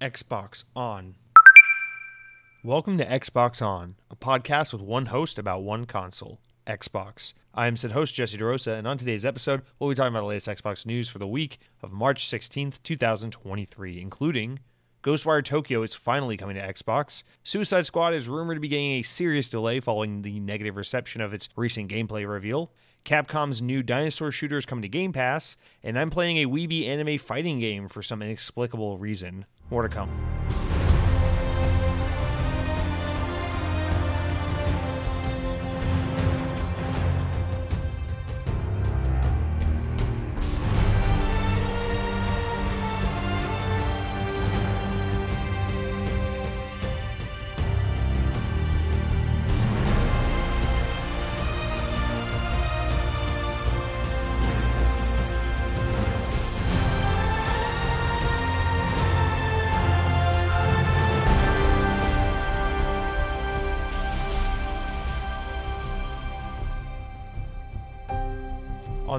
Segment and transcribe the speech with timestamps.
[0.00, 1.16] Xbox On.
[2.62, 7.32] Welcome to Xbox On, a podcast with one host about one console, Xbox.
[7.52, 10.26] I am said host Jesse DeRosa, and on today's episode, we'll be talking about the
[10.26, 14.60] latest Xbox news for the week of March 16th, 2023, including
[15.02, 17.24] Ghostwire Tokyo is finally coming to Xbox.
[17.42, 21.34] Suicide Squad is rumored to be getting a serious delay following the negative reception of
[21.34, 22.70] its recent gameplay reveal.
[23.04, 27.18] Capcom's new dinosaur shooter is coming to Game Pass, and I'm playing a Weeby anime
[27.18, 29.46] fighting game for some inexplicable reason.
[29.70, 30.08] More to come.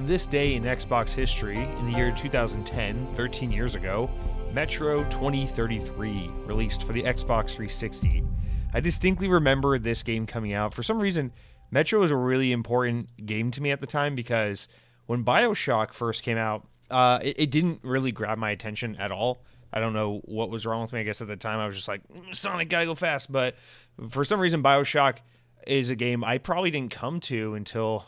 [0.09, 4.09] This day in Xbox history, in the year 2010, 13 years ago,
[4.51, 8.23] Metro 2033 released for the Xbox 360.
[8.73, 10.73] I distinctly remember this game coming out.
[10.73, 11.31] For some reason,
[11.69, 14.67] Metro was a really important game to me at the time because
[15.05, 19.43] when Bioshock first came out, uh, it, it didn't really grab my attention at all.
[19.71, 21.01] I don't know what was wrong with me.
[21.01, 22.01] I guess at the time I was just like,
[22.31, 23.31] Sonic, gotta go fast.
[23.31, 23.57] But
[24.09, 25.17] for some reason, Bioshock
[25.67, 28.07] is a game I probably didn't come to until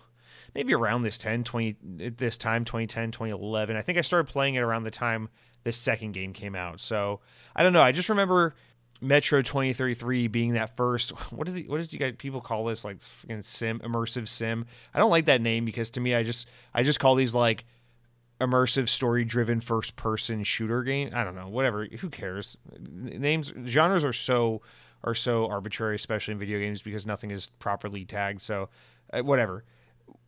[0.53, 1.77] maybe around this 10 20
[2.17, 5.29] this time 2010 2011 i think i started playing it around the time
[5.63, 6.79] this second game came out.
[6.79, 7.19] So
[7.55, 7.81] i don't know.
[7.81, 8.55] I just remember
[9.03, 12.85] metro 2033 being that first what did the, what did you guys people call this
[12.85, 12.97] like
[13.41, 14.65] sim immersive sim?
[14.93, 17.65] I don't like that name because to me i just i just call these like
[18.39, 21.11] immersive story driven first person shooter game.
[21.13, 21.47] I don't know.
[21.47, 21.85] Whatever.
[21.85, 22.57] Who cares?
[22.79, 24.61] Names genres are so
[25.03, 28.41] are so arbitrary especially in video games because nothing is properly tagged.
[28.41, 28.69] So
[29.13, 29.63] uh, whatever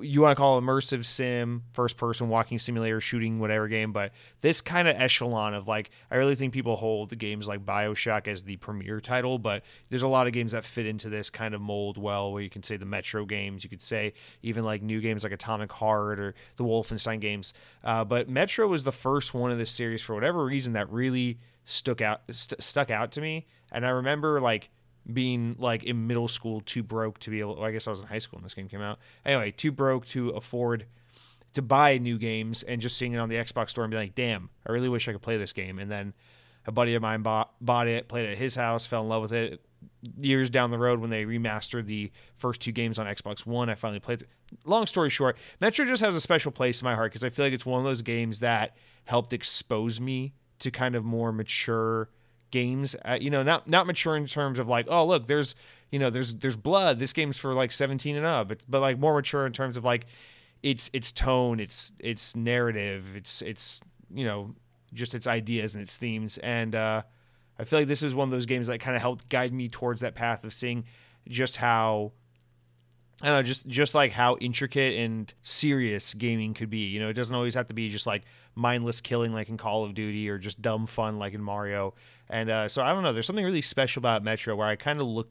[0.03, 4.61] you want to call immersive sim, first person walking simulator, shooting, whatever game, but this
[4.61, 8.43] kind of echelon of like, I really think people hold the games like Bioshock as
[8.43, 11.61] the premier title, but there's a lot of games that fit into this kind of
[11.61, 15.01] mold well, where you can say the Metro games, you could say even like new
[15.01, 17.53] games like Atomic Heart or the Wolfenstein games.
[17.83, 21.39] Uh, but Metro was the first one of this series for whatever reason that really
[21.65, 23.47] stuck out, st- stuck out to me.
[23.71, 24.69] And I remember like,
[25.11, 27.99] being like in middle school too broke to be able well, I guess I was
[27.99, 28.99] in high school when this game came out.
[29.25, 30.85] Anyway, too broke to afford
[31.53, 34.15] to buy new games and just seeing it on the Xbox store and be like,
[34.15, 36.13] "Damn, I really wish I could play this game." And then
[36.65, 39.21] a buddy of mine bought bought it, played it at his house, fell in love
[39.21, 39.65] with it.
[40.17, 43.75] Years down the road when they remastered the first two games on Xbox 1, I
[43.75, 44.29] finally played it.
[44.63, 47.45] Long story short, Metro just has a special place in my heart because I feel
[47.45, 52.09] like it's one of those games that helped expose me to kind of more mature
[52.53, 55.55] games uh, you know not not mature in terms of like oh look there's
[55.93, 56.97] you know there's there's blood.
[56.97, 58.47] This game's for like 17 and up.
[58.47, 60.07] But, but like more mature in terms of like
[60.63, 63.79] its its tone its its narrative its its
[64.11, 64.55] you know
[64.91, 66.39] just its ideas and its themes.
[66.39, 67.03] And uh
[67.59, 69.69] i feel like this is one of those games that kind of helped guide me
[69.69, 70.83] towards that path of seeing
[71.27, 72.11] just how
[73.21, 76.87] I don't know, just just like how intricate and serious gaming could be.
[76.87, 78.23] You know, it doesn't always have to be just like
[78.55, 81.93] mindless killing like in Call of Duty or just dumb fun like in Mario.
[82.29, 83.13] And uh, so I don't know.
[83.13, 85.29] There's something really special about Metro where I kind of look,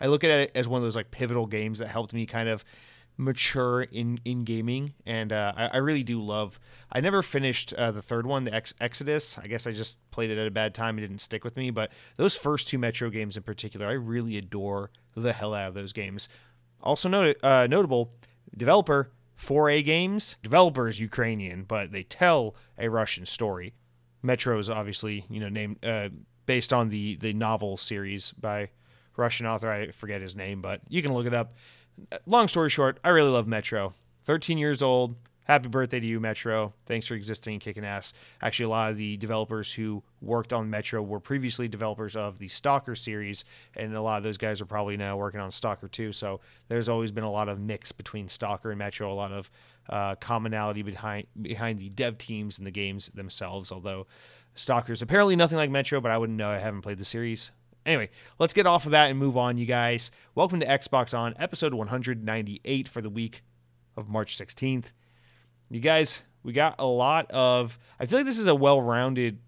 [0.00, 2.48] I look at it as one of those like pivotal games that helped me kind
[2.48, 2.64] of
[3.18, 6.60] mature in in gaming and uh, I, I, really do love
[6.92, 10.30] i never finished uh, the third one the Ex- exodus i guess i just played
[10.30, 13.10] it at a bad time it didn't stick with me but those first two metro
[13.10, 16.28] games in particular i really adore the hell out of those games
[16.82, 18.12] also noted, uh, notable
[18.56, 20.36] developer 4A Games.
[20.42, 23.74] Developer is Ukrainian, but they tell a Russian story.
[24.22, 26.08] Metro is obviously you know named uh,
[26.46, 28.70] based on the the novel series by
[29.16, 29.70] Russian author.
[29.70, 31.54] I forget his name, but you can look it up.
[32.26, 33.94] Long story short, I really love Metro.
[34.24, 35.14] 13 years old,
[35.48, 36.74] happy birthday to you, Metro.
[36.84, 38.12] Thanks for existing and kicking ass.
[38.42, 42.48] Actually, a lot of the developers who worked on Metro were previously developers of the
[42.48, 43.44] Stalker series,
[43.74, 46.12] and a lot of those guys are probably now working on Stalker 2.
[46.12, 49.50] So there's always been a lot of mix between Stalker and Metro, a lot of
[49.88, 53.72] uh, commonality behind behind the dev teams and the games themselves.
[53.72, 54.06] Although
[54.54, 56.50] Stalker is apparently nothing like Metro, but I wouldn't know.
[56.50, 57.50] I haven't played the series.
[57.86, 60.10] Anyway, let's get off of that and move on, you guys.
[60.34, 63.42] Welcome to Xbox On, episode 198 for the week
[63.96, 64.90] of March 16th
[65.70, 67.78] you guys, we got a lot of.
[67.98, 69.38] I feel like this is a well rounded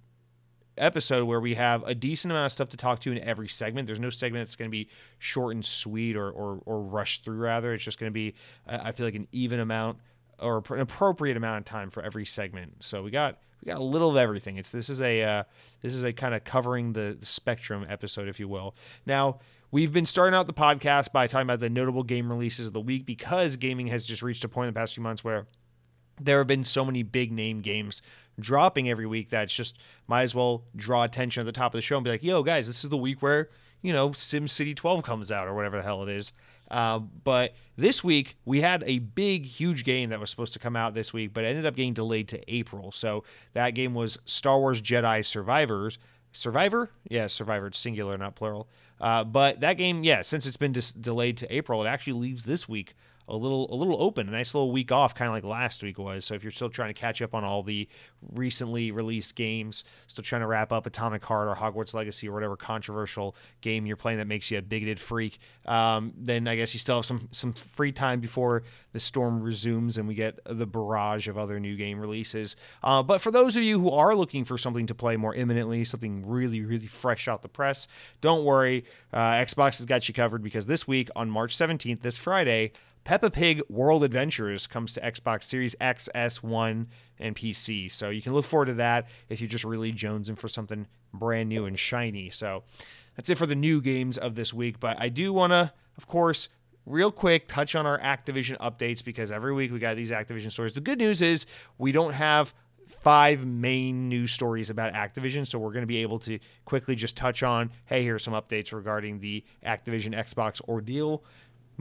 [0.76, 3.86] episode where we have a decent amount of stuff to talk to in every segment.
[3.86, 4.88] There's no segment that's going to be
[5.18, 7.74] short and sweet or, or, or rushed through, rather.
[7.74, 8.34] It's just going to be,
[8.66, 9.98] I feel like, an even amount
[10.38, 12.76] or an appropriate amount of time for every segment.
[12.80, 14.56] So we got we got a little of everything.
[14.56, 15.44] It's this is a uh,
[15.82, 18.74] this is a kind of covering the spectrum episode, if you will.
[19.06, 19.38] Now
[19.70, 22.80] we've been starting out the podcast by talking about the notable game releases of the
[22.80, 25.46] week because gaming has just reached a point in the past few months where
[26.24, 28.02] there have been so many big name games
[28.38, 31.78] dropping every week that it's just might as well draw attention at the top of
[31.78, 33.48] the show and be like, yo, guys, this is the week where,
[33.82, 36.32] you know, SimCity 12 comes out or whatever the hell it is.
[36.70, 40.76] Uh, but this week, we had a big, huge game that was supposed to come
[40.76, 42.92] out this week, but ended up getting delayed to April.
[42.92, 43.24] So
[43.54, 45.98] that game was Star Wars Jedi Survivors.
[46.32, 46.90] Survivor?
[47.08, 47.66] Yeah, Survivor.
[47.66, 48.68] It's singular, not plural.
[49.00, 52.44] Uh, but that game, yeah, since it's been dis- delayed to April, it actually leaves
[52.44, 52.94] this week
[53.30, 55.98] a little a little open, a nice little week off, kind of like last week
[55.98, 56.24] was.
[56.24, 57.88] So if you're still trying to catch up on all the
[58.32, 62.56] recently released games, still trying to wrap up Atomic Heart or Hogwarts Legacy or whatever
[62.56, 66.80] controversial game you're playing that makes you a bigoted freak, um, then I guess you
[66.80, 71.28] still have some some free time before the storm resumes and we get the barrage
[71.28, 72.56] of other new game releases.
[72.82, 75.84] Uh, but for those of you who are looking for something to play more imminently,
[75.84, 77.86] something really really fresh out the press,
[78.20, 82.18] don't worry, uh, Xbox has got you covered because this week on March 17th, this
[82.18, 82.72] Friday.
[83.10, 86.86] Peppa Pig World Adventures comes to Xbox Series X, S1,
[87.18, 87.90] and PC.
[87.90, 91.48] So you can look forward to that if you're just really jonesing for something brand
[91.48, 92.30] new and shiny.
[92.30, 92.62] So
[93.16, 94.78] that's it for the new games of this week.
[94.78, 96.50] But I do want to, of course,
[96.86, 100.74] real quick touch on our Activision updates because every week we got these Activision stories.
[100.74, 101.46] The good news is
[101.78, 102.54] we don't have
[103.00, 107.16] five main news stories about Activision, so we're going to be able to quickly just
[107.16, 111.24] touch on hey, here's some updates regarding the Activision Xbox ordeal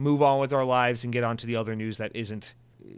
[0.00, 2.54] move on with our lives and get on to the other news that isn't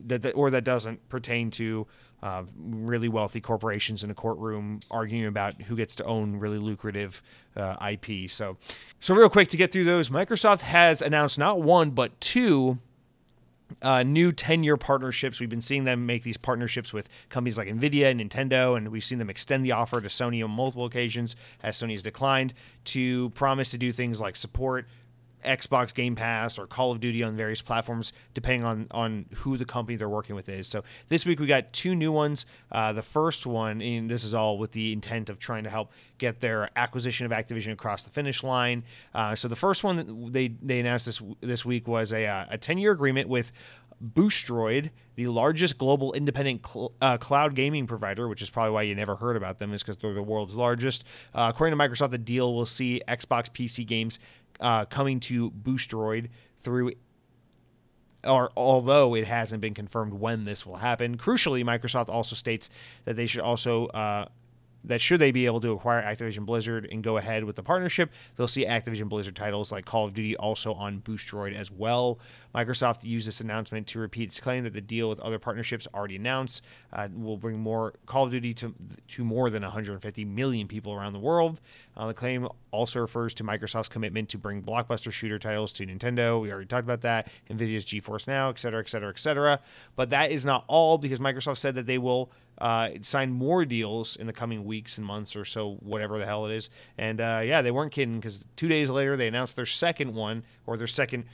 [0.07, 1.87] that, that or that doesn't pertain to
[2.23, 7.21] uh, really wealthy corporations in a courtroom arguing about who gets to own really lucrative
[7.57, 8.31] uh, IP.
[8.31, 8.57] So,
[9.01, 12.79] so real quick to get through those, Microsoft has announced not one but two
[13.81, 15.41] uh, new 10 year partnerships.
[15.41, 19.05] We've been seeing them make these partnerships with companies like Nvidia and Nintendo, and we've
[19.05, 23.31] seen them extend the offer to Sony on multiple occasions as Sony has declined to
[23.31, 24.87] promise to do things like support
[25.43, 29.65] Xbox Game Pass or Call of Duty on various platforms, depending on on who the
[29.65, 30.67] company they're working with is.
[30.67, 32.47] So this week we got two new ones.
[32.71, 35.93] Uh, the first one, and this is all with the intent of trying to help
[36.19, 38.85] get their acquisition of Activision across the finish line.
[39.15, 42.47] Uh, so the first one that they they announced this this week was a uh,
[42.51, 43.53] a ten year agreement with.
[44.03, 48.97] Boostroid, the largest global independent cl- uh, cloud gaming provider, which is probably why you
[48.97, 51.05] never heard about them, is because they're the world's largest.
[51.33, 54.19] Uh, according to Microsoft, the deal will see Xbox PC games
[54.63, 56.29] uh, coming to Boostroid
[56.61, 56.93] through
[58.25, 61.19] or although it hasn't been confirmed when this will happen.
[61.19, 62.71] Crucially, Microsoft also states
[63.05, 64.27] that they should also uh,
[64.85, 68.11] that should they be able to acquire Activision Blizzard and go ahead with the partnership,
[68.37, 72.19] they'll see Activision Blizzard titles like Call of Duty also on Boostroid as well.
[72.55, 76.17] Microsoft used this announcement to repeat its claim that the deal with other partnerships already
[76.17, 76.63] announced
[76.93, 78.75] uh, will bring more Call of Duty to
[79.09, 81.61] to more than 150 million people around the world.
[81.97, 86.41] Uh, the claim also refers to Microsoft's commitment to bring blockbuster shooter titles to Nintendo.
[86.41, 87.29] We already talked about that.
[87.51, 89.61] Nvidia's GeForce Now, et cetera, et cetera, et cetera.
[89.95, 94.17] But that is not all because Microsoft said that they will uh, sign more deals
[94.17, 96.71] in the coming weeks and months or so, whatever the hell it is.
[96.99, 100.45] And uh, yeah, they weren't kidding because two days later they announced their second one
[100.67, 101.25] or their second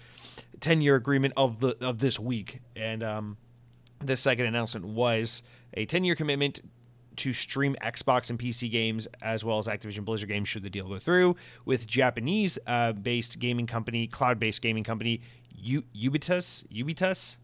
[0.60, 2.60] 10 year agreement of the of this week.
[2.76, 3.36] And um,
[4.00, 5.42] this second announcement was
[5.74, 6.60] a 10 year commitment
[7.16, 10.88] to stream Xbox and PC games as well as Activision Blizzard games should the deal
[10.88, 15.20] go through with Japanese uh, based gaming company, cloud based gaming company
[15.60, 17.38] U- Ubitus, Ubitus,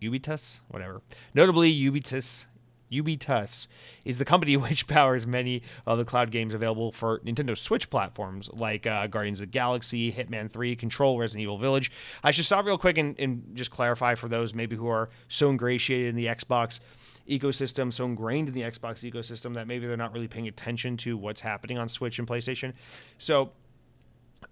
[0.00, 1.02] Ubitus, whatever.
[1.34, 2.46] Notably, Ubitus
[2.90, 3.68] Ubitus
[4.04, 8.48] is the company which powers many of the cloud games available for Nintendo Switch platforms
[8.52, 11.90] like uh, Guardians of the Galaxy, Hitman 3, Control, Resident Evil Village.
[12.22, 15.50] I should stop real quick and, and just clarify for those maybe who are so
[15.50, 16.80] ingratiated in the Xbox
[17.28, 21.16] ecosystem, so ingrained in the Xbox ecosystem that maybe they're not really paying attention to
[21.16, 22.72] what's happening on Switch and PlayStation.
[23.18, 23.50] So,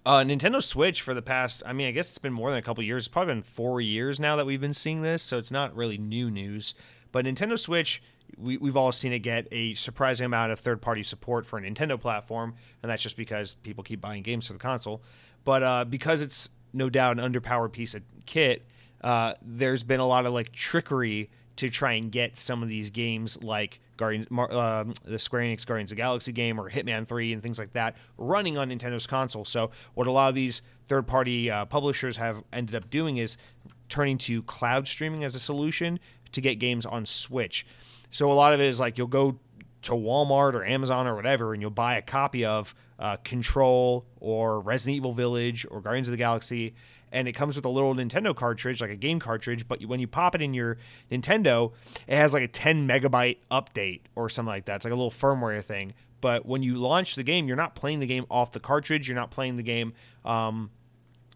[0.05, 2.61] uh, Nintendo Switch for the past, I mean, I guess it's been more than a
[2.61, 3.03] couple years.
[3.03, 5.97] It's probably been four years now that we've been seeing this, so it's not really
[5.97, 6.75] new news.
[7.11, 8.03] But Nintendo Switch
[8.37, 11.61] we, we've all seen it get a surprising amount of third party support for a
[11.61, 15.01] Nintendo platform, and that's just because people keep buying games for the console.
[15.43, 18.65] But uh, because it's no doubt an underpowered piece of kit,
[19.01, 22.89] uh, there's been a lot of like trickery to try and get some of these
[22.89, 27.41] games like Guardians, uh, the Square Enix Guardians of Galaxy game or Hitman 3 and
[27.41, 29.45] things like that running on Nintendo's console.
[29.45, 33.37] So what a lot of these third party uh, publishers have ended up doing is
[33.87, 35.99] turning to cloud streaming as a solution
[36.31, 37.65] to get games on Switch.
[38.15, 39.37] So a lot of it is like you'll go
[39.81, 44.61] to Walmart or Amazon or whatever, and you'll buy a copy of uh, Control or
[44.61, 46.75] Resident Evil Village or Guardians of the Galaxy,
[47.11, 49.67] and it comes with a little Nintendo cartridge, like a game cartridge.
[49.67, 50.77] But when you pop it in your
[51.11, 51.73] Nintendo,
[52.07, 54.77] it has like a 10 megabyte update or something like that.
[54.77, 55.93] It's like a little firmware thing.
[56.21, 59.09] But when you launch the game, you're not playing the game off the cartridge.
[59.09, 59.91] You're not playing the game
[60.23, 60.71] um,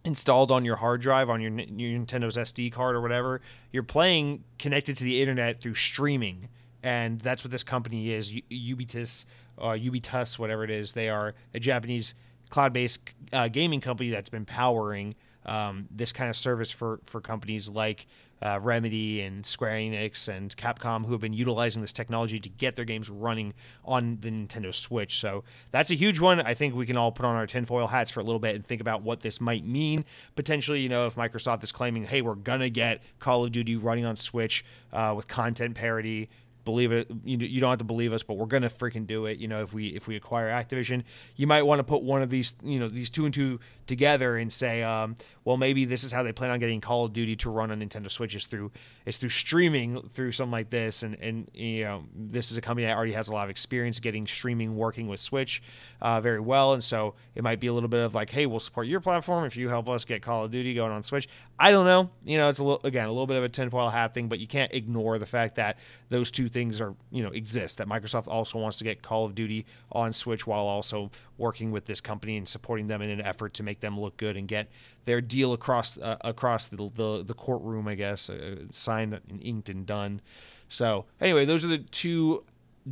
[0.05, 3.41] installed on your hard drive on your, your Nintendo's SD card or whatever.
[3.73, 6.47] You're playing connected to the internet through streaming,
[6.83, 8.33] and that's what this company is.
[8.49, 9.25] Ubitus,
[9.57, 10.93] uh, Ubitus, whatever it is.
[10.93, 12.13] They are a Japanese
[12.49, 12.99] cloud-based
[13.33, 18.07] uh, gaming company that's been powering um, this kind of service for for companies like
[18.41, 22.75] uh, Remedy and Square Enix and Capcom who have been utilizing this technology to get
[22.75, 25.19] their games running on the Nintendo Switch.
[25.19, 26.39] So that's a huge one.
[26.41, 28.65] I think we can all put on our tinfoil hats for a little bit and
[28.65, 30.05] think about what this might mean.
[30.35, 34.05] Potentially, you know, if Microsoft is claiming, hey, we're to get Call of Duty running
[34.05, 36.29] on Switch uh, with content parity
[36.65, 39.37] believe it you, you don't have to believe us but we're gonna freaking do it
[39.37, 41.03] you know if we if we acquire activision.
[41.35, 44.37] You might want to put one of these you know these two and two together
[44.37, 47.35] and say um, well maybe this is how they plan on getting call of duty
[47.37, 48.71] to run on nintendo switches through
[49.05, 52.85] it's through streaming through something like this and and you know this is a company
[52.85, 55.61] that already has a lot of experience getting streaming working with switch
[56.01, 56.73] uh, very well.
[56.73, 59.45] And so it might be a little bit of like hey we'll support your platform
[59.45, 61.27] if you help us get call of duty going on switch.
[61.57, 63.89] I don't know you know it's a little again a little bit of a tinfoil
[63.89, 65.77] hat thing but you can't ignore the fact that
[66.09, 69.25] those two things things are you know exist that Microsoft also wants to get Call
[69.25, 73.21] of Duty on Switch while also working with this company and supporting them in an
[73.21, 74.69] effort to make them look good and get
[75.05, 79.69] their deal across uh, across the, the, the courtroom I guess uh, signed and inked
[79.69, 80.21] and done.
[80.69, 82.43] So anyway, those are the two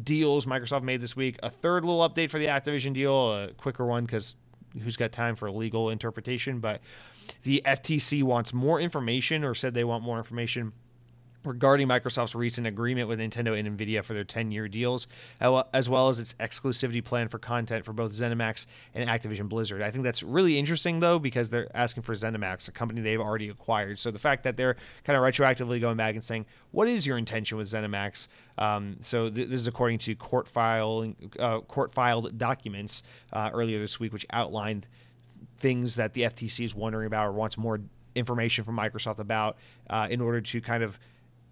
[0.03, 1.37] deals Microsoft made this week.
[1.43, 4.35] A third little update for the Activision deal, a quicker one because
[4.83, 6.81] who's got time for legal interpretation, but
[7.43, 10.73] the FTC wants more information or said they want more information
[11.43, 15.07] regarding Microsoft's recent agreement with Nintendo and Nvidia for their 10-year deals,
[15.39, 19.81] as well as its exclusivity plan for content for both ZeniMax and Activision Blizzard.
[19.81, 23.49] I think that's really interesting though because they're asking for ZeniMax, a company they've already
[23.49, 23.99] acquired.
[23.99, 27.17] So the fact that they're kind of retroactively going back and saying, "What is your
[27.17, 28.27] intention with ZeniMax?"
[28.57, 33.79] Um, so th- this is according to court file uh, court filed documents uh, earlier
[33.79, 34.87] this week, which outlined
[35.59, 37.79] things that the FTC is wondering about or wants more
[38.15, 39.57] information from Microsoft about
[39.89, 40.99] uh, in order to kind of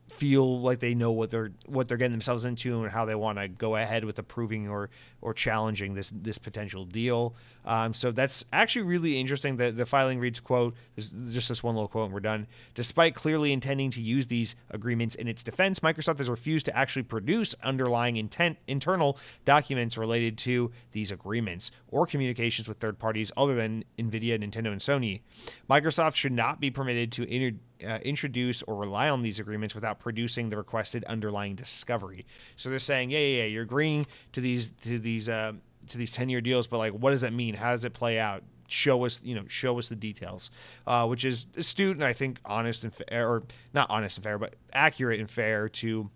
[0.10, 3.40] feel like they know what they're what they're getting themselves into and how they want
[3.40, 4.90] to go ahead with approving or
[5.22, 7.36] or challenging this this potential deal.
[7.66, 9.58] Um, so that's actually really interesting.
[9.58, 12.46] The the filing reads quote just this one little quote and we're done.
[12.76, 17.04] Despite clearly intending to use these agreements in its defense, Microsoft has refused to actually
[17.04, 23.56] produce underlying intent internal documents related to these agreements or communications with third parties other
[23.56, 25.22] than Nvidia, Nintendo, and Sony.
[25.68, 30.00] Microsoft should not be permitted to inter- uh, introduce or rely on these agreements without
[30.00, 32.26] producing the requested underlying discovery.
[32.56, 35.54] So they're saying, yeah, yeah, yeah, you're agreeing to these to these uh,
[35.88, 37.56] to these ten year deals, but like, what does that mean?
[37.56, 38.44] How does it play out?
[38.68, 40.50] Show us, you know, show us the details,
[40.88, 44.40] uh, which is astute and I think honest and fair, or not honest and fair,
[44.40, 46.10] but accurate and fair to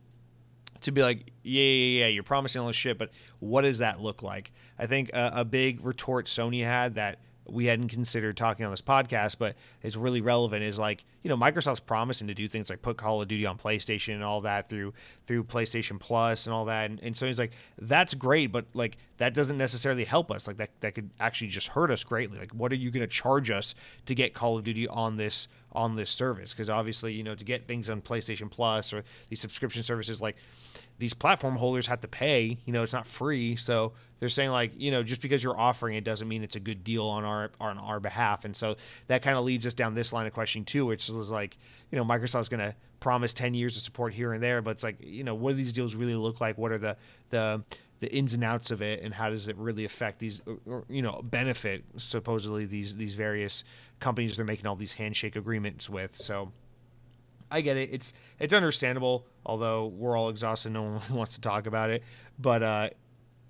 [0.81, 3.99] to be like, yeah, yeah, yeah, you're promising all this shit, but what does that
[3.99, 4.51] look like?
[4.77, 7.19] I think a, a big retort Sony had that
[7.51, 11.37] we hadn't considered talking on this podcast, but it's really relevant is like, you know,
[11.37, 14.69] Microsoft's promising to do things like put Call of Duty on PlayStation and all that
[14.69, 14.93] through
[15.27, 16.89] through PlayStation Plus and all that.
[16.89, 20.47] And, and so he's like, that's great, but like that doesn't necessarily help us.
[20.47, 22.37] Like that that could actually just hurt us greatly.
[22.39, 23.75] Like what are you gonna charge us
[24.05, 26.53] to get Call of Duty on this on this service?
[26.53, 30.35] Because obviously, you know, to get things on PlayStation Plus or these subscription services like
[30.99, 32.57] these platform holders have to pay.
[32.65, 33.55] You know, it's not free.
[33.55, 36.59] So they're saying like, you know, just because you're offering it doesn't mean it's a
[36.59, 38.45] good deal on our on our behalf.
[38.45, 38.75] And so
[39.07, 41.57] that kind of leads us down this line of questioning too, which is like,
[41.89, 44.83] you know, Microsoft's going to promise 10 years of support here and there, but it's
[44.83, 46.57] like, you know, what do these deals really look like?
[46.57, 46.97] What are the
[47.29, 47.63] the
[48.01, 51.01] the ins and outs of it and how does it really affect these or, you
[51.01, 53.63] know benefit supposedly these these various
[53.99, 56.51] companies they're making all these handshake agreements with so
[57.51, 57.89] I get it.
[57.91, 60.71] It's it's understandable, although we're all exhausted.
[60.71, 62.03] No one wants to talk about it.
[62.37, 62.89] But uh,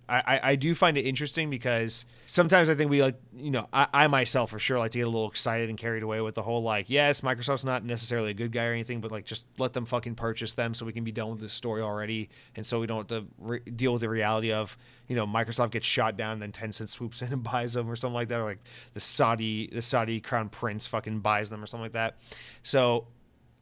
[0.10, 3.88] I, I do find it interesting because sometimes I think we like, you know, I,
[3.94, 6.42] I myself for sure like to get a little excited and carried away with the
[6.42, 9.74] whole like, yes, Microsoft's not necessarily a good guy or anything, but like just let
[9.74, 12.30] them fucking purchase them so we can be done with this story already.
[12.56, 14.76] And so we don't have to re- deal with the reality of,
[15.08, 17.96] you know, Microsoft gets shot down and then Tencent swoops in and buys them or
[17.96, 18.40] something like that.
[18.40, 18.64] Or like
[18.96, 22.18] the Saudi, the Saudi crown prince fucking buys them or something like that.
[22.64, 23.08] So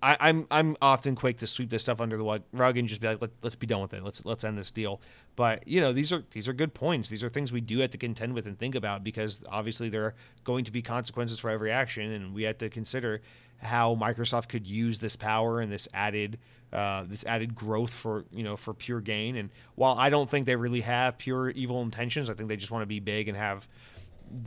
[0.02, 3.02] I, am I'm, I'm often quick to sweep this stuff under the rug and just
[3.02, 4.04] be like, Let, us be done with it.
[4.04, 5.02] Let's let's end this deal.
[5.36, 7.10] But you know, these are these are good points.
[7.10, 10.04] These are things we do have to contend with and think about because obviously there
[10.04, 13.22] are going to be consequences for every action, and we have to consider
[13.58, 16.38] how Microsoft could use this power and this added
[16.72, 19.36] uh, this added growth for you know for pure gain.
[19.36, 22.72] And while I don't think they really have pure evil intentions, I think they just
[22.72, 23.68] want to be big and have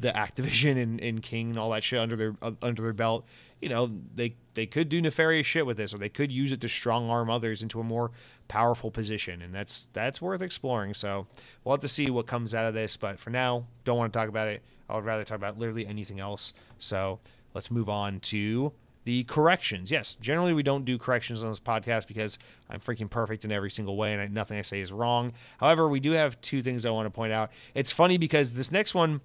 [0.00, 3.26] the Activision and, and King and all that shit under their uh, under their belt.
[3.60, 6.60] You know, they they could do nefarious shit with this, or they could use it
[6.62, 8.10] to strong arm others into a more
[8.48, 10.94] powerful position, and that's that's worth exploring.
[10.94, 11.26] So
[11.62, 12.96] we'll have to see what comes out of this.
[12.96, 14.62] But for now, don't want to talk about it.
[14.88, 16.52] I would rather talk about literally anything else.
[16.78, 17.20] So
[17.54, 18.72] let's move on to
[19.04, 19.90] the corrections.
[19.90, 22.38] Yes, generally we don't do corrections on this podcast because
[22.68, 25.32] I'm freaking perfect in every single way and I, nothing I say is wrong.
[25.58, 27.50] However, we do have two things I want to point out.
[27.74, 29.20] It's funny because this next one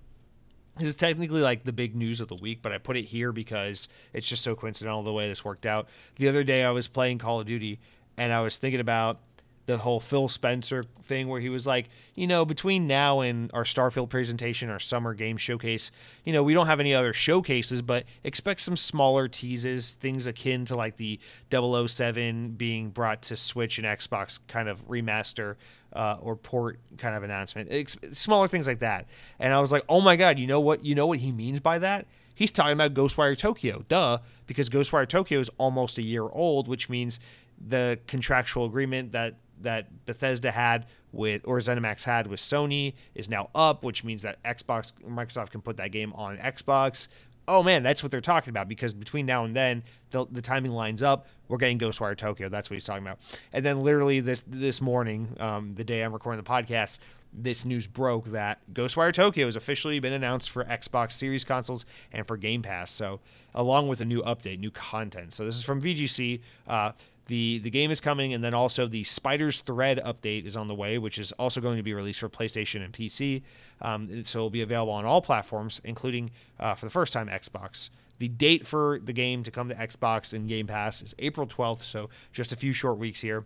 [0.77, 3.31] this is technically like the big news of the week, but I put it here
[3.31, 5.87] because it's just so coincidental the way this worked out.
[6.17, 7.79] The other day I was playing Call of Duty
[8.17, 9.19] and I was thinking about
[9.65, 13.63] the whole Phil Spencer thing where he was like, you know, between now and our
[13.63, 15.91] Starfield presentation, our summer game showcase,
[16.23, 20.65] you know, we don't have any other showcases, but expect some smaller teases, things akin
[20.65, 21.19] to like the
[21.51, 25.55] 007 being brought to Switch and Xbox kind of remaster
[25.95, 27.71] uh, or port kind of announcement.
[27.71, 29.07] It's, smaller things like that.
[29.39, 30.85] And I was like, oh my God, you know what?
[30.85, 32.05] You know what he means by that?
[32.35, 33.85] He's talking about Ghostwire Tokyo.
[33.87, 37.19] Duh, because Ghostwire Tokyo is almost a year old, which means
[37.65, 43.49] the contractual agreement that that Bethesda had with or ZeniMax had with Sony is now
[43.55, 47.07] up, which means that Xbox Microsoft can put that game on Xbox.
[47.47, 50.71] Oh man, that's what they're talking about because between now and then the, the timing
[50.71, 51.27] lines up.
[51.47, 52.49] We're getting Ghostwire Tokyo.
[52.49, 53.19] That's what he's talking about.
[53.53, 56.99] And then literally this this morning, um, the day I'm recording the podcast,
[57.37, 62.25] this news broke that Ghostwire Tokyo has officially been announced for Xbox Series consoles and
[62.25, 62.91] for Game Pass.
[62.91, 63.19] So
[63.53, 65.33] along with a new update, new content.
[65.33, 66.41] So this is from VGC.
[66.67, 66.91] Uh,
[67.27, 70.75] the the game is coming, and then also the Spider's Thread update is on the
[70.75, 73.41] way, which is also going to be released for PlayStation and PC.
[73.81, 77.89] Um, so it'll be available on all platforms, including uh, for the first time Xbox.
[78.19, 81.83] The date for the game to come to Xbox and Game Pass is April 12th,
[81.83, 83.43] so just a few short weeks here.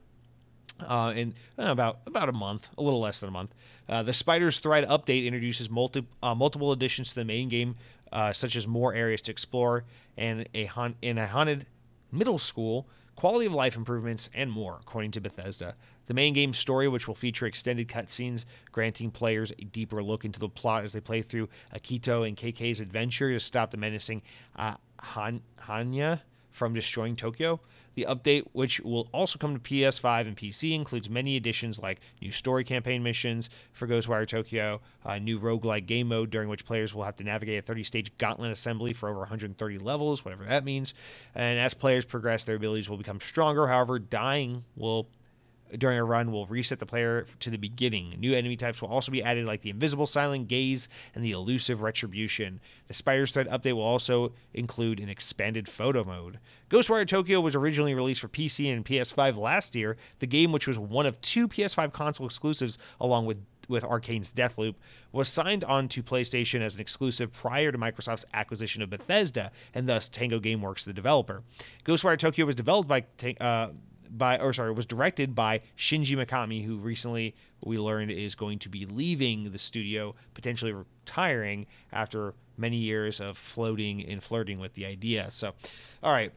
[0.82, 3.54] Uh, in uh, about about a month, a little less than a month.
[3.88, 7.76] Uh, the Spider's Thread update introduces multi, uh, multiple additions to the main game,
[8.34, 9.84] such as more areas to explore
[10.18, 10.70] and a
[11.02, 11.66] in a haunted
[12.12, 12.88] middle school
[13.20, 15.76] quality of life improvements, and more, according to Bethesda.
[16.06, 20.40] The main game story, which will feature extended cutscenes, granting players a deeper look into
[20.40, 24.22] the plot as they play through Akito and KK's adventure to stop the menacing
[24.56, 27.60] Han- Hannya from destroying Tokyo.
[27.96, 32.32] The update, which will also come to PS5 and PC, includes many additions like new
[32.32, 37.04] story campaign missions for Ghostwire Tokyo, a new roguelike game mode during which players will
[37.04, 40.94] have to navigate a 30 stage gauntlet assembly for over 130 levels, whatever that means.
[41.36, 43.68] And as players progress, their abilities will become stronger.
[43.68, 45.08] However, dying will
[45.78, 48.16] during a run will reset the player to the beginning.
[48.20, 51.82] New enemy types will also be added, like the Invisible Silent Gaze and the Elusive
[51.82, 52.60] Retribution.
[52.88, 56.40] The Spider's Thread update will also include an expanded photo mode.
[56.70, 59.98] Ghostwire Tokyo was originally released for PC and PS5 last year.
[60.20, 63.38] The game, which was one of two PS5 console exclusives, along with
[63.70, 64.76] with Arkane's Deathloop,
[65.12, 69.88] was signed on to PlayStation as an exclusive prior to Microsoft's acquisition of Bethesda, and
[69.88, 71.44] thus Tango Gameworks, the developer.
[71.86, 73.06] Ghostwire Tokyo was developed by
[73.40, 73.70] uh,
[74.10, 78.60] by or sorry it was directed by Shinji Mikami, who recently we learned is going
[78.60, 84.74] to be leaving the studio, potentially retiring after many years of floating and flirting with
[84.74, 85.30] the idea.
[85.32, 85.54] So,
[86.04, 86.32] all right.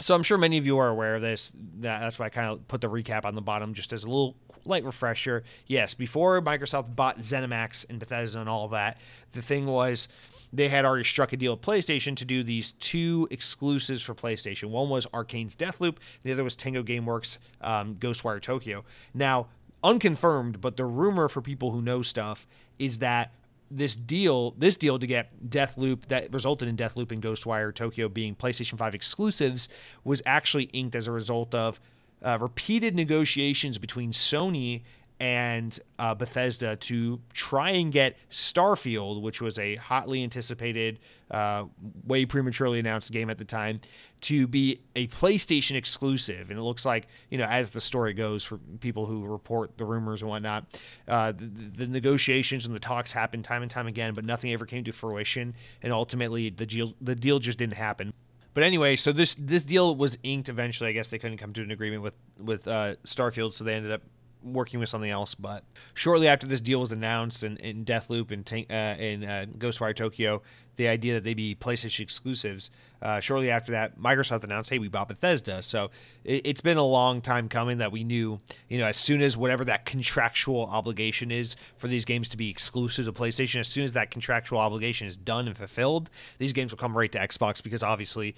[0.00, 1.52] So I'm sure many of you are aware of this.
[1.80, 4.06] That, that's why I kind of put the recap on the bottom just as a
[4.06, 5.42] little light refresher.
[5.66, 8.98] Yes, before Microsoft bought ZeniMax and Bethesda and all that,
[9.32, 10.06] the thing was
[10.52, 14.70] they had already struck a deal with PlayStation to do these two exclusives for PlayStation.
[14.70, 18.84] One was Arkane's Deathloop, the other was Tango Gameworks um, Ghostwire Tokyo.
[19.14, 19.48] Now,
[19.82, 22.46] unconfirmed, but the rumor for people who know stuff
[22.78, 23.32] is that
[23.70, 28.34] this deal, this deal to get Deathloop that resulted in Deathloop and Ghostwire Tokyo being
[28.34, 29.68] PlayStation 5 exclusives
[30.04, 31.80] was actually inked as a result of
[32.22, 34.82] uh, repeated negotiations between Sony
[35.20, 41.00] and uh, Bethesda to try and get Starfield, which was a hotly anticipated,
[41.30, 41.64] uh,
[42.06, 43.80] way prematurely announced game at the time,
[44.22, 46.50] to be a PlayStation exclusive.
[46.50, 49.84] And it looks like, you know, as the story goes for people who report the
[49.84, 50.66] rumors and whatnot,
[51.08, 54.66] uh, the, the, negotiations and the talks happened time and time again, but nothing ever
[54.66, 55.54] came to fruition.
[55.82, 58.12] And ultimately, the deal, the deal just didn't happen.
[58.54, 60.90] But anyway, so this this deal was inked eventually.
[60.90, 63.92] I guess they couldn't come to an agreement with with uh, Starfield, so they ended
[63.92, 64.02] up
[64.42, 65.34] working with something else.
[65.34, 69.94] But shortly after this deal was announced in, in Deathloop and uh, in uh, Ghostwire
[69.94, 70.42] Tokyo,
[70.76, 72.70] the idea that they'd be PlayStation exclusives.
[73.02, 75.90] Uh, shortly after that, Microsoft announced, "Hey, we bought Bethesda." So
[76.24, 79.36] it, has been a long time coming that we knew, you know, as soon as
[79.36, 83.84] whatever that contractual obligation is for these games to be exclusive to PlayStation, as soon
[83.84, 87.62] as that contractual obligation is done and fulfilled, these games will come right to Xbox
[87.62, 88.34] because obviously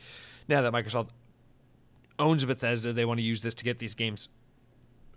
[0.48, 1.08] now that Microsoft
[2.20, 2.92] owns Bethesda.
[2.92, 4.28] They want to use this to get these games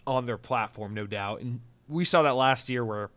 [0.06, 1.42] on their platform, no doubt.
[1.42, 3.10] And we saw that last year where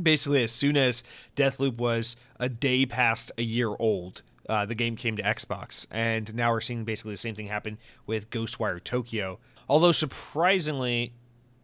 [0.00, 1.02] basically as soon as
[1.34, 6.34] Deathloop was a day past a year old, uh, the game came to Xbox, and
[6.34, 9.38] now we're seeing basically the same thing happen with Ghostwire Tokyo.
[9.68, 11.12] Although surprisingly,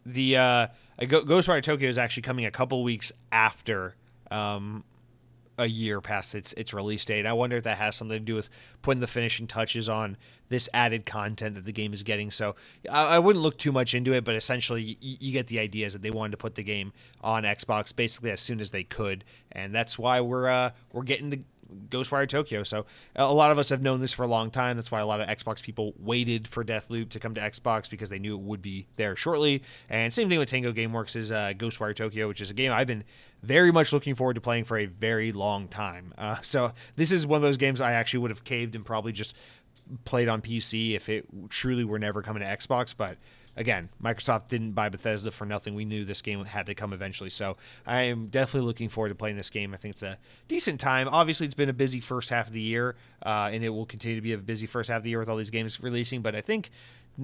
[0.05, 0.67] the uh,
[0.99, 3.95] Ghostwire Tokyo is actually coming a couple weeks after
[4.29, 4.83] um,
[5.57, 7.25] a year past its its release date.
[7.25, 8.49] I wonder if that has something to do with
[8.81, 10.17] putting the finishing touches on
[10.49, 12.31] this added content that the game is getting.
[12.31, 12.55] So
[12.89, 15.87] I, I wouldn't look too much into it, but essentially you, you, get the idea
[15.87, 18.83] is that they wanted to put the game on Xbox basically as soon as they
[18.83, 21.41] could, and that's why we're uh, we're getting the
[21.89, 22.63] Ghostwire Tokyo.
[22.63, 24.75] So a lot of us have known this for a long time.
[24.75, 28.09] That's why a lot of Xbox people waited for Deathloop to come to Xbox because
[28.09, 29.63] they knew it would be there shortly.
[29.89, 32.87] And same thing with Tango GameWorks is uh, Ghostwire Tokyo, which is a game I've
[32.87, 33.03] been
[33.41, 36.13] very much looking forward to playing for a very long time.
[36.17, 39.11] Uh, so this is one of those games I actually would have caved and probably
[39.11, 39.35] just
[40.05, 43.17] played on PC if it truly were never coming to Xbox, but
[43.55, 45.75] again, Microsoft didn't buy Bethesda for nothing.
[45.75, 47.29] We knew this game had to come eventually.
[47.29, 49.73] So I am definitely looking forward to playing this game.
[49.73, 51.07] I think it's a decent time.
[51.07, 54.15] Obviously, it's been a busy first half of the year, uh, and it will continue
[54.15, 56.21] to be a busy first half of the year with all these games releasing.
[56.21, 56.69] But I think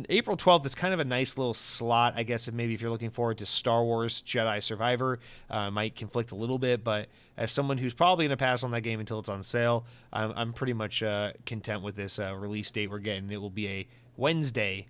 [0.10, 2.92] April 12th is kind of a nice little slot, I guess, if maybe if you're
[2.92, 7.52] looking forward to Star Wars Jedi Survivor, uh, might conflict a little bit, but as
[7.52, 10.54] someone who's probably going to pass on that game until it's on sale, I'm, I'm
[10.54, 13.32] pretty much uh, content with this uh, release date we're getting.
[13.32, 14.86] It will be a Wednesday,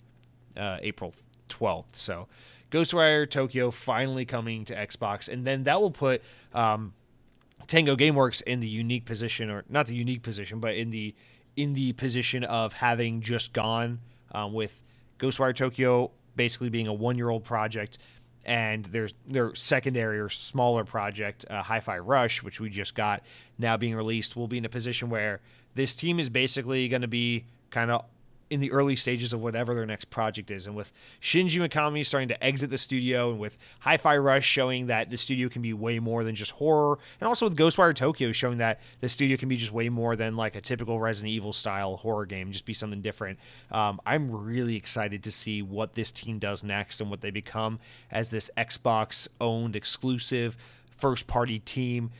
[0.57, 1.13] uh, April
[1.49, 1.85] 12th.
[1.93, 2.27] So
[2.71, 6.21] Ghostwire Tokyo finally coming to Xbox, and then that will put
[6.53, 6.93] um,
[7.67, 11.15] Tango GameWorks in the unique position, or not the unique position, but in the
[11.55, 13.99] in the position of having just gone
[14.31, 14.81] um, with
[15.19, 17.97] Ghostwire Tokyo basically being a one year old project.
[18.45, 23.21] And there's their secondary or smaller project, uh, Hi-Fi Rush, which we just got
[23.57, 25.41] now being released, will be in a position where
[25.75, 28.05] this team is basically going to be kind of
[28.49, 30.65] in the early stages of whatever their next project is.
[30.65, 34.87] And with Shinji Mikami starting to exit the studio, and with Hi Fi Rush showing
[34.87, 38.31] that the studio can be way more than just horror, and also with Ghostwire Tokyo
[38.31, 41.53] showing that the studio can be just way more than like a typical Resident Evil
[41.53, 43.39] style horror game, just be something different.
[43.71, 47.79] Um, I'm really excited to see what this team does next and what they become
[48.11, 50.57] as this Xbox owned exclusive
[50.97, 52.11] first party team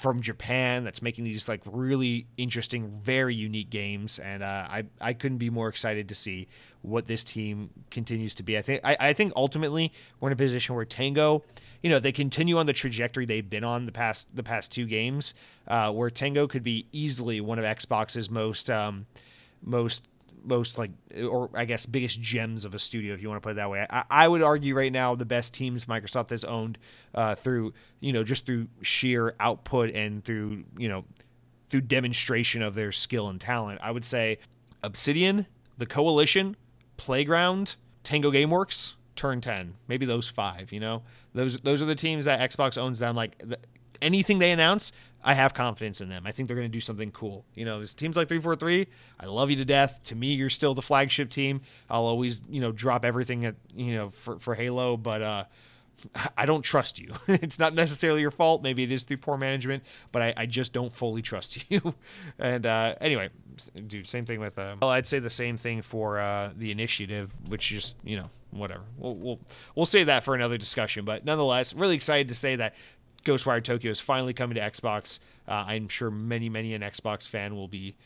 [0.00, 5.12] from Japan that's making these like really interesting, very unique games, and uh, I I
[5.12, 6.48] couldn't be more excited to see
[6.82, 8.58] what this team continues to be.
[8.58, 11.44] I think I, I think ultimately we're in a position where Tango,
[11.82, 14.86] you know, they continue on the trajectory they've been on the past the past two
[14.86, 15.34] games,
[15.66, 19.06] uh, where Tango could be easily one of Xbox's most um,
[19.62, 20.04] most
[20.46, 20.90] most like
[21.30, 23.70] or I guess biggest gems of a studio if you want to put it that
[23.70, 23.86] way.
[23.90, 26.78] I, I would argue right now the best teams Microsoft has owned
[27.14, 31.04] uh, through you know just through sheer output and through you know
[31.68, 33.80] through demonstration of their skill and talent.
[33.82, 34.38] I would say
[34.82, 36.56] Obsidian, the Coalition,
[36.96, 40.72] Playground, Tango GameWorks, Turn 10, maybe those five.
[40.72, 41.02] You know
[41.34, 42.98] those those are the teams that Xbox owns.
[43.00, 43.42] Down like
[44.02, 46.24] anything they announce, I have confidence in them.
[46.26, 47.44] I think they're going to do something cool.
[47.54, 48.86] You know, there's teams like 343.
[49.18, 50.00] I love you to death.
[50.04, 51.62] To me, you're still the flagship team.
[51.90, 55.44] I'll always, you know, drop everything at, you know, for, for Halo, but uh,
[56.36, 57.12] I don't trust you.
[57.28, 58.62] it's not necessarily your fault.
[58.62, 59.82] Maybe it is through poor management,
[60.12, 61.94] but I, I just don't fully trust you.
[62.38, 63.30] and uh, anyway,
[63.86, 64.58] dude, same thing with.
[64.58, 68.30] Uh, well, I'd say the same thing for uh, the initiative, which just you know
[68.50, 68.82] whatever.
[68.96, 69.40] We'll we'll
[69.74, 71.04] we'll save that for another discussion.
[71.04, 72.74] But nonetheless, really excited to say that
[73.26, 75.20] Ghostwire Tokyo is finally coming to Xbox.
[75.46, 77.96] Uh, I'm sure many, many an Xbox fan will be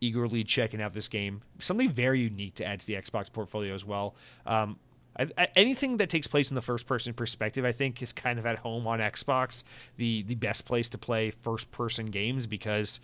[0.00, 1.42] eagerly checking out this game.
[1.58, 4.14] Something very unique to add to the Xbox portfolio as well.
[4.46, 4.78] Um,
[5.18, 8.38] I, I, anything that takes place in the first person perspective, I think, is kind
[8.38, 9.64] of at home on Xbox.
[9.96, 13.00] The the best place to play first person games because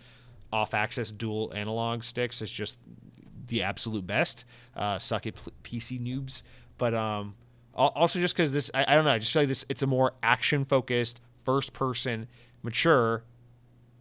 [0.51, 2.77] off access dual analog sticks is just
[3.47, 4.45] the absolute best.
[4.75, 6.43] Uh, suck it, PC noobs.
[6.77, 7.35] But um,
[7.73, 9.65] also just because this, I, I, don't know, I just feel like this.
[9.69, 12.27] It's a more action focused, first person,
[12.61, 13.23] mature.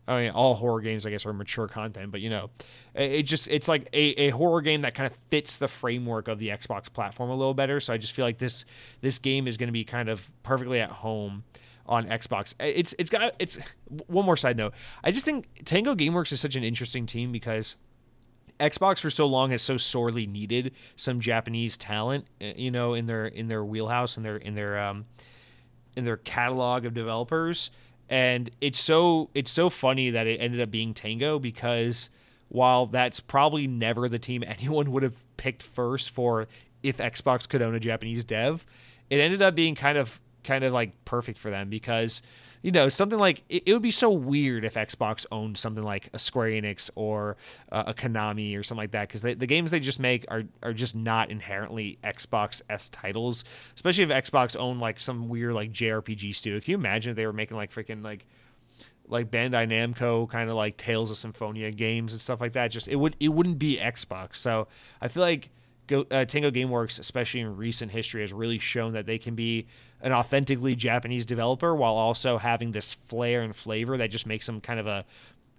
[0.06, 2.50] I mean, all horror games, I guess, are mature content, but you know,
[2.94, 6.38] it just it's like a, a horror game that kind of fits the framework of
[6.38, 7.78] the Xbox platform a little better.
[7.78, 8.64] So I just feel like this
[9.00, 11.44] this game is going to be kind of perfectly at home
[11.86, 12.54] on Xbox.
[12.58, 13.58] It's it's got it's
[14.06, 14.74] one more side note.
[15.04, 17.76] I just think Tango GameWorks is such an interesting team because
[18.60, 23.06] Xbox for so long has so sorely needed some Japanese talent, eh, you know, in
[23.06, 25.06] their in their wheelhouse and their in their um
[25.96, 27.70] in their catalog of developers.
[28.08, 32.10] And it's so it's so funny that it ended up being Tango because
[32.48, 36.46] while that's probably never the team anyone would have picked first for
[36.82, 38.66] if Xbox could own a Japanese dev,
[39.08, 42.22] it ended up being kind of kind of like perfect for them because
[42.62, 46.08] you know, something like it, it, would be so weird if Xbox owned something like
[46.12, 47.36] a Square Enix or
[47.70, 50.72] uh, a Konami or something like that because the games they just make are are
[50.72, 53.44] just not inherently Xbox s titles.
[53.74, 56.60] Especially if Xbox owned like some weird like JRPG studio.
[56.60, 58.24] Can you imagine if they were making like freaking like
[59.08, 62.68] like Bandai Namco kind of like Tales of Symphonia games and stuff like that.
[62.68, 64.36] Just it would it wouldn't be Xbox.
[64.36, 64.68] So
[65.00, 65.50] I feel like
[65.86, 69.66] Go, uh, Tango GameWorks, especially in recent history, has really shown that they can be
[70.00, 74.60] an authentically Japanese developer while also having this flair and flavor that just makes them
[74.60, 75.04] kind of a,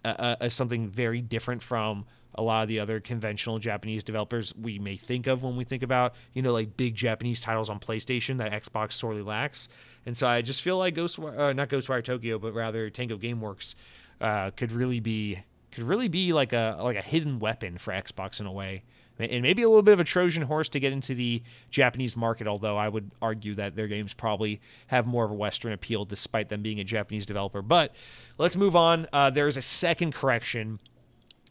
[0.05, 2.05] a, a something very different from
[2.35, 5.83] a lot of the other conventional Japanese developers we may think of when we think
[5.83, 9.69] about, you know, like big Japanese titles on PlayStation that Xbox sorely lacks.
[10.05, 13.75] And so I just feel like Ghost, uh, not Ghostwire Tokyo, but rather Tango GameWorks
[14.19, 18.39] uh, could really be could really be like a like a hidden weapon for Xbox
[18.39, 18.83] in a way.
[19.19, 22.47] And maybe a little bit of a Trojan horse to get into the Japanese market,
[22.47, 26.49] although I would argue that their games probably have more of a Western appeal despite
[26.49, 27.61] them being a Japanese developer.
[27.61, 27.95] But
[28.37, 29.07] let's move on.
[29.13, 30.79] Uh, there's a second correction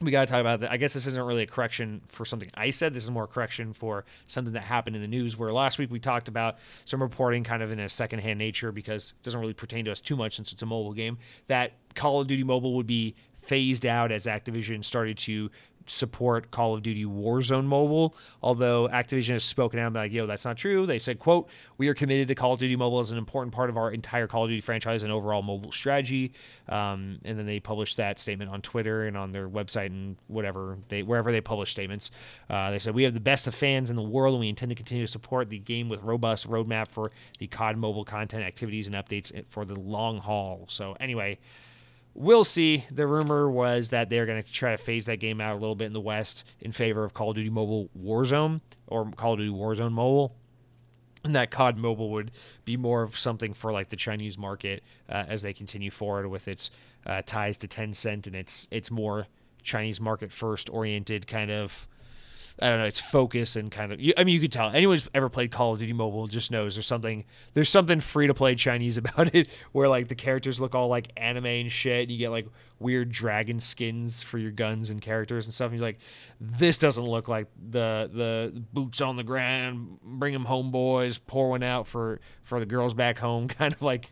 [0.02, 0.72] we got to talk about that.
[0.72, 2.92] I guess this isn't really a correction for something I said.
[2.92, 5.36] This is more a correction for something that happened in the news.
[5.36, 9.14] Where last week we talked about some reporting kind of in a secondhand nature because
[9.20, 11.18] it doesn't really pertain to us too much since it's a mobile game.
[11.46, 15.50] That Call of Duty Mobile would be phased out as Activision started to
[15.86, 18.16] support Call of Duty Warzone Mobile.
[18.42, 20.86] Although Activision has spoken out and like, yo, that's not true.
[20.86, 23.70] They said, quote, we are committed to Call of Duty Mobile as an important part
[23.70, 26.32] of our entire Call of Duty franchise and overall mobile strategy.
[26.68, 30.78] Um, and then they published that statement on Twitter and on their website and whatever
[30.88, 32.10] they wherever they publish statements.
[32.48, 34.70] Uh, they said we have the best of fans in the world and we intend
[34.70, 38.86] to continue to support the game with robust roadmap for the COD mobile content activities
[38.86, 40.66] and updates for the long haul.
[40.68, 41.38] So anyway
[42.14, 42.84] we'll see.
[42.90, 45.74] The rumor was that they're going to try to phase that game out a little
[45.74, 49.38] bit in the West in favor of Call of Duty Mobile Warzone or Call of
[49.38, 50.34] Duty Warzone Mobile.
[51.24, 52.32] And that COD Mobile would
[52.64, 56.48] be more of something for like the Chinese market uh, as they continue forward with
[56.48, 56.72] its
[57.06, 59.28] uh, ties to Tencent and its its more
[59.62, 61.86] Chinese market first oriented kind of
[62.60, 64.00] I don't know, it's focus and kind of.
[64.16, 66.74] I mean, you could tell anyone who's ever played Call of Duty Mobile just knows
[66.74, 70.74] there's something there's something free to play Chinese about it, where like the characters look
[70.74, 72.46] all like anime and shit, and you get like
[72.78, 75.70] weird dragon skins for your guns and characters and stuff.
[75.70, 76.00] And you're like,
[76.40, 81.50] this doesn't look like the the boots on the ground, bring them home, boys, pour
[81.50, 84.10] one out for for the girls back home, kind of like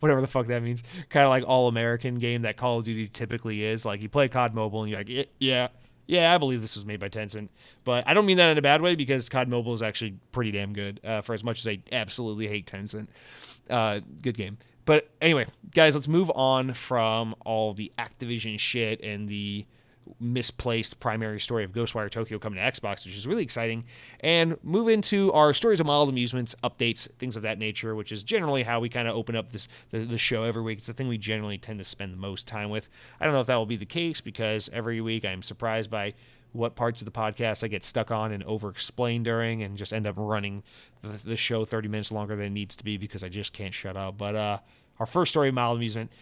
[0.00, 3.08] whatever the fuck that means, kind of like all American game that Call of Duty
[3.08, 3.84] typically is.
[3.84, 5.68] Like you play COD Mobile and you're like, yeah
[6.06, 7.48] yeah, I believe this was made by Tencent,
[7.84, 10.50] but I don't mean that in a bad way because COD Mobile is actually pretty
[10.50, 11.00] damn good.
[11.04, 13.08] Uh, for as much as I absolutely hate Tencent,
[13.70, 14.58] uh, good game.
[14.84, 19.64] But anyway, guys, let's move on from all the Activision shit and the
[20.20, 23.84] misplaced primary story of Ghostwire Tokyo coming to Xbox, which is really exciting,
[24.20, 28.22] and move into our stories of mild amusements, updates, things of that nature, which is
[28.22, 30.78] generally how we kind of open up this the, the show every week.
[30.78, 32.88] It's the thing we generally tend to spend the most time with.
[33.20, 36.14] I don't know if that will be the case because every week I'm surprised by
[36.52, 39.92] what parts of the podcast I get stuck on and over explain during and just
[39.92, 40.62] end up running
[41.00, 43.72] the, the, show 30 minutes longer than it needs to be because I just can't
[43.72, 44.18] shut up.
[44.18, 44.58] But uh,
[44.98, 46.12] our first story of mild amusement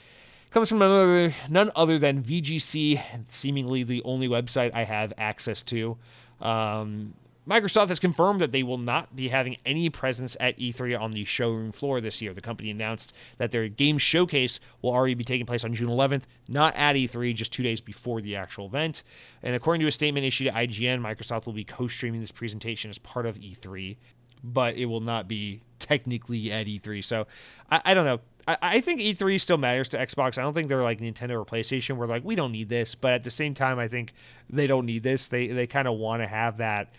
[0.50, 5.96] comes from none other, than VGC, seemingly the only website I have access to.
[6.40, 7.14] Um,
[7.48, 11.24] Microsoft has confirmed that they will not be having any presence at E3 on the
[11.24, 12.34] showroom floor this year.
[12.34, 16.24] The company announced that their game showcase will already be taking place on June 11th,
[16.48, 19.02] not at E3, just two days before the actual event.
[19.42, 22.90] And according to a statement issued to IGN, Microsoft will be co streaming this presentation
[22.90, 23.96] as part of E3,
[24.44, 27.04] but it will not be technically at E3.
[27.04, 27.26] So
[27.70, 28.20] I, I don't know.
[28.50, 30.38] I, I think E3 still matters to Xbox.
[30.38, 33.12] I don't think they're like Nintendo or PlayStation where like we don't need this, but
[33.12, 34.12] at the same time, I think
[34.48, 35.28] they don't need this.
[35.28, 36.92] They they kind of want to have that.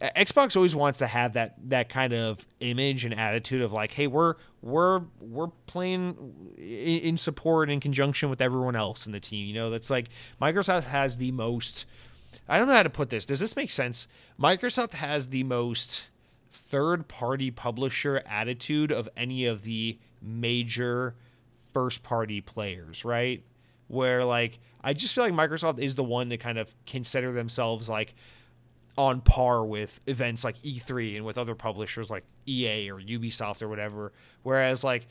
[0.00, 4.06] Xbox always wants to have that that kind of image and attitude of like, hey,
[4.06, 9.46] we're we're we're playing in, support in conjunction with everyone else in the team.
[9.46, 10.08] You know, that's like
[10.40, 11.84] Microsoft has the most.
[12.48, 13.24] I don't know how to put this.
[13.24, 14.08] Does this make sense?
[14.40, 16.08] Microsoft has the most
[16.50, 21.14] third party publisher attitude of any of the major
[21.72, 23.42] first party players, right?
[23.88, 27.88] Where like I just feel like Microsoft is the one to kind of consider themselves
[27.88, 28.14] like
[28.96, 33.68] on par with events like E3 and with other publishers like EA or Ubisoft or
[33.68, 34.12] whatever.
[34.42, 35.06] Whereas like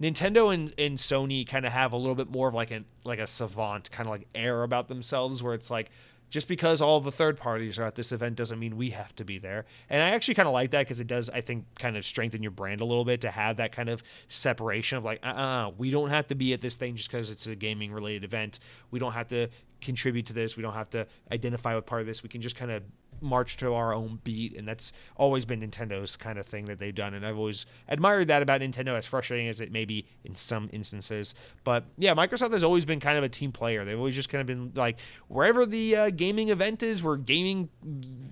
[0.00, 3.18] Nintendo and, and Sony kind of have a little bit more of like an like
[3.18, 5.90] a savant kind of like air about themselves where it's like
[6.30, 9.24] just because all the third parties are at this event doesn't mean we have to
[9.24, 9.66] be there.
[9.88, 12.42] And I actually kind of like that because it does, I think, kind of strengthen
[12.42, 15.68] your brand a little bit to have that kind of separation of like, uh uh-uh,
[15.68, 18.24] uh we don't have to be at this thing just because it's a gaming related
[18.24, 18.60] event.
[18.90, 19.48] We don't have to
[19.80, 20.56] contribute to this.
[20.56, 22.22] We don't have to identify with part of this.
[22.22, 22.82] We can just kind of
[23.20, 26.94] march to our own beat, and that's always been Nintendo's kind of thing that they've
[26.94, 28.96] done, and I've always admired that about Nintendo.
[28.96, 33.00] As frustrating as it may be in some instances, but yeah, Microsoft has always been
[33.00, 33.84] kind of a team player.
[33.84, 37.68] They've always just kind of been like wherever the uh, gaming event is, where gaming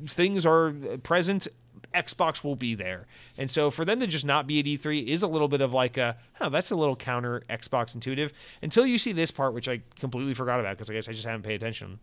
[0.07, 0.73] things are
[1.03, 1.49] present.
[1.95, 3.07] Xbox will be there.
[3.39, 5.73] And so for them to just not be at E3 is a little bit of
[5.73, 9.69] like a, oh, that's a little counter Xbox intuitive until you see this part, which
[9.69, 11.99] I completely forgot about because I guess I just haven't paid attention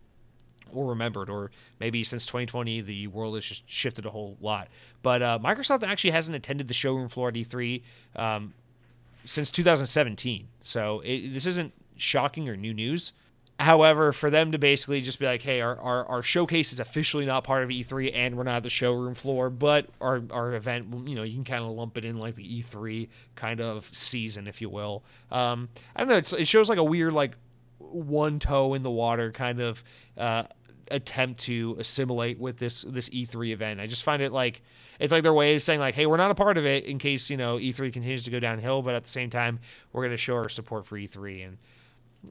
[0.72, 1.50] or remembered, or
[1.80, 4.68] maybe since 2020 the world has just shifted a whole lot.
[5.02, 7.82] But uh, Microsoft actually hasn't attended the showroom floor at E3
[8.14, 8.54] um,
[9.24, 13.12] since 2017, so it, this isn't shocking or new news.
[13.58, 17.24] However, for them to basically just be like, hey, our, our, our showcase is officially
[17.24, 21.08] not part of E3 and we're not at the showroom floor, but our, our event,
[21.08, 24.46] you know, you can kind of lump it in like the E3 kind of season,
[24.46, 25.02] if you will.
[25.32, 26.38] Um, I don't know.
[26.38, 27.32] it shows like a weird, like,
[27.78, 29.82] one toe in the water kind of
[30.16, 30.44] uh,
[30.90, 33.80] attempt to assimilate with this this E3 event.
[33.80, 34.62] I just find it like
[34.98, 36.98] it's like their way of saying like, hey, we're not a part of it in
[36.98, 39.58] case you know E3 continues to go downhill, but at the same time,
[39.92, 41.58] we're going to show our support for E3 and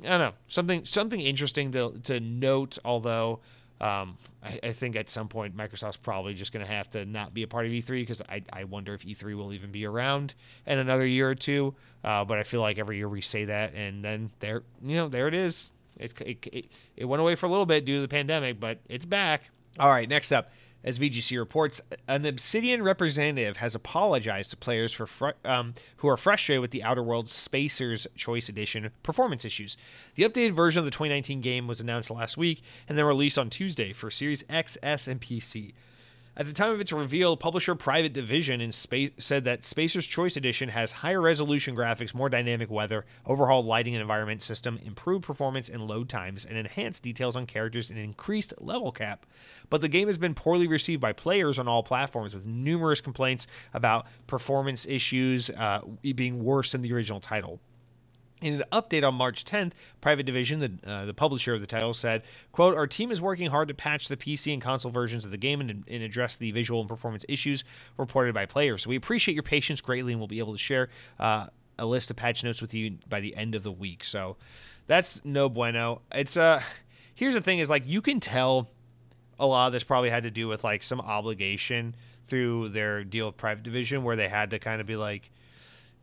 [0.03, 2.77] I don't know something something interesting to to note.
[2.83, 3.39] Although
[3.81, 7.33] um, I, I, think at some point Microsoft's probably just going to have to not
[7.33, 10.33] be a part of E3 because I, I wonder if E3 will even be around
[10.65, 11.75] in another year or two.
[12.01, 15.09] Uh, but I feel like every year we say that, and then there, you know,
[15.09, 15.71] there it is.
[15.97, 19.05] It, it, it, went away for a little bit due to the pandemic, but it's
[19.05, 19.49] back.
[19.79, 20.51] All right, next up.
[20.83, 26.15] As VGC reports, an Obsidian representative has apologized to players for fr- um, who are
[26.15, 29.77] frustrated with the Outer Worlds Spacer's Choice Edition performance issues.
[30.13, 33.49] The updated version of the 2019 game was announced last week and then released on
[33.49, 35.73] Tuesday for Series X, S, and PC.
[36.37, 40.35] At the time of its reveal, publisher Private Division in Space said that Spacer's Choice
[40.35, 45.69] Edition has higher resolution graphics, more dynamic weather, overhauled lighting and environment system, improved performance
[45.69, 49.25] and load times, and enhanced details on characters and increased level cap.
[49.69, 53.47] But the game has been poorly received by players on all platforms, with numerous complaints
[53.73, 55.83] about performance issues uh,
[56.15, 57.61] being worse than the original title.
[58.41, 59.71] In an update on March 10th,
[60.01, 62.21] Private Division, the, uh, the publisher of the title, said,
[62.51, 65.37] quote, Our team is working hard to patch the PC and console versions of the
[65.37, 67.63] game and, and address the visual and performance issues
[67.97, 68.85] reported by players.
[68.85, 71.47] We appreciate your patience greatly and we'll be able to share uh,
[71.79, 74.03] a list of patch notes with you by the end of the week.
[74.03, 74.35] So
[74.85, 76.01] that's no bueno.
[76.11, 76.61] It's, uh,
[77.13, 78.69] here's the thing is like, you can tell
[79.39, 81.95] a lot of this probably had to do with like some obligation
[82.25, 85.31] through their deal with Private Division where they had to kind of be like,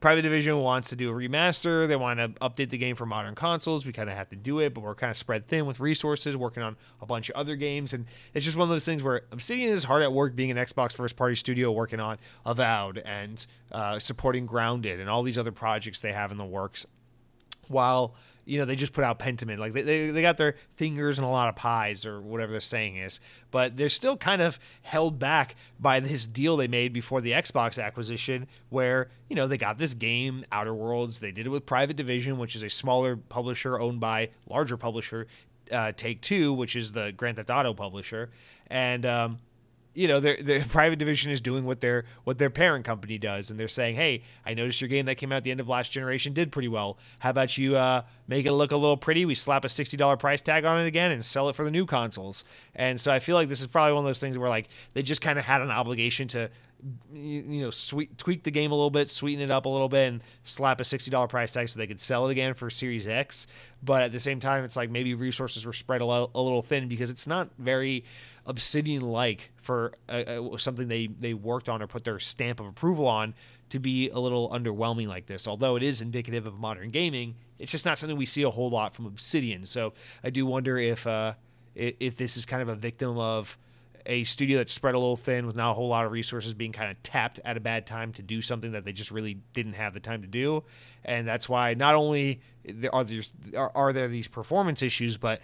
[0.02, 1.86] Private Division wants to do a remaster.
[1.86, 3.86] They want to update the game for modern consoles.
[3.86, 6.36] We kind of have to do it, but we're kind of spread thin with resources,
[6.36, 7.92] working on a bunch of other games.
[7.92, 10.56] And it's just one of those things where Obsidian is hard at work being an
[10.56, 15.52] Xbox first party studio working on Avowed and uh, supporting Grounded and all these other
[15.52, 16.84] projects they have in the works.
[17.68, 19.58] While you know, they just put out Pentiment.
[19.58, 22.60] Like they, they, they got their fingers in a lot of pies or whatever they're
[22.60, 27.20] saying is, but they're still kind of held back by this deal they made before
[27.20, 31.20] the Xbox acquisition, where you know they got this game, Outer Worlds.
[31.20, 35.26] They did it with Private Division, which is a smaller publisher owned by larger publisher,
[35.70, 38.30] uh, Take Two, which is the Grand Theft Auto publisher,
[38.68, 39.38] and um,
[39.94, 43.58] you know, the private division is doing what their what their parent company does, and
[43.58, 45.92] they're saying, "Hey, I noticed your game that came out at the end of last
[45.92, 46.98] generation did pretty well.
[47.18, 49.24] How about you uh, make it look a little pretty?
[49.24, 51.70] We slap a sixty dollar price tag on it again and sell it for the
[51.70, 54.48] new consoles." And so I feel like this is probably one of those things where
[54.48, 56.50] like they just kind of had an obligation to
[57.12, 60.08] you know, sweet, tweak the game a little bit, sweeten it up a little bit,
[60.08, 63.06] and slap a sixty dollar price tag so they could sell it again for Series
[63.06, 63.46] X.
[63.82, 66.88] But at the same time, it's like maybe resources were spread a, a little thin
[66.88, 68.04] because it's not very
[68.46, 69.92] Obsidian like for
[70.58, 73.34] something they they worked on or put their stamp of approval on
[73.68, 75.46] to be a little underwhelming like this.
[75.46, 78.68] Although it is indicative of modern gaming, it's just not something we see a whole
[78.68, 79.64] lot from Obsidian.
[79.66, 79.92] So
[80.24, 81.34] I do wonder if uh,
[81.74, 83.56] if this is kind of a victim of
[84.06, 86.72] a studio that's spread a little thin with not a whole lot of resources being
[86.72, 89.74] kind of tapped at a bad time to do something that they just really didn't
[89.74, 90.64] have the time to do.
[91.04, 92.40] And that's why not only
[92.92, 95.40] are there are, there these performance issues but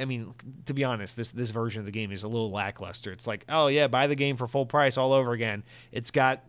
[0.00, 0.32] i mean
[0.64, 3.12] to be honest this this version of the game is a little lackluster.
[3.12, 5.64] It's like oh yeah buy the game for full price all over again.
[5.90, 6.44] It's got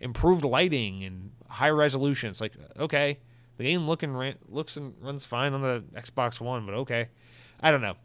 [0.00, 2.30] improved lighting and high resolution.
[2.30, 3.18] It's like okay
[3.56, 7.08] the game looking looks and runs fine on the xbox one but okay.
[7.60, 7.96] I don't know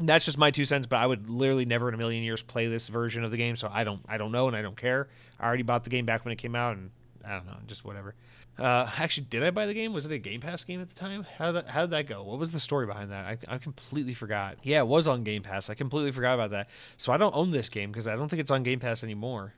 [0.00, 2.66] that's just my two cents but i would literally never in a million years play
[2.66, 5.08] this version of the game so i don't i don't know and i don't care.
[5.40, 6.90] I already bought the game back when it came out and
[7.24, 8.14] i don't know just whatever.
[8.58, 9.92] Uh, actually did i buy the game?
[9.92, 11.24] Was it a game pass game at the time?
[11.38, 12.22] How did that, how did that go?
[12.24, 13.24] What was the story behind that?
[13.24, 14.58] I, I completely forgot.
[14.62, 15.70] Yeah it was on game pass.
[15.70, 16.68] I completely forgot about that.
[16.96, 19.54] So i don't own this game because i don't think it's on game pass anymore.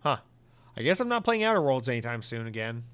[0.00, 0.18] Huh.
[0.76, 2.84] I guess i'm not playing outer worlds anytime soon again.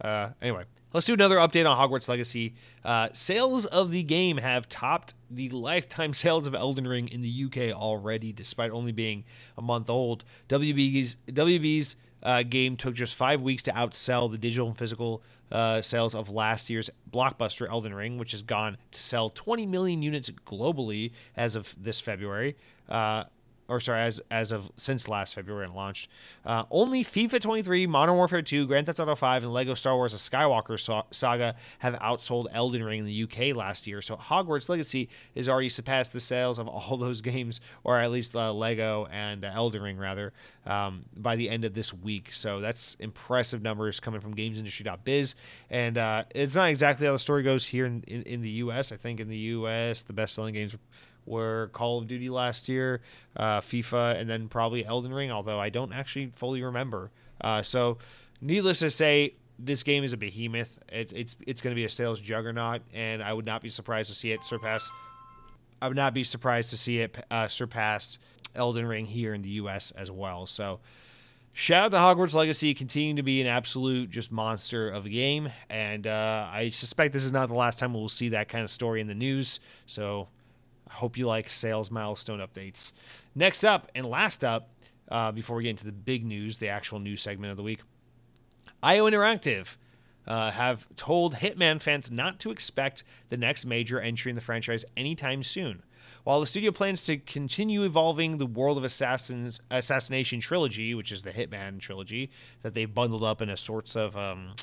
[0.00, 0.64] Uh, anyway,
[0.94, 2.54] let's do another update on Hogwarts Legacy.
[2.84, 7.44] Uh, sales of the game have topped the lifetime sales of Elden Ring in the
[7.44, 9.24] UK already, despite only being
[9.58, 10.24] a month old.
[10.48, 15.22] WB's WB's uh, game took just five weeks to outsell the digital and physical
[15.52, 20.00] uh, sales of last year's blockbuster Elden Ring, which has gone to sell 20 million
[20.00, 22.56] units globally as of this February.
[22.88, 23.24] Uh,
[23.68, 26.10] or sorry, as as of since last February and launched.
[26.44, 30.12] Uh, only FIFA 23, Modern Warfare 2, Grand Theft Auto 5, and Lego Star Wars:
[30.12, 34.02] A Skywalker Saga have outsold Elden Ring in the UK last year.
[34.02, 38.34] So Hogwarts Legacy has already surpassed the sales of all those games, or at least
[38.34, 40.32] uh, Lego and uh, Elden Ring rather,
[40.66, 42.32] um, by the end of this week.
[42.32, 45.34] So that's impressive numbers coming from GamesIndustry.biz,
[45.70, 48.92] and uh, it's not exactly how the story goes here in, in, in the US.
[48.92, 50.76] I think in the US the best-selling games
[51.26, 53.00] were Call of Duty last year,
[53.36, 57.10] uh, FIFA, and then probably Elden Ring, although I don't actually fully remember.
[57.40, 57.98] Uh, so,
[58.40, 60.80] needless to say, this game is a behemoth.
[60.88, 64.08] It's it's it's going to be a sales juggernaut, and I would not be surprised
[64.08, 64.90] to see it surpass.
[65.80, 68.18] I would not be surprised to see it uh, surpass
[68.54, 69.90] Elden Ring here in the U.S.
[69.92, 70.46] as well.
[70.46, 70.80] So,
[71.52, 75.50] shout out to Hogwarts Legacy, continuing to be an absolute just monster of a game,
[75.68, 78.70] and uh, I suspect this is not the last time we'll see that kind of
[78.70, 79.60] story in the news.
[79.86, 80.28] So,
[80.94, 82.92] hope you like sales milestone updates.
[83.34, 84.70] Next up and last up,
[85.08, 87.80] uh, before we get into the big news, the actual news segment of the week,
[88.82, 89.76] IO Interactive
[90.26, 94.84] uh, have told Hitman fans not to expect the next major entry in the franchise
[94.96, 95.82] anytime soon.
[96.22, 101.22] While the studio plans to continue evolving the World of Assassins Assassination trilogy, which is
[101.22, 102.30] the Hitman trilogy
[102.62, 104.54] that they've bundled up in a sorts of um,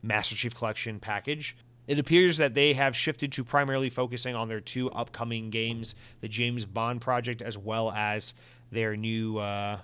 [0.00, 1.56] Master Chief Collection package,
[1.86, 6.28] it appears that they have shifted to primarily focusing on their two upcoming games, the
[6.28, 8.34] James Bond project, as well as
[8.70, 9.78] their new uh,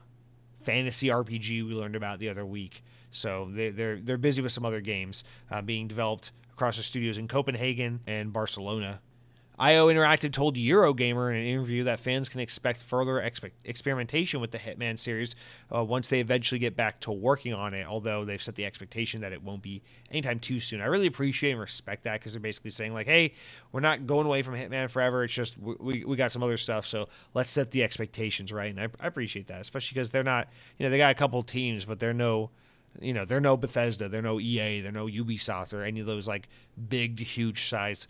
[0.62, 2.82] fantasy RPG we learned about the other week.
[3.10, 7.18] So they, they're they're busy with some other games uh, being developed across the studios
[7.18, 9.00] in Copenhagen and Barcelona.
[9.58, 14.52] IO Interactive told Eurogamer in an interview that fans can expect further expe- experimentation with
[14.52, 15.34] the Hitman series
[15.74, 19.20] uh, once they eventually get back to working on it, although they've set the expectation
[19.22, 20.80] that it won't be anytime too soon.
[20.80, 23.34] I really appreciate and respect that because they're basically saying, like, hey,
[23.72, 25.24] we're not going away from Hitman forever.
[25.24, 28.70] It's just we, we got some other stuff, so let's set the expectations right.
[28.70, 30.48] And I, I appreciate that, especially because they're not,
[30.78, 32.50] you know, they got a couple teams, but they're no
[33.00, 36.26] you know they're no Bethesda, they're no EA, they're no Ubisoft or any of those
[36.26, 36.48] like
[36.88, 38.06] big, huge size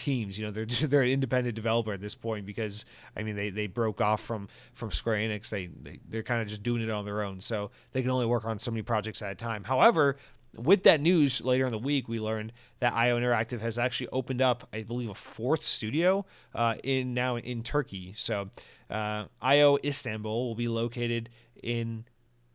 [0.00, 0.38] teams.
[0.38, 2.84] You know, they're they're an independent developer at this point because
[3.16, 5.50] I mean they, they broke off from from Square Enix.
[5.50, 8.26] They, they they're kind of just doing it on their own, so they can only
[8.26, 9.64] work on so many projects at a time.
[9.64, 10.16] However,
[10.56, 14.42] with that news later in the week, we learned that IO Interactive has actually opened
[14.42, 16.24] up, I believe, a fourth studio
[16.54, 18.14] uh, in now in Turkey.
[18.16, 18.50] So
[18.88, 21.30] uh, IO Istanbul will be located
[21.62, 22.04] in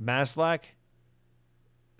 [0.01, 0.61] Maslak,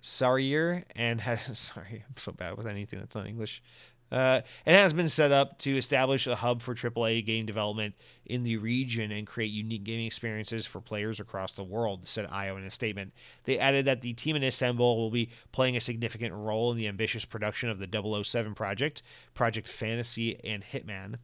[0.02, 3.62] Sarıyer, and has sorry, I'm so bad with anything that's not English.
[4.10, 7.94] Uh, it has been set up to establish a hub for AAA game development
[8.24, 12.56] in the region and create unique gaming experiences for players across the world, said IO
[12.56, 13.12] in a statement.
[13.44, 16.88] They added that the team in Istanbul will be playing a significant role in the
[16.88, 19.02] ambitious production of the 007 project,
[19.34, 21.16] Project Fantasy, and Hitman.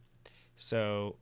[0.57, 1.15] So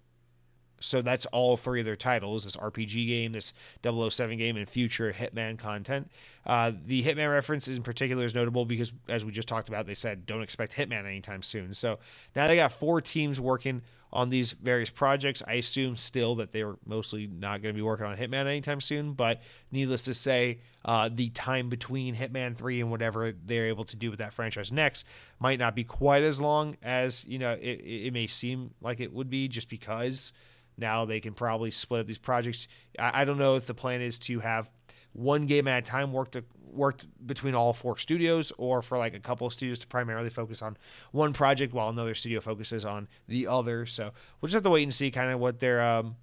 [0.81, 3.53] so that's all three of their titles this RPG game, this
[3.83, 6.09] 007 game, and future Hitman content.
[6.45, 9.93] Uh, the Hitman reference in particular is notable because, as we just talked about, they
[9.93, 11.73] said don't expect Hitman anytime soon.
[11.73, 11.99] So
[12.35, 13.81] now they got four teams working
[14.13, 15.41] on these various projects.
[15.47, 19.13] I assume still that they're mostly not going to be working on Hitman anytime soon,
[19.13, 23.95] but needless to say, uh, the time between Hitman 3 and whatever they're able to
[23.95, 25.05] do with that franchise next
[25.39, 29.13] might not be quite as long as, you know, it, it may seem like it
[29.13, 30.33] would be just because
[30.81, 32.67] now they can probably split up these projects.
[32.99, 34.69] I, I don't know if the plan is to have
[35.13, 36.35] one game at a time worked
[36.73, 40.61] worked between all four studios or for like a couple of studios to primarily focus
[40.61, 40.77] on
[41.11, 43.85] one project while another studio focuses on the other.
[43.85, 46.15] So we'll just have to wait and see kind of what their um,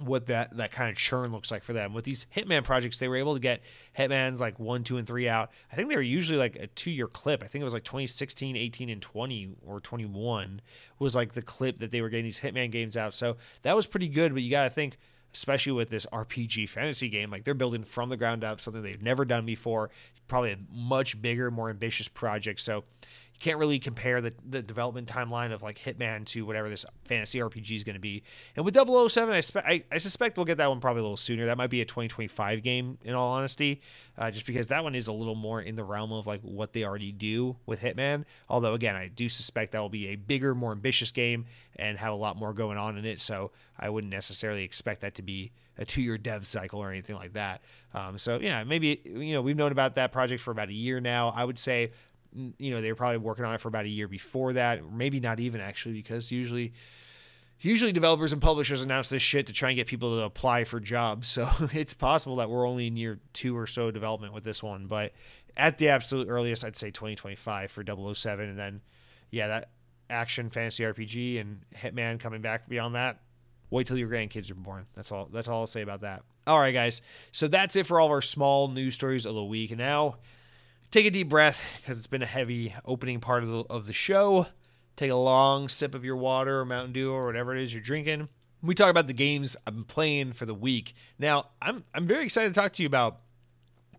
[0.00, 1.94] what that that kind of churn looks like for them.
[1.94, 3.62] With these Hitman projects, they were able to get
[3.96, 5.50] Hitman's like one, two, and three out.
[5.72, 7.42] I think they were usually like a two year clip.
[7.42, 10.60] I think it was like 2016, 18, and 20 or 21
[10.98, 13.14] was like the clip that they were getting these Hitman games out.
[13.14, 14.32] So that was pretty good.
[14.32, 14.98] But you got to think,
[15.34, 19.02] especially with this RPG fantasy game, like they're building from the ground up something they've
[19.02, 19.90] never done before.
[20.26, 22.60] Probably a much bigger, more ambitious project.
[22.60, 22.84] So
[23.38, 27.76] can't really compare the, the development timeline of like Hitman to whatever this fantasy RPG
[27.76, 28.22] is going to be.
[28.56, 31.16] And with 007, I, spe- I, I, suspect we'll get that one probably a little
[31.16, 31.46] sooner.
[31.46, 33.80] That might be a 2025 game, in all honesty,
[34.16, 36.72] uh, just because that one is a little more in the realm of like what
[36.72, 38.24] they already do with Hitman.
[38.48, 42.12] Although, again, I do suspect that will be a bigger, more ambitious game and have
[42.12, 43.20] a lot more going on in it.
[43.20, 47.16] So I wouldn't necessarily expect that to be a two year dev cycle or anything
[47.16, 47.62] like that.
[47.94, 51.00] Um, so yeah, maybe you know we've known about that project for about a year
[51.00, 51.32] now.
[51.34, 51.92] I would say
[52.32, 54.90] you know they were probably working on it for about a year before that, or
[54.90, 56.72] maybe not even actually, because usually
[57.60, 60.80] usually developers and publishers announce this shit to try and get people to apply for
[60.80, 61.28] jobs.
[61.38, 64.86] So it's possible that we're only in year two or so development with this one,
[64.86, 65.12] but
[65.56, 68.80] at the absolute earliest, I'd say 2025 for 007, and then
[69.30, 69.70] yeah, that
[70.10, 73.20] action fantasy RPG and Hitman coming back beyond that.
[73.70, 74.86] Wait till your grandkids are born.
[74.94, 75.28] That's all.
[75.32, 76.22] That's all I'll say about that.
[76.46, 77.02] All right, guys.
[77.32, 79.76] So that's it for all of our small news stories of the week.
[79.76, 80.16] Now,
[80.90, 83.92] take a deep breath because it's been a heavy opening part of the, of the
[83.92, 84.46] show.
[84.96, 87.82] Take a long sip of your water or Mountain Dew or whatever it is you're
[87.82, 88.28] drinking.
[88.62, 90.94] We talk about the games I've been playing for the week.
[91.18, 93.20] Now, I'm I'm very excited to talk to you about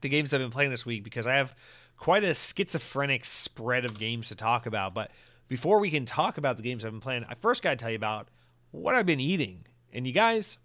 [0.01, 1.55] the games I've been playing this week because I have
[1.97, 4.93] quite a schizophrenic spread of games to talk about.
[4.93, 5.11] But
[5.47, 7.89] before we can talk about the games I've been playing, I first got to tell
[7.89, 8.27] you about
[8.71, 9.65] what I've been eating.
[9.93, 10.57] And you guys,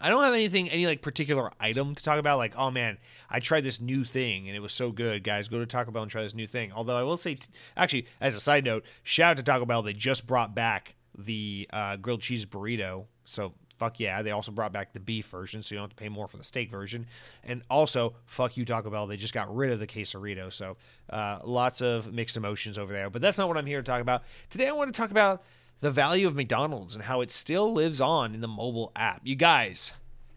[0.00, 2.38] I don't have anything, any like particular item to talk about.
[2.38, 2.98] Like, oh man,
[3.30, 5.22] I tried this new thing and it was so good.
[5.22, 6.72] Guys, go to Taco Bell and try this new thing.
[6.72, 9.82] Although I will say, t- actually, as a side note, shout out to Taco Bell.
[9.82, 13.04] They just brought back the uh, grilled cheese burrito.
[13.24, 14.22] So fuck yeah.
[14.22, 16.36] They also brought back the beef version, so you don't have to pay more for
[16.36, 17.06] the steak version.
[17.44, 19.06] And also, fuck you, Taco Bell.
[19.06, 20.52] They just got rid of the quesarito.
[20.52, 20.76] So
[21.10, 23.10] uh, lots of mixed emotions over there.
[23.10, 24.22] But that's not what I'm here to talk about.
[24.50, 25.42] Today, I want to talk about
[25.82, 29.20] the value of McDonald's and how it still lives on in the mobile app.
[29.24, 29.90] You guys,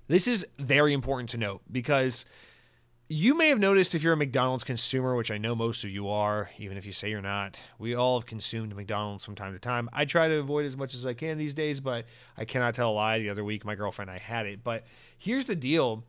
[0.07, 2.25] this is very important to note because
[3.07, 6.09] you may have noticed if you're a McDonald's consumer, which I know most of you
[6.09, 9.59] are, even if you say you're not, we all have consumed McDonald's from time to
[9.59, 9.87] time.
[9.93, 12.89] I try to avoid as much as I can these days, but I cannot tell
[12.89, 13.19] a lie.
[13.19, 14.63] The other week, my girlfriend and I had it.
[14.63, 14.83] But
[15.15, 16.03] here's the deal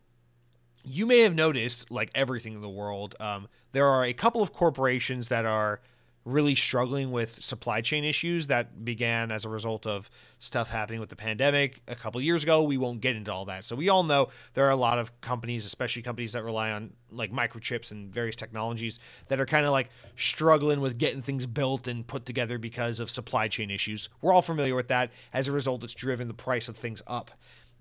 [0.82, 4.55] you may have noticed, like everything in the world, um, there are a couple of
[4.55, 5.80] corporations that are
[6.27, 10.11] really struggling with supply chain issues that began as a result of
[10.41, 12.64] stuff happening with the pandemic a couple years ago.
[12.64, 13.64] We won't get into all that.
[13.64, 16.93] So we all know there are a lot of companies, especially companies that rely on
[17.12, 18.99] like microchips and various technologies
[19.29, 23.09] that are kind of like struggling with getting things built and put together because of
[23.09, 24.09] supply chain issues.
[24.20, 25.12] We're all familiar with that.
[25.33, 27.31] As a result, it's driven the price of things up.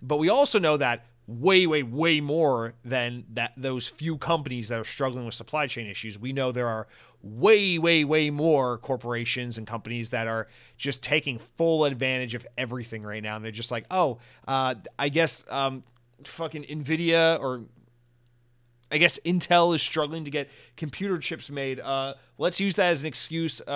[0.03, 4.79] But we also know that way way way more than that those few companies that
[4.79, 6.87] are struggling with supply chain issues we know there are
[7.23, 10.47] way way way more corporations and companies that are
[10.77, 15.09] just taking full advantage of everything right now and they're just like oh uh, i
[15.09, 15.83] guess um,
[16.23, 17.61] fucking nvidia or
[18.91, 21.79] I guess Intel is struggling to get computer chips made.
[21.79, 23.71] Uh, let's use that as an excuse uh,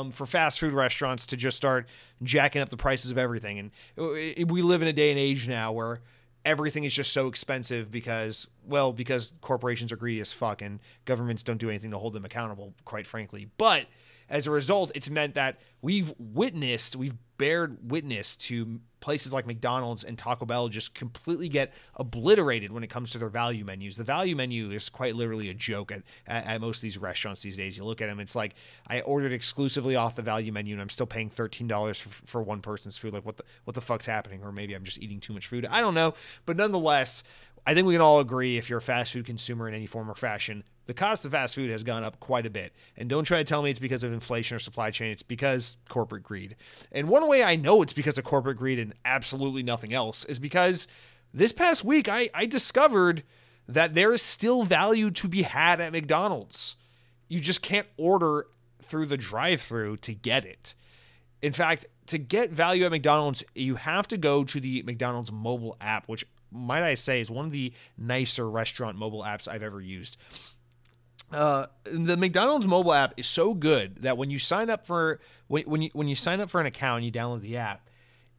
[0.00, 1.86] um, for fast food restaurants to just start
[2.22, 3.58] jacking up the prices of everything.
[3.58, 6.00] And uh, we live in a day and age now where
[6.44, 11.42] everything is just so expensive because well because corporations are greedy as fuck and governments
[11.42, 13.48] don't do anything to hold them accountable quite frankly.
[13.56, 13.86] But
[14.28, 20.02] as a result it's meant that we've witnessed we've bared witness to places like McDonald's
[20.02, 23.96] and Taco Bell just completely get obliterated when it comes to their value menus.
[23.96, 27.42] The value menu is quite literally a joke at, at, at, most of these restaurants
[27.42, 27.76] these days.
[27.76, 28.54] You look at them, it's like
[28.86, 32.42] I ordered exclusively off the value menu and I'm still paying thirteen dollars for, for
[32.42, 33.12] one person's food.
[33.12, 34.42] Like what the what the fuck's happening?
[34.42, 35.66] Or maybe I'm just eating too much food.
[35.66, 36.14] I don't know,
[36.46, 37.24] but nonetheless,
[37.66, 40.10] I think we can all agree if you're a fast food consumer in any form
[40.10, 42.72] or fashion, the cost of fast food has gone up quite a bit.
[42.96, 45.10] And don't try to tell me it's because of inflation or supply chain.
[45.10, 46.56] It's because corporate greed.
[46.92, 50.38] And one way I know it's because of corporate greed and absolutely nothing else is
[50.38, 50.86] because
[51.32, 53.22] this past week I, I discovered
[53.66, 56.76] that there is still value to be had at McDonald's.
[57.28, 58.46] You just can't order
[58.82, 60.74] through the drive through to get it.
[61.40, 65.76] In fact, to get value at McDonald's, you have to go to the McDonald's mobile
[65.80, 69.80] app, which might I say is one of the nicer restaurant mobile apps I've ever
[69.80, 70.16] used.
[71.32, 75.64] Uh, the McDonald's mobile app is so good that when you sign up for when,
[75.64, 77.88] when you when you sign up for an account and you download the app,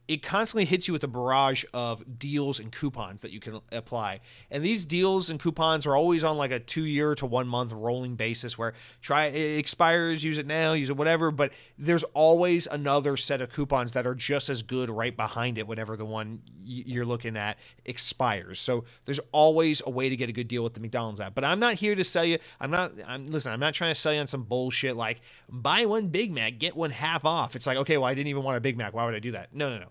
[0.08, 4.20] it constantly hits you with a barrage of deals and coupons that you can apply.
[4.50, 7.72] And these deals and coupons are always on like a two year to one month
[7.72, 11.30] rolling basis where try it expires, use it now, use it whatever.
[11.30, 15.66] But there's always another set of coupons that are just as good right behind it
[15.66, 18.60] whenever the one you're looking at expires.
[18.60, 21.34] So there's always a way to get a good deal with the McDonald's app.
[21.34, 22.38] But I'm not here to sell you.
[22.60, 25.84] I'm not, I'm listen, I'm not trying to sell you on some bullshit like buy
[25.86, 27.56] one Big Mac, get one half off.
[27.56, 28.94] It's like, okay, well, I didn't even want a Big Mac.
[28.94, 29.52] Why would I do that?
[29.52, 29.88] No, no, no.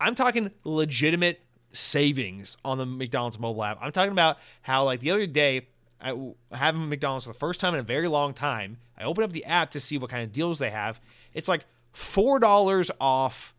[0.00, 1.40] I'm talking legitimate
[1.72, 3.78] savings on the McDonald's mobile app.
[3.80, 5.68] I'm talking about how like the other day
[6.00, 8.78] I having McDonald's for the first time in a very long time.
[8.98, 11.00] I open up the app to see what kind of deals they have.
[11.34, 13.54] It's like four dollars off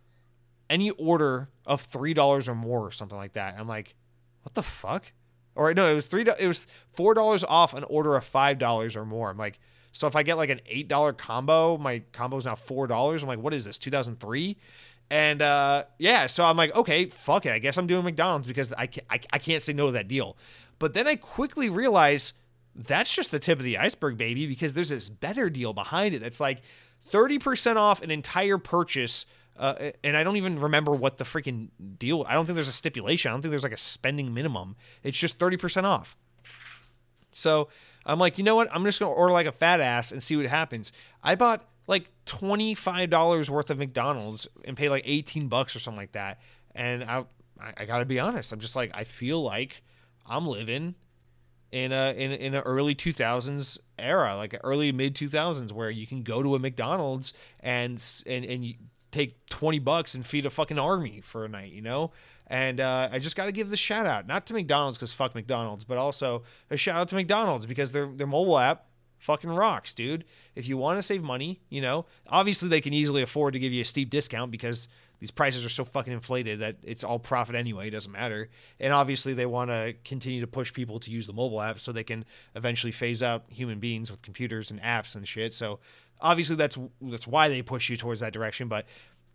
[0.69, 3.55] any order of three dollars or more or something like that.
[3.57, 3.95] I'm like,
[4.43, 5.11] what the fuck?
[5.55, 6.25] Or no, it was three.
[6.39, 9.29] It was four dollars off an order of five dollars or more.
[9.29, 9.59] I'm like,
[9.91, 13.23] so if I get like an eight dollar combo, my combo is now four dollars.
[13.23, 13.77] I'm like, what is this?
[13.79, 14.57] 2003?
[15.09, 17.53] And uh, yeah, so I'm like, okay, fuck it.
[17.53, 20.37] I guess I'm doing McDonald's because I I, I can't say no to that deal.
[20.79, 22.33] But then I quickly realize
[22.75, 26.19] that's just the tip of the iceberg, baby, because there's this better deal behind it.
[26.19, 26.61] That's like
[27.11, 29.25] 30% off an entire purchase.
[29.57, 32.23] Uh, and I don't even remember what the freaking deal.
[32.27, 33.29] I don't think there's a stipulation.
[33.29, 34.75] I don't think there's like a spending minimum.
[35.01, 36.15] It's just 30% off.
[37.31, 37.69] So
[38.05, 38.67] I'm like, you know what?
[38.71, 40.91] I'm just gonna order like a fat ass and see what happens.
[41.23, 46.11] I bought like $25 worth of McDonald's and pay like 18 bucks or something like
[46.11, 46.39] that.
[46.75, 47.25] And I
[47.75, 49.81] I gotta be honest, I'm just like, I feel like
[50.27, 50.95] I'm living
[51.71, 56.23] in a in in an early 2000s era, like early mid 2000s, where you can
[56.23, 58.75] go to a McDonald's and and and you
[59.11, 62.11] take 20 bucks and feed a fucking army for a night, you know.
[62.47, 65.35] And uh, I just got to give the shout out, not to McDonald's because fuck
[65.35, 68.86] McDonald's, but also a shout out to McDonald's because their their mobile app
[69.19, 70.25] fucking rocks, dude.
[70.55, 73.73] If you want to save money, you know, obviously they can easily afford to give
[73.73, 74.87] you a steep discount because
[75.19, 77.87] these prices are so fucking inflated that it's all profit anyway.
[77.87, 78.49] It doesn't matter.
[78.79, 81.91] And obviously, they want to continue to push people to use the mobile app so
[81.91, 85.53] they can eventually phase out human beings with computers and apps and shit.
[85.53, 85.79] So
[86.21, 88.67] obviously, that's that's why they push you towards that direction.
[88.67, 88.85] But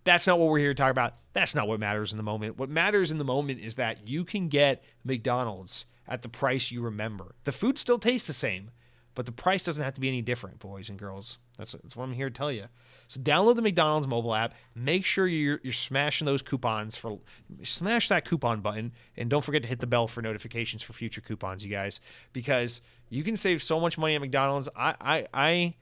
[0.04, 1.14] that's not what we're here to talk about.
[1.32, 2.58] That's not what matters in the moment.
[2.58, 6.82] What matters in the moment is that you can get McDonald's at the price you
[6.82, 7.34] remember.
[7.44, 8.70] The food still tastes the same
[9.14, 11.38] but the price doesn't have to be any different, boys and girls.
[11.58, 12.66] That's, that's what I'm here to tell you.
[13.08, 14.54] So download the McDonald's mobile app.
[14.74, 17.18] Make sure you're, you're smashing those coupons for
[17.62, 21.20] smash that coupon button, and don't forget to hit the bell for notifications for future
[21.20, 22.00] coupons, you guys,
[22.32, 24.68] because you can save so much money at McDonald's.
[24.74, 25.74] I I I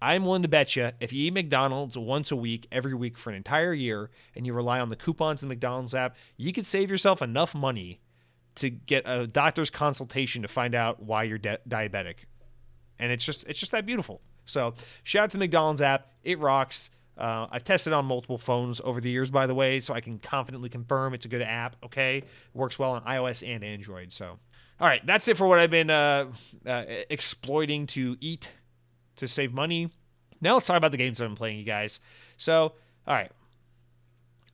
[0.00, 3.30] I'm willing to bet you if you eat McDonald's once a week, every week for
[3.30, 6.66] an entire year, and you rely on the coupons in the McDonald's app, you could
[6.66, 8.00] save yourself enough money
[8.54, 12.24] to get a doctor's consultation to find out why you're de- diabetic
[12.98, 14.20] and it's just it's just that beautiful.
[14.44, 16.90] So shout out to McDonald's app, it rocks.
[17.16, 20.18] Uh, I've tested on multiple phones over the years, by the way, so I can
[20.20, 21.76] confidently confirm it's a good app.
[21.84, 22.24] Okay, it
[22.54, 24.12] works well on iOS and Android.
[24.12, 24.38] So,
[24.80, 26.26] all right, that's it for what I've been uh,
[26.64, 28.50] uh, exploiting to eat
[29.16, 29.90] to save money.
[30.40, 31.98] Now let's talk about the games I've been playing, you guys.
[32.36, 32.72] So,
[33.06, 33.32] all right,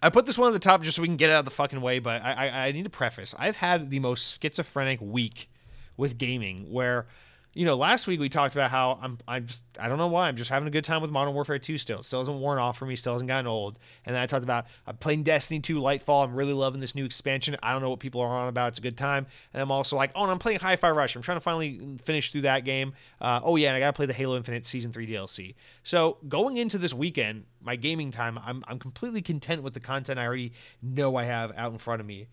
[0.05, 1.51] I put this one at the top just so we can get out of the
[1.51, 3.35] fucking way, but I, I, I need to preface.
[3.39, 5.51] I've had the most schizophrenic week
[5.97, 7.07] with gaming where
[7.55, 10.27] you know, last week we talked about how I'm I'm just I don't know why
[10.29, 12.01] I'm just having a good time with Modern Warfare 2 still.
[12.01, 13.79] It still hasn't worn off for me, still hasn't gotten old.
[14.05, 16.25] And then I talked about I'm playing Destiny 2 Lightfall.
[16.25, 17.57] I'm really loving this new expansion.
[17.63, 18.69] I don't know what people are on about.
[18.69, 19.27] It's a good time.
[19.53, 21.15] And I'm also like, oh, and I'm playing Hi-Fi Rush.
[21.15, 22.93] I'm trying to finally finish through that game.
[23.21, 25.55] Uh, oh yeah, and I gotta play the Halo Infinite Season 3 DLC.
[25.85, 30.19] So going into this weekend, my gaming time, I'm I'm completely content with the content
[30.19, 30.53] I already
[30.83, 32.27] know I have out in front of me.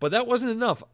[0.00, 0.84] But that wasn't enough.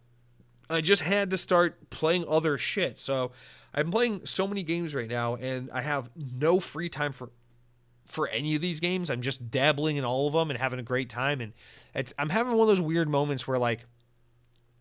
[0.70, 2.98] I just had to start playing other shit.
[2.98, 3.32] So
[3.74, 7.30] I'm playing so many games right now, and I have no free time for
[8.06, 9.10] for any of these games.
[9.10, 11.40] I'm just dabbling in all of them and having a great time.
[11.40, 11.52] And
[11.94, 13.80] it's I'm having one of those weird moments where like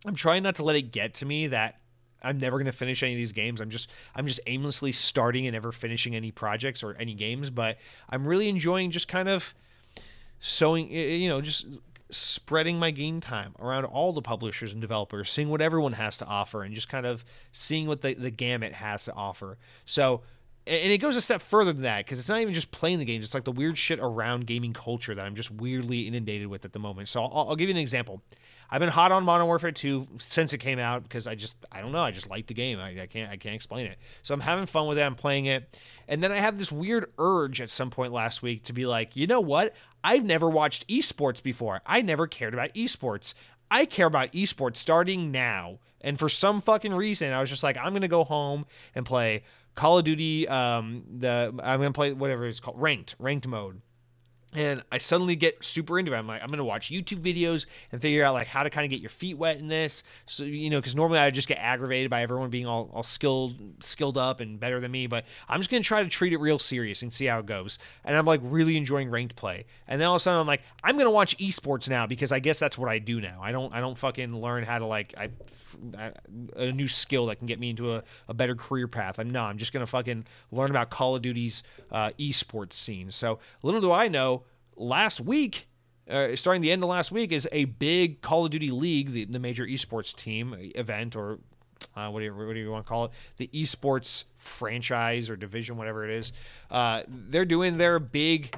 [0.05, 1.79] I'm trying not to let it get to me that
[2.21, 3.61] I'm never going to finish any of these games.
[3.61, 7.77] I'm just I'm just aimlessly starting and never finishing any projects or any games, but
[8.09, 9.53] I'm really enjoying just kind of
[10.39, 11.65] sewing you know just
[12.13, 16.25] spreading my game time around all the publishers and developers, seeing what everyone has to
[16.25, 19.57] offer, and just kind of seeing what the, the gamut has to offer.
[19.85, 20.21] So,
[20.65, 23.05] and it goes a step further than that because it's not even just playing the
[23.05, 26.65] games; it's like the weird shit around gaming culture that I'm just weirdly inundated with
[26.65, 27.09] at the moment.
[27.09, 28.21] So, I'll, I'll give you an example.
[28.73, 31.79] I've been hot on Modern Warfare 2 since it came out because I just I
[31.79, 32.79] don't know I just like the game.
[32.79, 33.99] I, I, can't I can't explain it.
[34.23, 35.03] So I'm having fun with it.
[35.03, 35.77] I'm playing it.
[36.07, 39.15] And then I have this weird urge at some point last week to be like
[39.15, 39.75] you know what?
[40.03, 41.81] I've never watched esports before.
[41.85, 43.35] I never cared about esports.
[43.69, 45.77] I care about esports starting now.
[46.01, 48.65] And for some fucking reason I was just like I'm gonna go home
[48.95, 49.43] and play
[49.75, 53.83] Call of Duty um the I'm gonna play whatever it's called ranked ranked mode
[54.55, 56.17] and I suddenly get super into it.
[56.17, 58.91] I'm like, I'm gonna watch YouTube videos and figure out like how to kind of
[58.91, 60.03] get your feet wet in this.
[60.25, 63.55] So you know, because normally I just get aggravated by everyone being all, all skilled,
[63.83, 65.07] skilled up and better than me.
[65.07, 67.79] But I'm just gonna try to treat it real serious and see how it goes.
[68.03, 69.65] And I'm like really enjoying ranked play.
[69.87, 72.39] And then all of a sudden I'm like, I'm gonna watch esports now because I
[72.39, 73.39] guess that's what I do now.
[73.41, 75.29] I don't I don't fucking learn how to like I
[76.55, 79.19] a new skill that can get me into a, a better career path.
[79.19, 83.11] I'm no, I'm just gonna fucking learn about Call of Duty's uh, esports scene.
[83.11, 84.42] So little do I know,
[84.75, 85.67] last week,
[86.09, 89.25] uh, starting the end of last week, is a big Call of Duty League, the,
[89.25, 91.39] the major esports team event or
[91.95, 93.11] uh, what, do you, what do you want to call it?
[93.37, 96.31] The esports franchise or division, whatever it is.
[96.71, 98.55] Uh, they're doing their big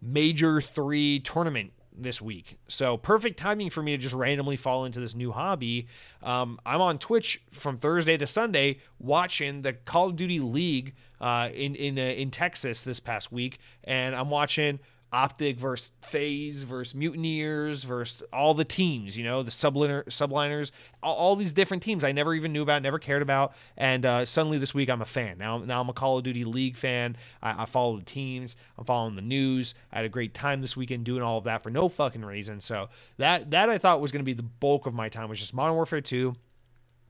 [0.00, 2.58] major three tournament this week.
[2.68, 5.86] So perfect timing for me to just randomly fall into this new hobby.
[6.22, 11.50] Um, I'm on Twitch from Thursday to Sunday watching the Call of Duty League uh,
[11.52, 14.80] in in uh, in Texas this past week, and I'm watching
[15.12, 20.70] Optic versus FaZe versus Mutineers versus all the teams, you know, the subliner, subliners,
[21.02, 23.52] all, all, these different teams I never even knew about, never cared about.
[23.76, 25.36] And uh, suddenly this week I'm a fan.
[25.36, 27.16] Now, now I'm a Call of Duty League fan.
[27.42, 28.56] I, I, follow the teams.
[28.78, 29.74] I'm following the news.
[29.92, 32.62] I had a great time this weekend doing all of that for no fucking reason.
[32.62, 32.88] So
[33.18, 35.52] that that I thought was going to be the bulk of my time was just
[35.52, 36.34] Modern Warfare 2.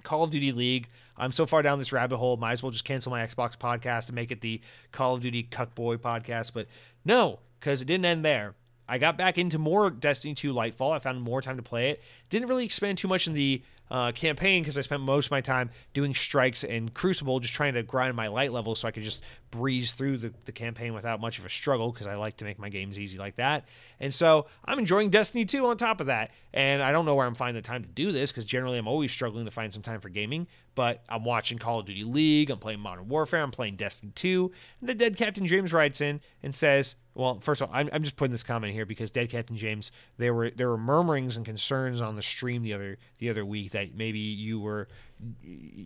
[0.03, 0.89] Call of Duty League.
[1.17, 2.37] I'm so far down this rabbit hole.
[2.37, 5.45] Might as well just cancel my Xbox podcast and make it the Call of Duty
[5.45, 6.53] Cuckboy podcast.
[6.53, 6.67] But
[7.05, 8.57] no, because it didn't end there.
[8.89, 10.93] I got back into more Destiny 2 Lightfall.
[10.93, 12.03] I found more time to play it.
[12.29, 15.41] Didn't really expand too much in the uh, campaign because I spent most of my
[15.41, 19.05] time doing strikes and Crucible, just trying to grind my light level so I could
[19.05, 22.45] just breeze through the, the campaign without much of a struggle because I like to
[22.45, 23.69] make my games easy like that.
[24.01, 26.33] And so I'm enjoying Destiny 2 on top of that.
[26.53, 28.89] And I don't know where I'm finding the time to do this because generally I'm
[28.89, 30.49] always struggling to find some time for gaming.
[30.75, 34.51] But I'm watching Call of Duty League, I'm playing Modern Warfare, I'm playing Destiny 2.
[34.81, 38.03] And the dead Captain James writes in and says, well, first of all, I'm, I'm
[38.03, 41.45] just putting this comment here because Dead Captain James, there were there were murmurings and
[41.45, 44.89] concerns on the stream the other the other week that maybe you were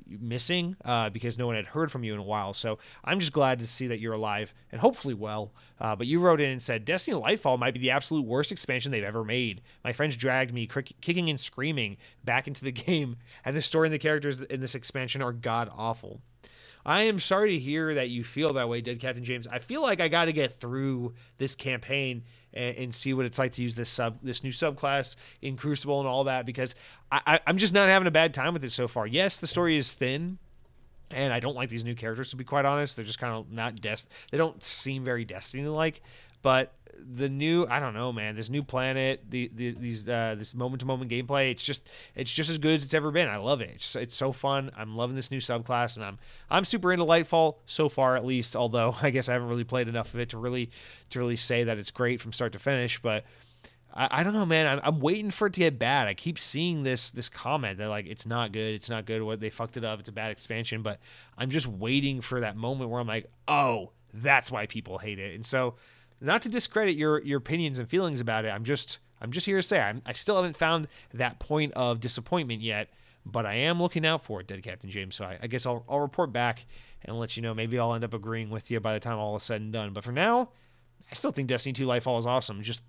[0.09, 2.55] missing uh, because no one had heard from you in a while.
[2.55, 5.53] So I'm just glad to see that you're alive and hopefully well.
[5.81, 8.93] Uh, but you wrote in and said Destiny Lightfall might be the absolute worst expansion
[8.93, 9.63] they've ever made.
[9.85, 13.95] My friends dragged me kicking and screaming back into the game, and the story and
[13.95, 16.21] the characters in this expansion are god awful.
[16.87, 19.49] I am sorry to hear that you feel that way, Dead Captain James.
[19.49, 22.23] I feel like I got to get through this campaign
[22.57, 26.01] and, and, see what it's like to use this sub, this new subclass in Crucible
[26.01, 26.75] and all that because
[27.13, 29.07] I, I'm just not having a bad time with it so far.
[29.07, 30.39] Yes, the story is thin,
[31.11, 32.97] and I don't like these new characters to be quite honest.
[32.97, 34.09] They're just kind of not dest.
[34.31, 36.03] They don't seem very Destiny like,
[36.43, 36.73] but
[37.09, 38.35] the new I don't know, man.
[38.35, 41.51] This new planet, the, the these uh, this moment to moment gameplay.
[41.51, 43.29] It's just it's just as good as it's ever been.
[43.29, 43.71] I love it.
[43.75, 44.71] It's, it's so fun.
[44.77, 46.19] I'm loving this new subclass, and I'm
[46.51, 48.57] I'm super into Lightfall so far, at least.
[48.57, 50.71] Although I guess I haven't really played enough of it to really
[51.11, 53.01] to really say that it's great from start to finish.
[53.01, 53.25] But
[53.95, 54.67] I, I don't know, man.
[54.67, 56.09] I'm, I'm waiting for it to get bad.
[56.09, 58.75] I keep seeing this this comment that like it's not good.
[58.75, 59.23] It's not good.
[59.23, 60.01] What they fucked it up.
[60.01, 60.83] It's a bad expansion.
[60.83, 60.99] But
[61.39, 65.35] I'm just waiting for that moment where I'm like, oh, that's why people hate it.
[65.35, 65.75] And so
[66.21, 68.49] not to discredit your your opinions and feelings about it.
[68.49, 72.01] I'm just I'm just here to say I'm, I still haven't found that point of
[72.01, 72.91] disappointment yet,
[73.25, 75.15] but I am looking out for it, Dead Captain James.
[75.15, 76.67] So I, I guess I'll I'll report back
[77.05, 77.55] and let you know.
[77.55, 79.93] Maybe I'll end up agreeing with you by the time all is said and done.
[79.93, 80.51] But for now,
[81.11, 82.63] I still think Destiny 2 Lightfall is awesome.
[82.63, 82.83] Just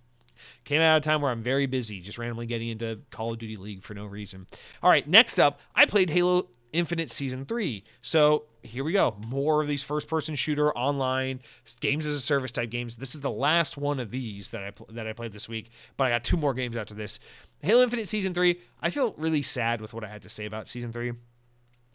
[0.66, 3.40] came out of a time where I'm very busy, just randomly getting into Call of
[3.40, 4.48] Duty League for no reason.
[4.82, 7.84] All right, next up, I played Halo Infinite Season 3.
[8.02, 9.16] So here we go.
[9.28, 11.42] More of these first person shooter online
[11.80, 12.98] games as a service type games.
[12.98, 16.06] This is the last one of these that I that I played this week, but
[16.06, 17.20] I got two more games after this.
[17.62, 18.60] Halo Infinite Season 3.
[18.82, 21.14] I feel really sad with what I had to say about Season 3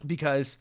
[0.07, 0.59] because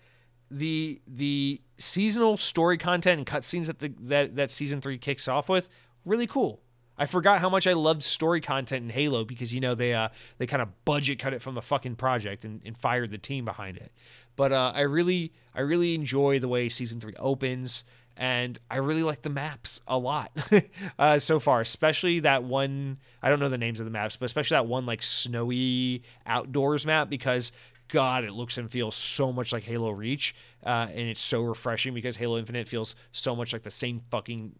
[0.49, 5.49] the the seasonal story content and cutscenes that the that that Season 3 kicks off
[5.49, 5.69] with
[6.05, 6.61] really cool.
[6.97, 10.09] I forgot how much I loved story content in Halo because you know they uh
[10.37, 13.45] they kind of budget cut it from the fucking project and, and fired the team
[13.45, 13.91] behind it.
[14.35, 17.83] But uh, I really I really enjoy the way season three opens,
[18.15, 20.31] and I really like the maps a lot
[20.99, 21.61] uh, so far.
[21.61, 24.85] Especially that one I don't know the names of the maps, but especially that one
[24.85, 27.51] like snowy outdoors map because
[27.91, 30.33] God, it looks and feels so much like Halo Reach,
[30.65, 34.53] uh, and it's so refreshing because Halo Infinite feels so much like the same fucking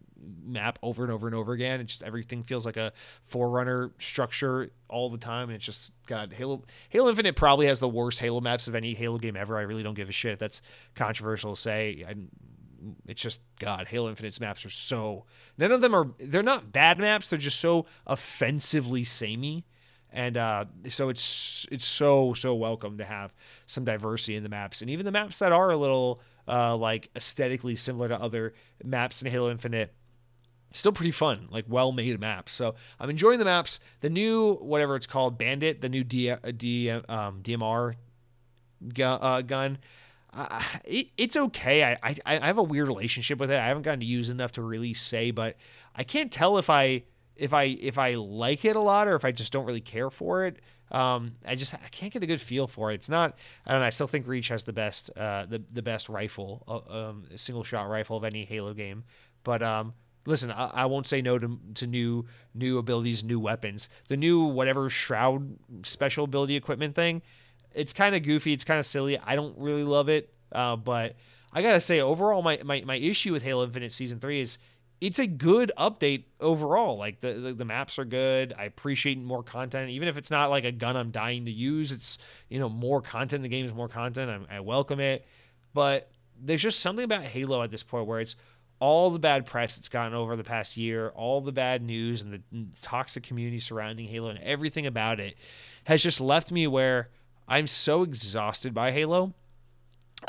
[0.44, 1.80] map over and over and over again.
[1.80, 2.92] It just everything feels like a
[3.24, 6.32] forerunner structure all the time, and it's just God.
[6.32, 9.58] Halo Halo Infinite probably has the worst Halo maps of any Halo game ever.
[9.58, 10.38] I really don't give a shit.
[10.38, 10.62] That's
[10.94, 12.04] controversial to say.
[12.08, 12.14] I,
[13.06, 13.88] it's just God.
[13.88, 15.24] Halo Infinite's maps are so
[15.58, 16.08] none of them are.
[16.18, 17.28] They're not bad maps.
[17.28, 19.64] They're just so offensively samey
[20.12, 23.32] and uh, so it's it's so so welcome to have
[23.66, 27.08] some diversity in the maps, and even the maps that are a little uh, like
[27.16, 28.52] aesthetically similar to other
[28.84, 29.94] maps in Halo Infinite.
[30.72, 32.52] Still pretty fun, like well made maps.
[32.52, 33.80] So I'm enjoying the maps.
[34.00, 37.94] The new whatever it's called, Bandit, the new D, D um, DMR
[38.94, 39.18] gun.
[39.22, 39.78] Uh, gun
[40.34, 41.84] uh, it, it's okay.
[41.84, 43.58] I, I I have a weird relationship with it.
[43.58, 45.56] I haven't gotten to use enough to really say, but
[45.94, 47.04] I can't tell if I
[47.36, 50.10] if I if I like it a lot or if I just don't really care
[50.10, 50.60] for it.
[50.90, 52.96] Um, I just I can't get a good feel for it.
[52.96, 53.36] It's not.
[53.66, 53.86] I don't know.
[53.86, 57.64] I still think Reach has the best uh, the the best rifle, uh, um, single
[57.64, 59.04] shot rifle of any Halo game.
[59.44, 59.94] But um,
[60.26, 63.88] listen, I, I, won't say no to to new new abilities, new weapons.
[64.08, 67.22] The new whatever shroud special ability equipment thing.
[67.74, 68.52] It's kind of goofy.
[68.52, 69.18] It's kind of silly.
[69.18, 70.32] I don't really love it.
[70.50, 71.16] Uh, but
[71.52, 74.58] I gotta say, overall, my, my my issue with Halo Infinite Season Three is
[75.00, 76.96] it's a good update overall.
[76.96, 78.54] Like the, the, the maps are good.
[78.56, 81.90] I appreciate more content, even if it's not like a gun I'm dying to use.
[81.90, 82.18] It's
[82.48, 83.42] you know more content.
[83.42, 84.46] The game is more content.
[84.50, 85.26] I, I welcome it,
[85.74, 86.10] but
[86.40, 88.36] there's just something about Halo at this point where it's
[88.82, 92.32] all the bad press it's gotten over the past year, all the bad news and
[92.32, 92.42] the
[92.80, 95.36] toxic community surrounding Halo and everything about it
[95.84, 97.08] has just left me where
[97.46, 99.34] I'm so exhausted by Halo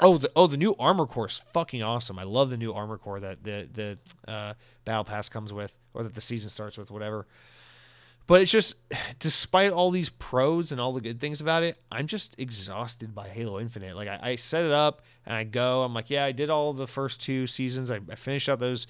[0.01, 2.17] Oh, the oh the new armor core is fucking awesome.
[2.17, 4.53] I love the new armor core that the the uh,
[4.85, 7.27] battle pass comes with, or that the season starts with, whatever.
[8.25, 8.75] But it's just,
[9.19, 13.29] despite all these pros and all the good things about it, I'm just exhausted by
[13.29, 13.95] Halo Infinite.
[13.95, 16.69] Like I, I set it up and I go, I'm like, yeah, I did all
[16.69, 17.91] of the first two seasons.
[17.91, 18.87] I, I finished out those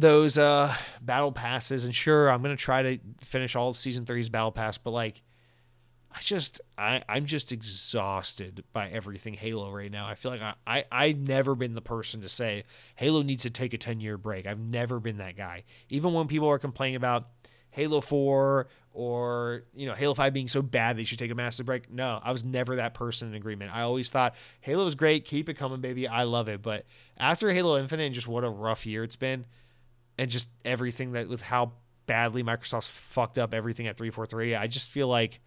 [0.00, 4.52] those uh, battle passes, and sure, I'm gonna try to finish all season three's battle
[4.52, 5.22] pass, but like
[6.10, 10.06] I just I I'm just exhausted by everything Halo right now.
[10.06, 12.64] I feel like I I've never been the person to say
[12.96, 14.46] Halo needs to take a 10 year break.
[14.46, 15.64] I've never been that guy.
[15.90, 17.28] Even when people are complaining about
[17.78, 21.64] Halo 4 or you know Halo 5 being so bad they should take a massive
[21.64, 21.88] break.
[21.88, 23.70] No, I was never that person in agreement.
[23.72, 26.08] I always thought Halo is great, keep it coming baby.
[26.08, 26.60] I love it.
[26.60, 29.46] But after Halo Infinite and just what a rough year it's been
[30.18, 31.74] and just everything that with how
[32.06, 35.40] badly Microsoft's fucked up everything at 343, I just feel like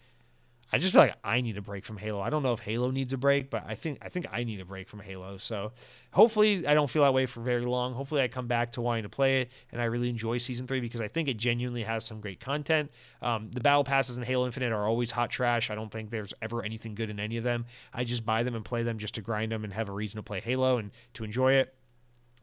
[0.73, 2.21] I just feel like I need a break from Halo.
[2.21, 4.61] I don't know if Halo needs a break, but I think I think I need
[4.61, 5.37] a break from Halo.
[5.37, 5.73] So
[6.11, 7.93] hopefully I don't feel that way for very long.
[7.93, 10.79] Hopefully I come back to wanting to play it and I really enjoy season three
[10.79, 12.89] because I think it genuinely has some great content.
[13.21, 15.69] Um, the battle passes in Halo Infinite are always hot trash.
[15.69, 17.65] I don't think there's ever anything good in any of them.
[17.93, 20.17] I just buy them and play them just to grind them and have a reason
[20.17, 21.73] to play Halo and to enjoy it.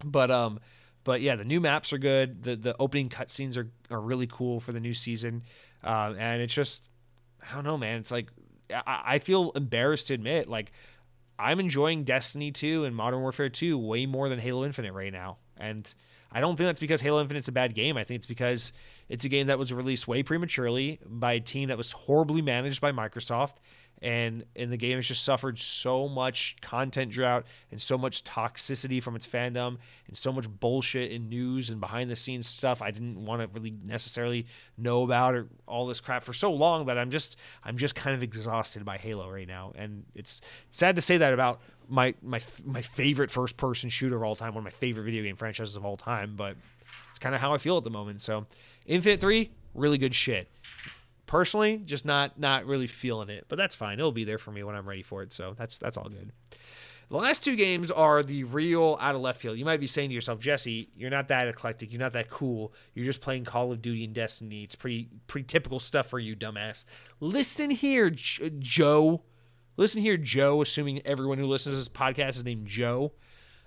[0.04, 0.60] But um,
[1.02, 2.42] but yeah, the new maps are good.
[2.42, 5.44] The the opening cutscenes are are really cool for the new season,
[5.82, 6.88] uh, and it's just
[7.43, 7.99] I don't know, man.
[7.99, 8.30] It's like
[8.72, 10.72] I, I feel embarrassed to admit, like
[11.39, 15.39] I'm enjoying Destiny 2 and Modern Warfare 2 way more than Halo Infinite right now.
[15.57, 15.93] And
[16.30, 17.97] I don't think that's because Halo Infinite's a bad game.
[17.97, 18.72] I think it's because
[19.09, 22.80] it's a game that was released way prematurely by a team that was horribly managed
[22.80, 23.57] by Microsoft
[24.01, 29.03] and and the game has just suffered so much content drought and so much toxicity
[29.03, 32.90] from its fandom and so much bullshit in news and behind the scenes stuff I
[32.90, 34.46] didn't want to really necessarily
[34.76, 38.14] know about or all this crap for so long that I'm just I'm just kind
[38.14, 39.72] of exhausted by Halo right now.
[39.74, 40.40] And it's
[40.70, 44.55] sad to say that about my my my favorite first person shooter of all time
[44.55, 46.57] one of my favorite video game franchises of all time but
[47.11, 48.22] it's kind of how I feel at the moment.
[48.22, 48.46] So
[48.86, 50.49] Infinite 3 really good shit
[51.28, 54.00] personally just not not really feeling it but that's fine.
[54.00, 55.32] It'll be there for me when i'm ready for it.
[55.32, 56.32] So that's that's all good.
[57.10, 59.56] The last two games are the real out of left field.
[59.56, 61.92] You might be saying to yourself jesse you're not that eclectic.
[61.92, 62.72] You're not that cool.
[62.94, 64.64] You're just playing call of duty and destiny.
[64.64, 66.86] It's pretty pretty typical stuff for you dumbass.
[67.20, 69.22] Listen here J- joe.
[69.76, 73.12] Listen here joe assuming everyone who listens to this podcast is named joe.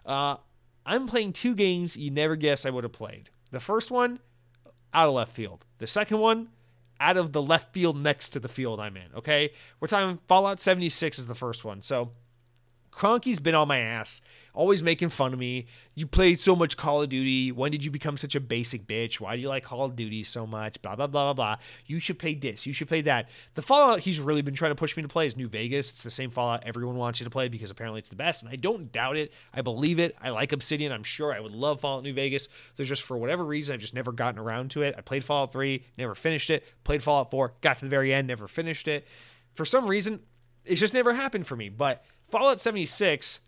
[0.06, 0.38] Uh,
[0.84, 3.30] i'm playing two games you never guess i would have played.
[3.52, 4.20] The first one
[4.94, 5.64] out of left field.
[5.78, 6.50] The second one
[7.02, 9.08] out of the left field next to the field I'm in.
[9.18, 11.82] Okay, we're talking Fallout 76 is the first one.
[11.82, 12.12] So
[12.92, 14.22] Cronky's been on my ass,
[14.54, 15.66] always making fun of me.
[15.96, 17.52] You played so much Call of Duty.
[17.52, 19.20] When did you become such a basic bitch?
[19.20, 20.82] Why do you like Call of Duty so much?
[20.82, 21.64] Blah, blah, blah, blah, blah.
[21.86, 22.66] You should play this.
[22.66, 23.30] You should play that.
[23.56, 25.90] The Fallout he's really been trying to push me to play is New Vegas.
[25.90, 28.44] It's the same Fallout everyone wants you to play because apparently it's the best.
[28.44, 29.34] And I don't doubt it.
[29.54, 30.16] I believe it.
[30.22, 30.92] I like Obsidian.
[30.92, 32.50] I'm sure I would love Fallout New Vegas.
[32.76, 34.96] There's just, for whatever reason, I've just never gotten around to it.
[34.98, 36.66] I played Fallout 3, never finished it.
[36.84, 39.08] Played Fallout 4, got to the very end, never finished it.
[39.54, 40.22] For some reason,
[40.66, 41.70] it's just never happened for me.
[41.70, 43.42] But Fallout 76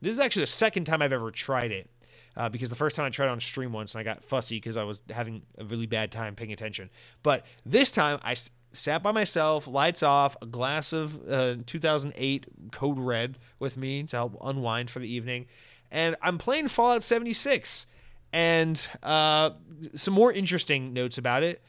[0.00, 1.90] this is actually the second time I've ever tried it.
[2.36, 4.76] Uh, because the first time I tried on stream once and I got fussy because
[4.76, 6.90] I was having a really bad time paying attention.
[7.22, 12.46] But this time I s- sat by myself, lights off, a glass of uh, 2008
[12.72, 15.46] Code Red with me to help unwind for the evening,
[15.90, 17.86] and I'm playing Fallout 76.
[18.34, 19.52] And uh,
[19.94, 21.62] some more interesting notes about it.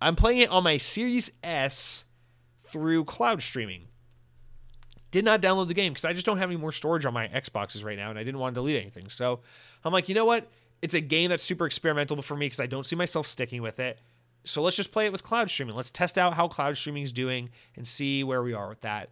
[0.00, 2.04] I'm playing it on my Series S
[2.68, 3.88] through cloud streaming
[5.14, 7.28] did not download the game because I just don't have any more storage on my
[7.28, 9.08] Xboxes right now and I didn't want to delete anything.
[9.08, 9.38] So
[9.84, 10.50] I'm like, you know what?
[10.82, 13.78] It's a game that's super experimental for me because I don't see myself sticking with
[13.78, 14.00] it.
[14.42, 15.76] So let's just play it with cloud streaming.
[15.76, 19.10] Let's test out how cloud streaming is doing and see where we are with that.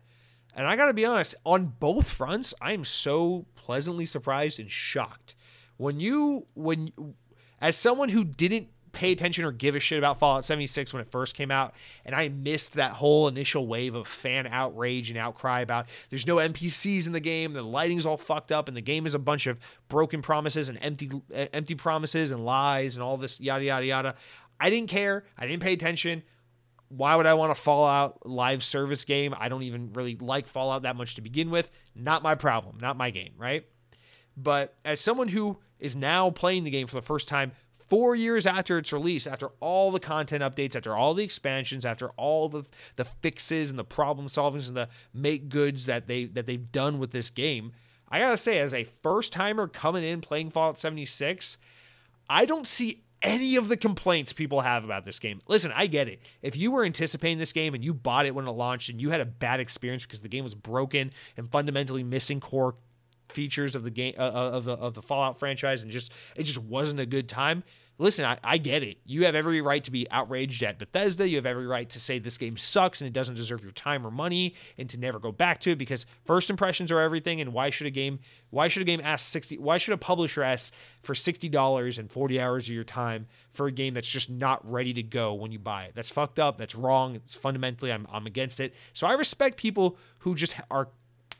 [0.56, 4.68] And I got to be honest, on both fronts, I am so pleasantly surprised and
[4.68, 5.36] shocked.
[5.76, 7.14] When you when
[7.60, 11.10] as someone who didn't pay attention or give a shit about Fallout 76 when it
[11.10, 11.74] first came out,
[12.04, 16.36] and I missed that whole initial wave of fan outrage and outcry about there's no
[16.36, 19.46] NPCs in the game, the lighting's all fucked up, and the game is a bunch
[19.46, 21.10] of broken promises and empty
[21.52, 24.14] empty promises and lies and all this yada yada yada.
[24.60, 25.24] I didn't care.
[25.36, 26.22] I didn't pay attention.
[26.88, 29.34] why would I want a Fallout live service game?
[29.38, 31.70] I don't even really like Fallout that much to begin with.
[31.94, 33.64] Not my problem, not my game, right?
[34.36, 37.52] But as someone who is now playing the game for the first time,
[37.92, 42.08] four years after its release, after all the content updates, after all the expansions, after
[42.16, 42.64] all the
[42.96, 46.98] the fixes and the problem solvings and the make goods that they that they've done
[46.98, 47.70] with this game,
[48.08, 51.58] I gotta say, as a first timer coming in playing Fallout 76,
[52.30, 55.42] I don't see any of the complaints people have about this game.
[55.46, 56.22] Listen, I get it.
[56.40, 59.10] If you were anticipating this game and you bought it when it launched and you
[59.10, 62.74] had a bad experience because the game was broken and fundamentally missing core
[63.28, 66.58] features of the game uh, of the of the Fallout franchise and just it just
[66.58, 67.62] wasn't a good time.
[68.02, 68.98] Listen, I, I get it.
[69.06, 71.28] You have every right to be outraged at Bethesda.
[71.28, 74.04] You have every right to say this game sucks and it doesn't deserve your time
[74.04, 77.40] or money and to never go back to it because first impressions are everything.
[77.40, 78.18] And why should a game
[78.50, 80.74] why should a game ask 60 why should a publisher ask
[81.04, 84.92] for $60 and 40 hours of your time for a game that's just not ready
[84.94, 85.92] to go when you buy it?
[85.94, 86.56] That's fucked up.
[86.56, 87.14] That's wrong.
[87.14, 88.74] It's fundamentally I'm I'm against it.
[88.94, 90.88] So I respect people who just are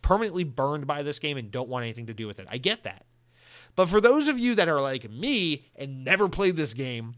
[0.00, 2.46] permanently burned by this game and don't want anything to do with it.
[2.48, 3.04] I get that.
[3.74, 7.14] But for those of you that are like me and never played this game,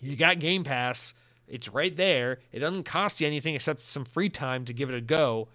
[0.00, 1.14] you got Game Pass.
[1.46, 2.40] It's right there.
[2.50, 5.48] It doesn't cost you anything except some free time to give it a go.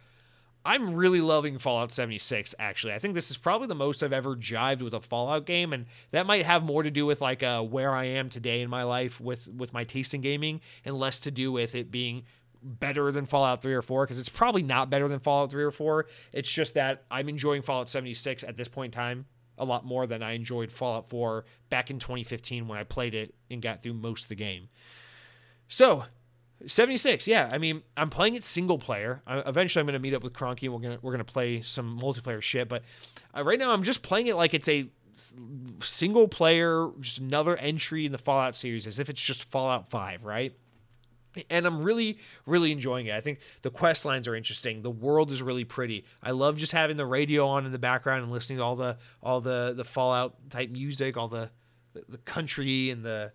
[0.63, 2.93] I'm really loving Fallout 76 actually.
[2.93, 5.85] I think this is probably the most I've ever jived with a Fallout game and
[6.11, 8.83] that might have more to do with like uh, where I am today in my
[8.83, 12.23] life with with my taste in gaming and less to do with it being
[12.61, 15.71] better than Fallout 3 or 4 because it's probably not better than Fallout 3 or
[15.71, 16.05] 4.
[16.33, 19.25] It's just that I'm enjoying Fallout 76 at this point in time
[19.57, 23.33] a lot more than I enjoyed Fallout 4 back in 2015 when I played it
[23.49, 24.69] and got through most of the game.
[25.67, 26.05] So,
[26.65, 27.49] 76, yeah.
[27.51, 29.21] I mean, I'm playing it single player.
[29.27, 31.23] I, eventually, I'm going to meet up with Cronky and we're going to we're to
[31.23, 32.67] play some multiplayer shit.
[32.67, 32.83] But
[33.35, 34.89] uh, right now, I'm just playing it like it's a
[35.81, 40.23] single player, just another entry in the Fallout series, as if it's just Fallout 5,
[40.23, 40.55] right?
[41.49, 43.15] And I'm really, really enjoying it.
[43.15, 44.81] I think the quest lines are interesting.
[44.81, 46.05] The world is really pretty.
[46.21, 48.97] I love just having the radio on in the background and listening to all the
[49.21, 51.51] all the the Fallout type music, all the
[52.07, 53.31] the country and the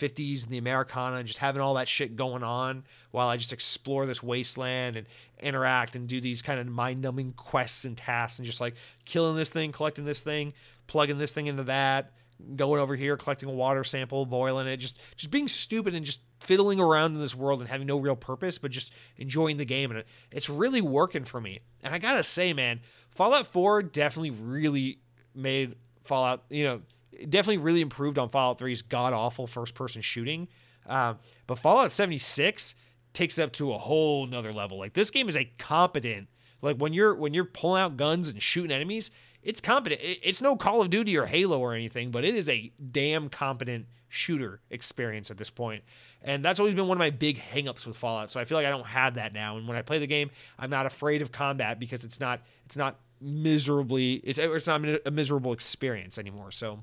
[0.00, 3.52] 50s and the Americana, and just having all that shit going on while I just
[3.52, 5.06] explore this wasteland and
[5.40, 8.74] interact and do these kind of mind numbing quests and tasks and just like
[9.04, 10.54] killing this thing, collecting this thing,
[10.86, 12.12] plugging this thing into that
[12.56, 16.20] going over here, collecting a water sample, boiling it, just just being stupid and just
[16.40, 19.90] fiddling around in this world and having no real purpose, but just enjoying the game.
[19.90, 21.60] And it's really working for me.
[21.82, 22.80] And I gotta say, man,
[23.10, 25.00] Fallout 4 definitely really
[25.34, 26.82] made Fallout, you know,
[27.28, 30.48] definitely really improved on Fallout 3's god awful first person shooting.
[30.86, 32.74] Um, but Fallout 76
[33.12, 34.78] takes it up to a whole nother level.
[34.78, 36.28] Like this game is a competent,
[36.62, 39.10] like when you're when you're pulling out guns and shooting enemies,
[39.42, 40.00] it's competent.
[40.02, 43.86] It's no Call of Duty or Halo or anything, but it is a damn competent
[44.08, 45.82] shooter experience at this point.
[46.22, 48.30] And that's always been one of my big hangups with Fallout.
[48.30, 49.56] So I feel like I don't have that now.
[49.56, 52.76] And when I play the game, I'm not afraid of combat because it's not it's
[52.76, 56.50] not miserably it's it's not a miserable experience anymore.
[56.50, 56.80] So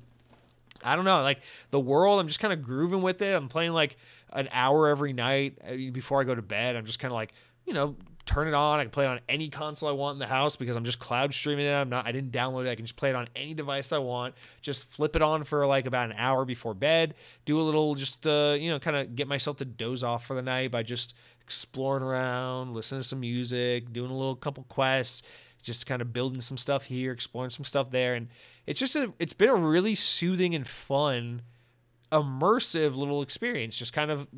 [0.82, 1.40] I don't know, like
[1.70, 3.34] the world, I'm just kind of grooving with it.
[3.34, 3.96] I'm playing like
[4.32, 6.76] an hour every night uh, before I go to bed.
[6.76, 7.32] I'm just kind of like,
[7.66, 7.96] you know,
[8.28, 8.78] turn it on.
[8.78, 10.98] I can play it on any console I want in the house because I'm just
[10.98, 11.72] cloud streaming it.
[11.72, 12.70] I'm not I didn't download it.
[12.70, 14.34] I can just play it on any device I want.
[14.60, 17.14] Just flip it on for like about an hour before bed.
[17.46, 20.34] Do a little just uh, you know, kind of get myself to doze off for
[20.34, 25.22] the night by just exploring around, listening to some music, doing a little couple quests,
[25.62, 28.28] just kind of building some stuff here, exploring some stuff there and
[28.66, 31.40] it's just a it's been a really soothing and fun
[32.12, 34.28] immersive little experience, just kind of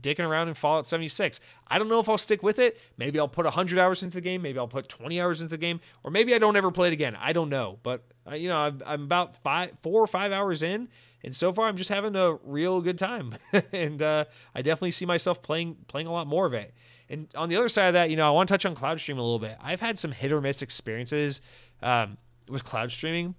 [0.00, 1.40] dicking around in Fallout 76.
[1.66, 2.78] I don't know if I'll stick with it.
[2.96, 4.42] Maybe I'll put 100 hours into the game.
[4.42, 6.92] Maybe I'll put 20 hours into the game, or maybe I don't ever play it
[6.92, 7.16] again.
[7.20, 10.62] I don't know, but uh, you know, I'm, I'm, about five, four or five hours
[10.62, 10.88] in,
[11.24, 13.34] and so far I'm just having a real good time,
[13.72, 16.74] and uh, I definitely see myself playing playing a lot more of it.
[17.08, 19.00] And on the other side of that, you know, I want to touch on cloud
[19.00, 19.56] stream a little bit.
[19.62, 21.40] I've had some hit or miss experiences
[21.82, 23.34] um, with cloud streaming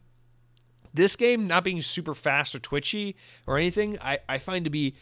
[0.94, 3.16] this game not being super fast or twitchy
[3.48, 4.96] or anything, I, I find to be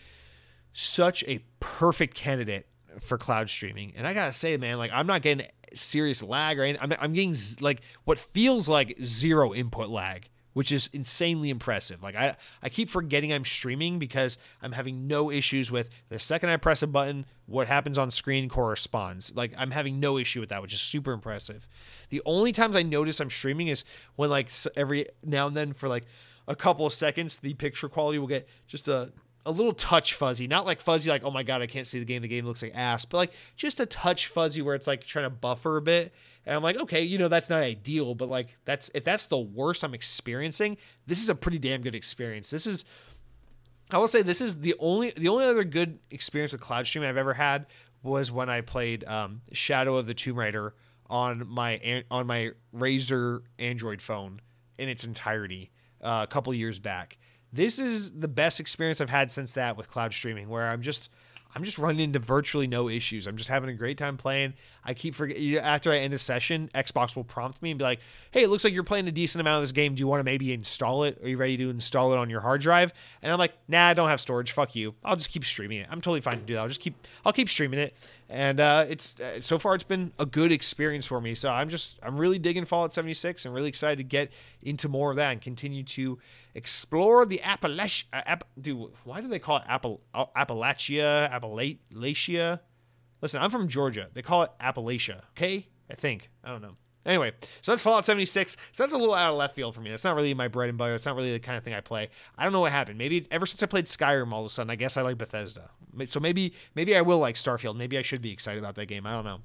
[0.74, 2.68] such a perfect candidate
[3.02, 3.94] for cloud streaming.
[3.96, 6.82] And I gotta say, man, like I'm not getting serious lag or anything.
[6.82, 12.02] I'm, I'm getting like what feels like zero input lag which is insanely impressive.
[12.02, 16.50] Like I, I keep forgetting I'm streaming because I'm having no issues with the second
[16.50, 19.32] I press a button, what happens on screen corresponds.
[19.36, 21.68] Like I'm having no issue with that, which is super impressive.
[22.10, 23.84] The only times I notice I'm streaming is
[24.16, 26.06] when like every now and then for like
[26.48, 29.12] a couple of seconds, the picture quality will get just a
[29.46, 32.06] a little touch fuzzy, not like fuzzy, like, oh my God, I can't see the
[32.06, 32.22] game.
[32.22, 35.26] The game looks like ass, but like just a touch fuzzy where it's like trying
[35.26, 36.14] to buffer a bit.
[36.48, 39.38] And I'm like, okay, you know, that's not ideal, but like that's, if that's the
[39.38, 42.50] worst I'm experiencing, this is a pretty damn good experience.
[42.50, 42.86] This is,
[43.92, 47.10] I will say this is the only the only other good experience with cloud streaming
[47.10, 47.68] I've ever had
[48.02, 50.74] was when I played um, Shadow of the Tomb Raider
[51.10, 54.42] on my on my Razer Android phone
[54.78, 55.72] in its entirety
[56.02, 57.18] uh, a couple years back.
[57.54, 61.10] This is the best experience I've had since that with cloud streaming, where I'm just
[61.58, 63.26] I'm just running into virtually no issues.
[63.26, 64.54] I'm just having a great time playing.
[64.86, 68.00] I keep forgetting after I end a session, Xbox will prompt me and be like,
[68.30, 69.96] "Hey, it looks like you're playing a decent amount of this game.
[69.96, 71.20] Do you want to maybe install it?
[71.24, 72.94] Are you ready to install it on your hard drive?"
[73.24, 74.52] And I'm like, "Nah, I don't have storage.
[74.52, 74.94] Fuck you.
[75.04, 75.88] I'll just keep streaming it.
[75.90, 76.60] I'm totally fine to do that.
[76.60, 76.94] I'll just keep
[77.26, 77.96] I'll keep streaming it."
[78.30, 81.34] And uh, it's uh, so far it's been a good experience for me.
[81.34, 84.32] So I'm just I'm really digging Fallout 76 and really excited to get
[84.62, 86.20] into more of that and continue to
[86.54, 88.04] explore the Appalachia.
[88.12, 91.32] Uh, App, dude, why do they call it uh, Appalachia?
[91.56, 92.60] Appalachia?
[93.22, 94.10] Listen, I'm from Georgia.
[94.14, 95.22] They call it Appalachia.
[95.32, 96.30] Okay, I think.
[96.44, 96.76] I don't know.
[97.06, 97.32] Anyway,
[97.62, 98.58] so that's Fallout 76.
[98.74, 99.90] So that's a little out of left field for me.
[99.90, 100.94] That's not really my bread and butter.
[100.94, 102.10] It's not really the kind of thing I play.
[102.38, 102.98] I don't know what happened.
[102.98, 105.70] Maybe ever since I played Skyrim, all of a sudden, I guess I like Bethesda.
[106.08, 107.78] So maybe maybe I will like Starfield.
[107.78, 109.08] Maybe I should be excited about that game.
[109.08, 109.40] I don't know.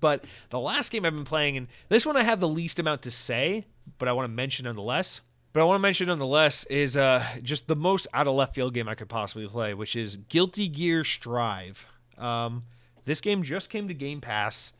[0.00, 3.02] But the last game I've been playing, and this one I have the least amount
[3.02, 3.66] to say,
[3.98, 5.20] but I want to mention nonetheless.
[5.52, 8.72] But I want to mention nonetheless is uh, just the most out of left field
[8.72, 11.86] game I could possibly play, which is Guilty Gear Strive.
[12.16, 12.64] Um,
[13.04, 14.72] this game just came to Game Pass,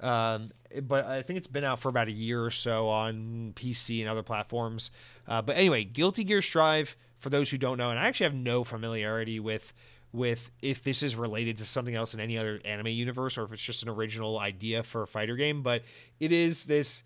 [0.00, 0.50] um,
[0.82, 4.08] but I think it's been out for about a year or so on PC and
[4.08, 4.90] other platforms.
[5.26, 8.34] Uh, but anyway, Guilty Gear Strive, for those who don't know, and I actually have
[8.34, 9.72] no familiarity with
[10.10, 13.52] with if this is related to something else in any other anime universe or if
[13.52, 15.82] it's just an original idea for a fighter game, but
[16.18, 17.02] it is this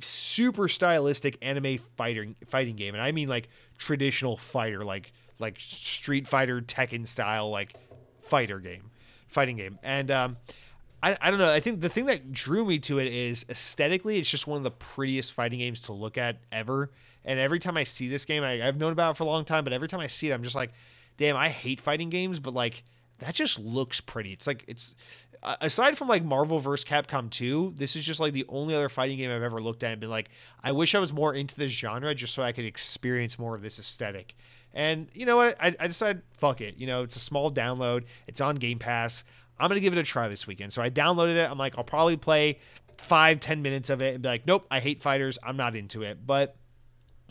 [0.00, 3.48] super stylistic anime fighting fighting game, and I mean like
[3.78, 7.74] traditional fighter, like like Street Fighter Tekken style, like
[8.22, 8.90] fighter game,
[9.28, 10.36] fighting game, and um,
[11.02, 11.50] I I don't know.
[11.50, 14.64] I think the thing that drew me to it is aesthetically, it's just one of
[14.64, 16.90] the prettiest fighting games to look at ever.
[17.24, 19.46] And every time I see this game, I, I've known about it for a long
[19.46, 20.72] time, but every time I see it, I'm just like,
[21.16, 22.84] damn, I hate fighting games, but like
[23.20, 24.32] that just looks pretty.
[24.32, 24.94] It's like it's
[25.60, 26.84] aside from like Marvel vs.
[26.84, 29.92] Capcom 2, this is just like the only other fighting game I've ever looked at
[29.92, 30.30] and been like,
[30.62, 33.62] I wish I was more into this genre just so I could experience more of
[33.62, 34.34] this aesthetic.
[34.72, 35.56] And you know what?
[35.60, 36.76] I, I decided, fuck it.
[36.76, 38.04] You know, it's a small download.
[38.26, 39.24] It's on Game Pass.
[39.58, 40.72] I'm gonna give it a try this weekend.
[40.72, 41.48] So I downloaded it.
[41.48, 42.58] I'm like, I'll probably play
[42.98, 45.38] five, ten minutes of it and be like, nope, I hate fighters.
[45.42, 46.26] I'm not into it.
[46.26, 46.56] But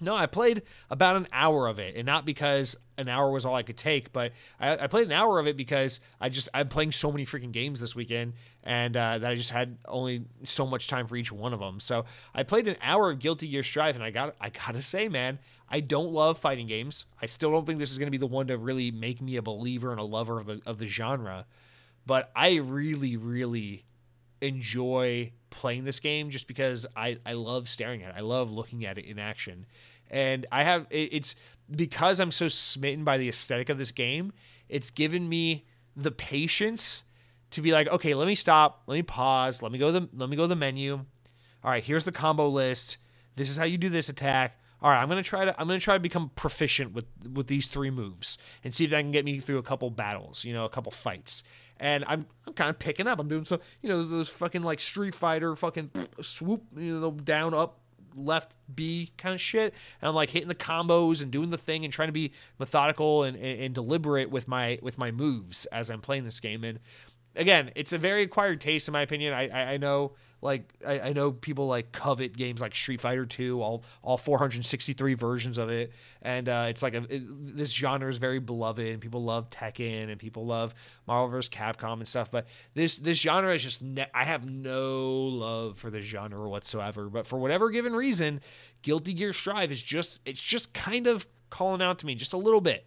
[0.03, 3.55] no, I played about an hour of it, and not because an hour was all
[3.55, 6.67] I could take, but I, I played an hour of it because I just I'm
[6.67, 8.33] playing so many freaking games this weekend,
[8.63, 11.79] and uh, that I just had only so much time for each one of them.
[11.79, 15.07] So I played an hour of Guilty Gear Strive, and I got I gotta say,
[15.07, 15.39] man,
[15.69, 17.05] I don't love fighting games.
[17.21, 19.41] I still don't think this is gonna be the one to really make me a
[19.41, 21.45] believer and a lover of the of the genre,
[22.05, 23.85] but I really really
[24.41, 28.15] enjoy playing this game just because I, I love staring at it.
[28.17, 29.65] I love looking at it in action.
[30.13, 31.35] And I have it's
[31.75, 34.31] because I'm so smitten by the aesthetic of this game,
[34.69, 37.03] it's given me the patience
[37.49, 40.29] to be like, okay, let me stop, let me pause, let me go the let
[40.29, 40.93] me go to the menu.
[41.63, 42.97] All right, here's the combo list.
[43.35, 44.59] This is how you do this attack.
[44.83, 47.67] All right, I'm gonna try to I'm gonna try to become proficient with with these
[47.67, 50.65] three moves and see if that can get me through a couple battles, you know,
[50.65, 51.41] a couple fights.
[51.79, 53.19] And I'm I'm kind of picking up.
[53.19, 55.89] I'm doing so you know those fucking like Street Fighter fucking
[56.21, 57.79] swoop you know down up
[58.15, 59.73] left B kind of shit.
[60.01, 63.23] And I'm like hitting the combos and doing the thing and trying to be methodical
[63.23, 66.63] and, and, and deliberate with my with my moves as I'm playing this game.
[66.63, 66.79] And
[67.35, 69.33] again, it's a very acquired taste in my opinion.
[69.33, 70.13] I I, I know
[70.43, 75.13] like I, I, know people like covet games like Street Fighter 2, all all 463
[75.13, 78.99] versions of it, and uh, it's like a, it, this genre is very beloved, and
[78.99, 80.75] people love Tekken, and people love
[81.07, 81.49] Marvel vs.
[81.49, 82.29] Capcom and stuff.
[82.29, 87.09] But this this genre is just ne- I have no love for this genre whatsoever.
[87.09, 88.41] But for whatever given reason,
[88.81, 92.37] Guilty Gear Strive is just it's just kind of calling out to me just a
[92.37, 92.85] little bit.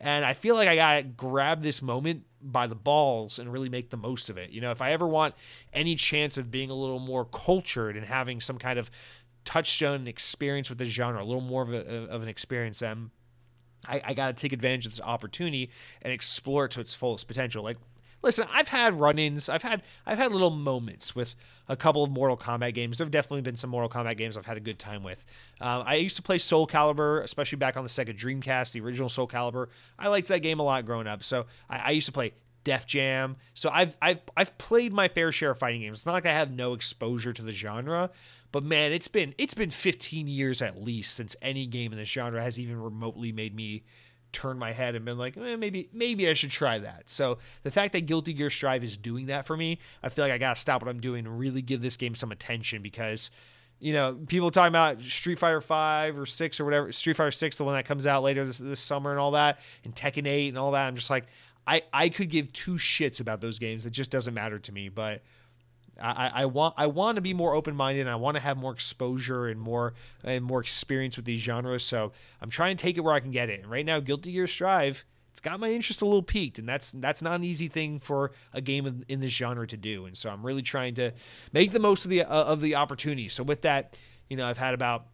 [0.00, 3.68] And I feel like I got to grab this moment by the balls and really
[3.68, 4.50] make the most of it.
[4.50, 5.34] You know, if I ever want
[5.74, 8.90] any chance of being a little more cultured and having some kind of
[9.44, 13.10] touchstone experience with the genre, a little more of, a, of an experience, then
[13.86, 15.70] I, I got to take advantage of this opportunity
[16.00, 17.62] and explore it to its fullest potential.
[17.62, 17.76] Like
[18.22, 21.34] listen, I've had run-ins, I've had I've had little moments with
[21.68, 22.98] a couple of Mortal Kombat games.
[22.98, 25.24] There've definitely been some Mortal Kombat games I've had a good time with.
[25.60, 29.08] Um, I used to play Soul Calibur, especially back on the Sega Dreamcast, the original
[29.08, 29.68] Soul Calibur.
[29.98, 32.32] I liked that game a lot growing up, so I, I used to play
[32.64, 33.36] Def Jam.
[33.54, 36.00] So I've I've I've played my fair share of fighting games.
[36.00, 38.10] It's not like I have no exposure to the genre,
[38.52, 42.08] but man, it's been it's been 15 years at least since any game in this
[42.08, 43.84] genre has even remotely made me
[44.32, 47.04] turned my head and been like, eh, maybe maybe I should try that.
[47.06, 50.32] So the fact that Guilty Gear Strive is doing that for me, I feel like
[50.32, 53.30] I gotta stop what I'm doing and really give this game some attention because
[53.80, 57.56] you know, people talking about Street Fighter Five or Six or whatever, Street Fighter Six,
[57.56, 60.48] the one that comes out later this, this summer and all that, and Tekken Eight
[60.48, 60.86] and all that.
[60.86, 61.26] I'm just like,
[61.66, 63.86] I I could give two shits about those games.
[63.86, 64.90] It just doesn't matter to me.
[64.90, 65.22] But
[66.00, 68.56] I, I want I want to be more open minded and I want to have
[68.56, 69.94] more exposure and more
[70.24, 71.84] and more experience with these genres.
[71.84, 73.60] So I'm trying to take it where I can get it.
[73.60, 76.92] And right now, Guilty Gear Strive, it's got my interest a little peaked, and that's
[76.92, 80.06] that's not an easy thing for a game in, this genre to do.
[80.06, 81.12] And so I'm really trying to
[81.52, 83.28] make the most of the uh, of the opportunity.
[83.28, 83.98] So with that,
[84.28, 85.06] you know, I've had about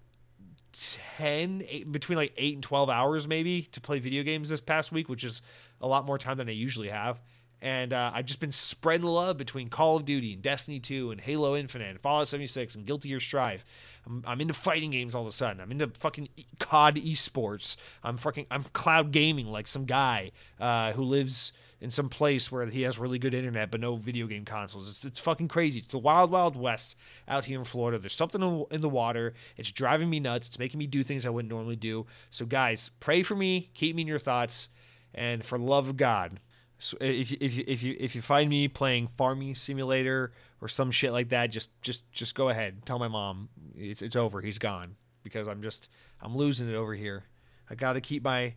[1.16, 4.92] 10 eight, between like 8 and 12 hours maybe to play video games this past
[4.92, 5.40] week which is
[5.80, 7.18] a lot more time than i usually have
[7.62, 11.20] and uh, I've just been spreading love between Call of Duty and Destiny 2 and
[11.20, 13.64] Halo Infinite and Fallout 76 and Guilty Gear Strive.
[14.06, 15.60] I'm, I'm into fighting games all of a sudden.
[15.60, 16.28] I'm into fucking
[16.58, 17.76] COD esports.
[18.04, 22.66] I'm fucking I'm cloud gaming like some guy uh, who lives in some place where
[22.66, 24.88] he has really good internet but no video game consoles.
[24.88, 25.80] It's, it's fucking crazy.
[25.80, 26.96] It's the wild, wild west
[27.26, 27.98] out here in Florida.
[27.98, 29.32] There's something in the water.
[29.56, 30.48] It's driving me nuts.
[30.48, 32.06] It's making me do things I wouldn't normally do.
[32.30, 33.70] So guys, pray for me.
[33.72, 34.68] Keep me in your thoughts.
[35.14, 36.40] And for love of God,
[36.78, 40.68] so if you, if you, if you if you find me playing farming simulator or
[40.68, 42.84] some shit like that, just just just go ahead.
[42.84, 44.40] Tell my mom it's it's over.
[44.40, 45.88] He's gone because I'm just
[46.20, 47.24] I'm losing it over here.
[47.70, 48.54] I got to keep my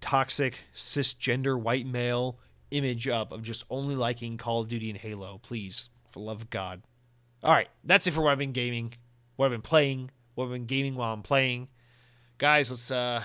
[0.00, 2.38] toxic cisgender white male
[2.70, 5.38] image up of just only liking Call of Duty and Halo.
[5.42, 6.82] Please, for love of God.
[7.42, 8.94] All right, that's it for what I've been gaming,
[9.36, 11.68] what I've been playing, what I've been gaming while I'm playing.
[12.38, 13.22] Guys, let's uh,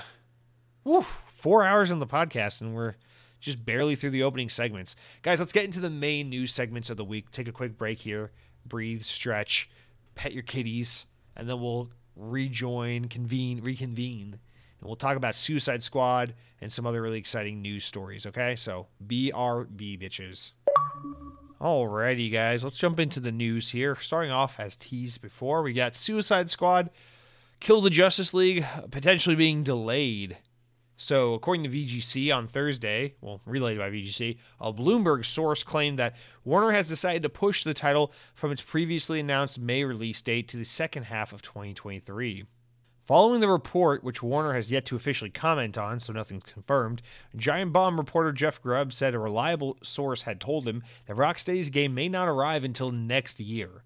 [0.83, 2.95] woo, four hours in the podcast and we're
[3.41, 4.95] just barely through the opening segments.
[5.23, 7.31] Guys, let's get into the main news segments of the week.
[7.31, 8.31] Take a quick break here,
[8.65, 9.69] breathe, stretch,
[10.15, 14.39] pet your kitties, and then we'll rejoin, convene, reconvene,
[14.79, 18.55] and we'll talk about Suicide Squad and some other really exciting news stories, okay?
[18.55, 20.53] So, BRB, bitches.
[21.59, 23.95] Alrighty, guys, let's jump into the news here.
[23.95, 26.89] Starting off, as teased before, we got Suicide Squad,
[27.59, 30.37] Kill the Justice League, potentially being delayed
[31.01, 36.15] so, according to VGC on Thursday, well, relayed by VGC, a Bloomberg source claimed that
[36.45, 40.57] Warner has decided to push the title from its previously announced May release date to
[40.57, 42.45] the second half of 2023.
[43.03, 47.01] Following the report, which Warner has yet to officially comment on, so nothing's confirmed,
[47.35, 51.95] Giant Bomb reporter Jeff Grubb said a reliable source had told him that Rocksteady's game
[51.95, 53.83] may not arrive until next year.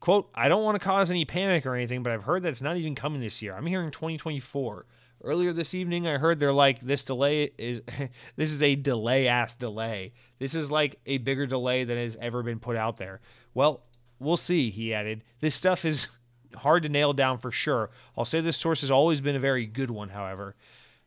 [0.00, 2.62] Quote, I don't want to cause any panic or anything, but I've heard that it's
[2.62, 3.54] not even coming this year.
[3.54, 4.86] I'm hearing 2024.
[5.26, 7.82] Earlier this evening, I heard they're like, this delay is,
[8.36, 10.12] this is a delay ass delay.
[10.38, 13.20] This is like a bigger delay than has ever been put out there.
[13.52, 13.82] Well,
[14.20, 15.24] we'll see, he added.
[15.40, 16.06] This stuff is
[16.54, 17.90] hard to nail down for sure.
[18.16, 20.54] I'll say this source has always been a very good one, however.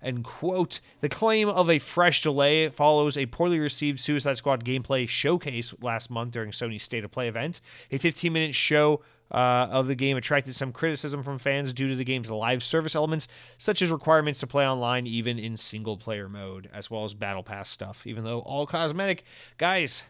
[0.01, 5.07] And quote, the claim of a fresh delay follows a poorly received Suicide Squad gameplay
[5.07, 7.61] showcase last month during Sony's State of Play event.
[7.89, 11.95] A 15 minute show uh, of the game attracted some criticism from fans due to
[11.95, 13.27] the game's live service elements,
[13.57, 17.43] such as requirements to play online even in single player mode, as well as battle
[17.43, 19.23] pass stuff, even though all cosmetic.
[19.57, 20.03] Guys,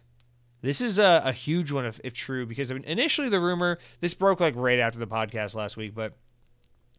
[0.62, 4.40] this is a, a huge one if, if true, because initially the rumor, this broke
[4.40, 6.14] like right after the podcast last week, but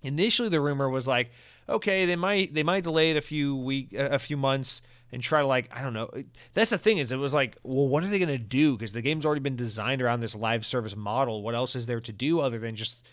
[0.02, 1.30] initially the rumor was like,
[1.68, 4.82] okay, they might they might delay it a few week a few months
[5.12, 6.10] and try to like I don't know.
[6.52, 8.76] That's the thing is it was like, well, what are they gonna do?
[8.76, 11.42] Because the game's already been designed around this live service model.
[11.42, 13.06] What else is there to do other than just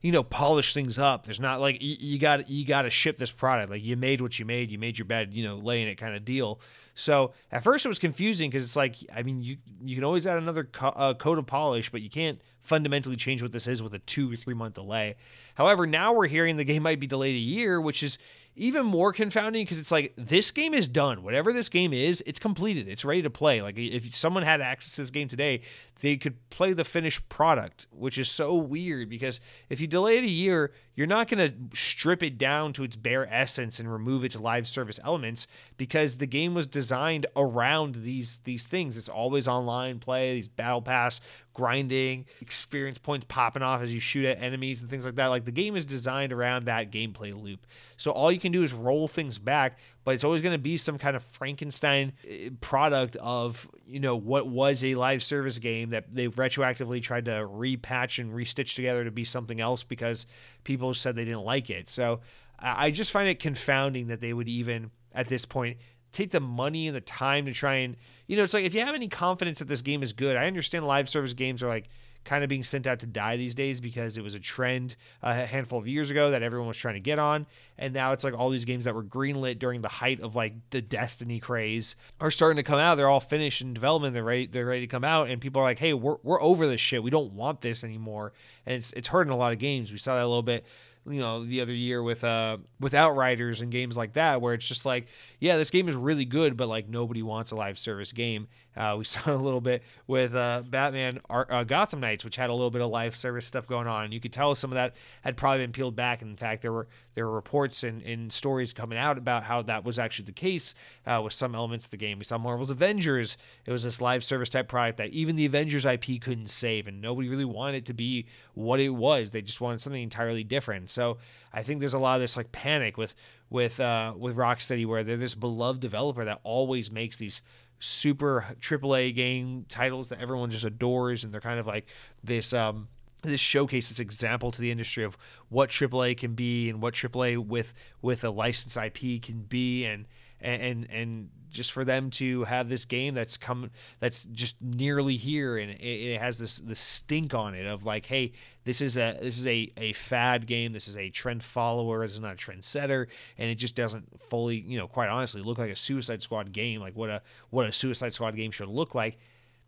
[0.00, 1.24] you know polish things up?
[1.24, 3.70] There's not like you, got you got to ship this product.
[3.70, 6.14] Like you made what you made, you made your bed, you know, laying it kind
[6.14, 6.60] of deal.
[6.94, 10.26] So at first it was confusing because it's like I mean you you can always
[10.26, 13.82] add another co- uh, coat of polish, but you can't fundamentally change what this is
[13.82, 15.16] with a two or three month delay.
[15.54, 18.18] However, now we're hearing the game might be delayed a year, which is
[18.54, 21.22] even more confounding because it's like this game is done.
[21.22, 22.86] Whatever this game is, it's completed.
[22.86, 23.62] It's ready to play.
[23.62, 25.62] Like if someone had access to this game today,
[26.00, 30.24] they could play the finished product, which is so weird because if you delay it
[30.24, 34.24] a year, you're not going to strip it down to its bare essence and remove
[34.24, 35.46] its live service elements
[35.78, 38.98] because the game was designed around these these things.
[38.98, 41.20] It's always online play, these battle pass
[41.54, 45.26] grinding, experience points popping off as you shoot at enemies and things like that.
[45.26, 47.66] Like the game is designed around that gameplay loop.
[47.96, 50.76] So all you can do is roll things back, but it's always going to be
[50.76, 55.90] some kind of Frankenstein eh, product of, you know, what was a live service game
[55.90, 60.26] that they've retroactively tried to repatch and restitch together to be something else because
[60.64, 61.88] people said they didn't like it.
[61.88, 62.20] So
[62.58, 65.76] I just find it confounding that they would even at this point
[66.12, 67.96] take the money and the time to try and
[68.32, 70.46] you know it's like if you have any confidence that this game is good i
[70.46, 71.90] understand live service games are like
[72.24, 75.34] kind of being sent out to die these days because it was a trend uh,
[75.42, 77.46] a handful of years ago that everyone was trying to get on.
[77.78, 80.54] And now it's like all these games that were greenlit during the height of like
[80.70, 82.94] the Destiny craze are starting to come out.
[82.94, 84.14] They're all finished in development.
[84.14, 84.46] They're ready.
[84.46, 87.02] They're ready to come out, and people are like, "Hey, we're we're over this shit.
[87.02, 88.32] We don't want this anymore."
[88.66, 89.90] And it's it's hurting a lot of games.
[89.90, 90.64] We saw that a little bit
[91.06, 94.66] you know the other year with uh with Outriders and games like that where it's
[94.66, 95.08] just like
[95.40, 98.46] yeah this game is really good but like nobody wants a live service game
[98.76, 102.52] uh, we saw a little bit with uh, Batman uh, Gotham Knights which had a
[102.52, 104.12] little bit of live service stuff going on.
[104.12, 106.22] You could tell some of that had probably been peeled back.
[106.22, 109.62] And in fact there were there were reports and, and stories coming out about how
[109.62, 110.74] that was actually the case
[111.06, 112.18] uh, with some elements of the game.
[112.18, 113.36] We saw Marvel's Avengers.
[113.66, 117.00] It was this live service type product that even the Avengers IP couldn't save and
[117.00, 119.30] nobody really wanted it to be what it was.
[119.30, 120.90] They just wanted something entirely different.
[120.90, 121.18] So
[121.52, 123.14] I think there's a lot of this like panic with
[123.52, 127.42] with uh, with Rocksteady where they're this beloved developer that always makes these
[127.82, 131.88] super AAA game titles that everyone just adores, and they're kind of like
[132.22, 132.88] this um,
[133.22, 135.18] this showcase, this example to the industry of
[135.48, 140.06] what AAA can be and what AAA with with a licensed IP can be, and
[140.40, 143.70] and and just for them to have this game that's come
[144.00, 148.06] that's just nearly here and it, it, has this this stink on it of like
[148.06, 148.32] hey
[148.64, 150.72] this is a this is a, a fad game.
[150.72, 152.02] This is a trend follower.
[152.02, 153.08] This is not a trendsetter.
[153.38, 156.80] And it just doesn't fully you know quite honestly look like a suicide squad game
[156.80, 159.18] like what a what a suicide squad game should look like.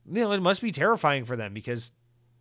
[0.07, 1.93] You know it must be terrifying for them because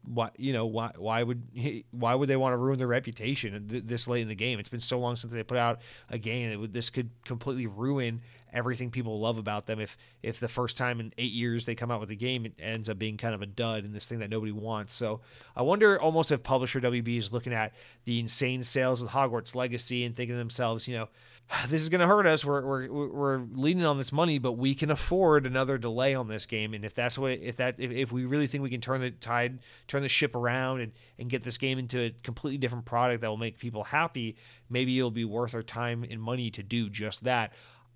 [0.05, 1.43] why you know why why would
[1.91, 4.59] why would they want to ruin their reputation this late in the game?
[4.59, 5.79] It's been so long since they put out
[6.09, 8.21] a game that would, this could completely ruin
[8.53, 11.91] everything people love about them if if the first time in eight years they come
[11.91, 14.19] out with a game it ends up being kind of a dud and this thing
[14.19, 14.93] that nobody wants.
[14.93, 15.21] So
[15.55, 17.73] I wonder almost if publisher WB is looking at
[18.05, 21.09] the insane sales with Hogwarts Legacy and thinking to themselves, you know
[21.67, 22.43] this is going to hurt us.
[22.43, 26.45] We're, we're we're leaning on this money, but we can afford another delay on this
[26.45, 26.73] game.
[26.73, 29.11] And if that's what if that if, if we really think we can turn the
[29.11, 33.21] tide, turn the ship around, and and get this game into a completely different product
[33.21, 34.35] that will make people happy,
[34.69, 37.53] maybe it'll be worth our time and money to do just that.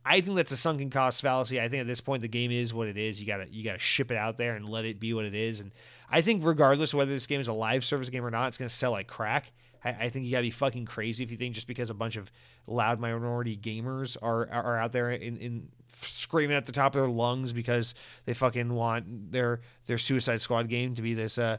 [0.09, 1.59] I think that's a sunken cost fallacy.
[1.59, 3.19] I think at this point the game is what it is.
[3.19, 5.59] You gotta you gotta ship it out there and let it be what it is.
[5.59, 5.73] And
[6.09, 8.57] I think regardless of whether this game is a live service game or not, it's
[8.57, 9.51] gonna sell like crack.
[9.83, 12.15] I, I think you gotta be fucking crazy if you think just because a bunch
[12.15, 12.31] of
[12.67, 15.67] loud minority gamers are are out there in, in
[16.01, 17.93] screaming at the top of their lungs because
[18.25, 21.57] they fucking want their their Suicide Squad game to be this uh,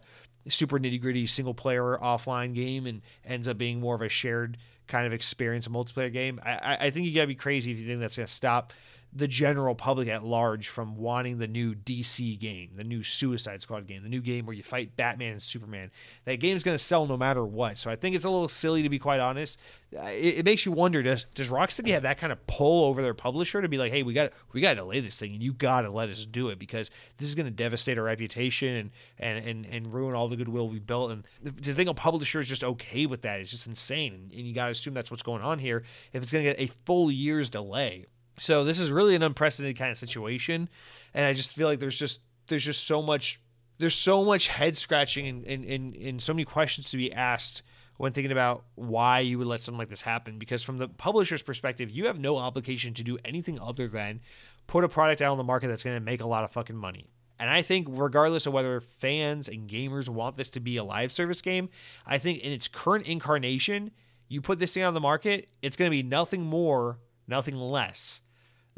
[0.49, 4.57] super nitty gritty single player offline game and ends up being more of a shared
[4.89, 6.40] kind of experience a multiplayer game.
[6.44, 8.73] I, I think you gotta be crazy if you think that's gonna stop
[9.19, 13.86] the general public at large from wanting the new DC game, the new Suicide Squad
[13.89, 15.90] game, the new game where you fight Batman and Superman.
[16.24, 17.78] That game's going to sell no matter what.
[17.78, 19.59] So I think it's a little silly to be quite honest.
[19.97, 23.03] Uh, it, it, makes you wonder does does Rocksteady have that kind of pull over
[23.03, 25.43] their publisher to be like, hey, we got we got to delay this thing and
[25.43, 28.77] you got to let us do it because this is going to devastate our reputation
[28.77, 31.11] and, and and and ruin all the goodwill we built.
[31.11, 31.24] And
[31.62, 34.15] to think a publisher is just okay with that is just insane.
[34.15, 35.82] And, and you got to assume that's what's going on here.
[36.12, 38.07] If it's going to get a full year's delay
[38.39, 40.69] so this is really an unprecedented kind of situation,
[41.15, 43.40] and I just feel like there's just there's just so much
[43.78, 47.62] there's so much head scratching and, and, and, and so many questions to be asked
[47.97, 50.39] when thinking about why you would let something like this happen.
[50.39, 54.20] Because from the publisher's perspective, you have no obligation to do anything other than
[54.66, 56.77] put a product out on the market that's going to make a lot of fucking
[56.77, 57.06] money.
[57.40, 61.12] And I think, regardless of whether fans and gamers want this to be a live
[61.12, 61.69] service game,
[62.05, 63.93] I think in its current incarnation,
[64.28, 66.98] you put this thing on the market, it's going to be nothing more,
[67.28, 68.20] nothing less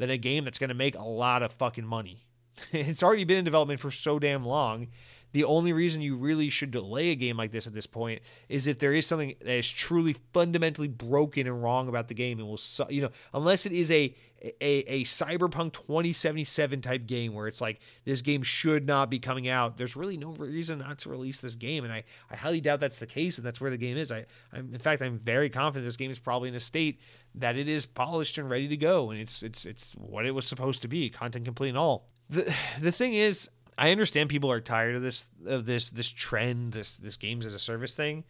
[0.01, 2.25] than a game that's going to make a lot of fucking money.
[2.71, 4.87] it's already been in development for so damn long.
[5.33, 8.65] The only reason you really should delay a game like this at this point is
[8.65, 12.47] if there is something that is truly fundamentally broken and wrong about the game, and
[12.47, 12.59] will
[12.89, 17.79] you know unless it is a a, a cyberpunk 2077 type game where it's like
[18.05, 19.77] this game should not be coming out.
[19.77, 22.99] There's really no reason not to release this game and i, I highly doubt that's
[22.99, 24.11] the case and that's where the game is.
[24.11, 27.01] I, I'm, in fact i'm very confident this game is probably in a state
[27.35, 30.47] that it is polished and ready to go and it's it's it's what it was
[30.47, 32.07] supposed to be content complete and all.
[32.29, 36.73] The the thing is i understand people are tired of this of this this trend
[36.73, 38.23] this this games as a service thing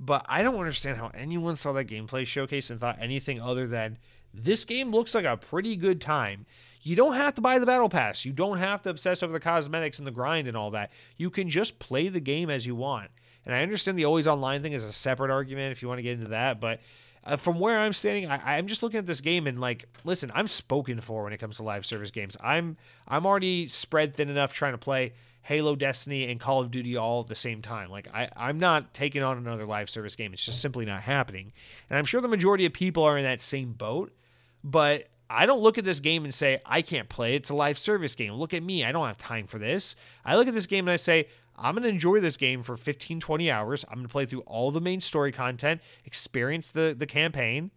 [0.00, 3.98] but i don't understand how anyone saw that gameplay showcase and thought anything other than
[4.34, 6.46] this game looks like a pretty good time.
[6.82, 8.24] You don't have to buy the battle pass.
[8.24, 10.90] You don't have to obsess over the cosmetics and the grind and all that.
[11.16, 13.10] You can just play the game as you want.
[13.44, 16.02] And I understand the always online thing is a separate argument if you want to
[16.02, 16.80] get into that, but
[17.24, 20.32] uh, from where I'm standing, I, am just looking at this game and like, listen,
[20.34, 22.36] I'm spoken for when it comes to live service games.
[22.42, 22.76] I'm
[23.06, 27.20] I'm already spread thin enough trying to play Halo, Destiny, and Call of Duty all
[27.20, 27.90] at the same time.
[27.90, 30.32] Like I, I'm not taking on another live service game.
[30.32, 31.52] It's just simply not happening.
[31.88, 34.12] And I'm sure the majority of people are in that same boat.
[34.64, 37.34] But I don't look at this game and say, I can't play.
[37.34, 38.34] It's a live service game.
[38.34, 38.84] Look at me.
[38.84, 39.96] I don't have time for this.
[40.24, 42.76] I look at this game and I say, I'm going to enjoy this game for
[42.76, 43.84] 15, 20 hours.
[43.88, 47.70] I'm going to play through all the main story content, experience the, the campaign,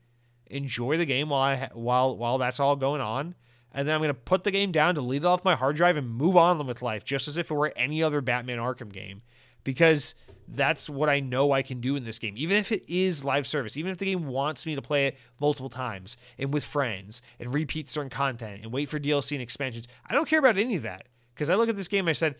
[0.48, 3.36] enjoy the game while I while while that's all going on.
[3.74, 5.98] And then I'm going to put the game down, delete it off my hard drive,
[5.98, 9.22] and move on with life, just as if it were any other Batman Arkham game.
[9.66, 10.16] Because
[10.48, 12.36] that's what I know I can do in this game.
[12.38, 15.18] Even if it is live service, even if the game wants me to play it
[15.40, 19.88] multiple times and with friends and repeat certain content and wait for DLC and expansions,
[20.08, 21.08] I don't care about any of that.
[21.34, 22.36] Because I look at this game, I said,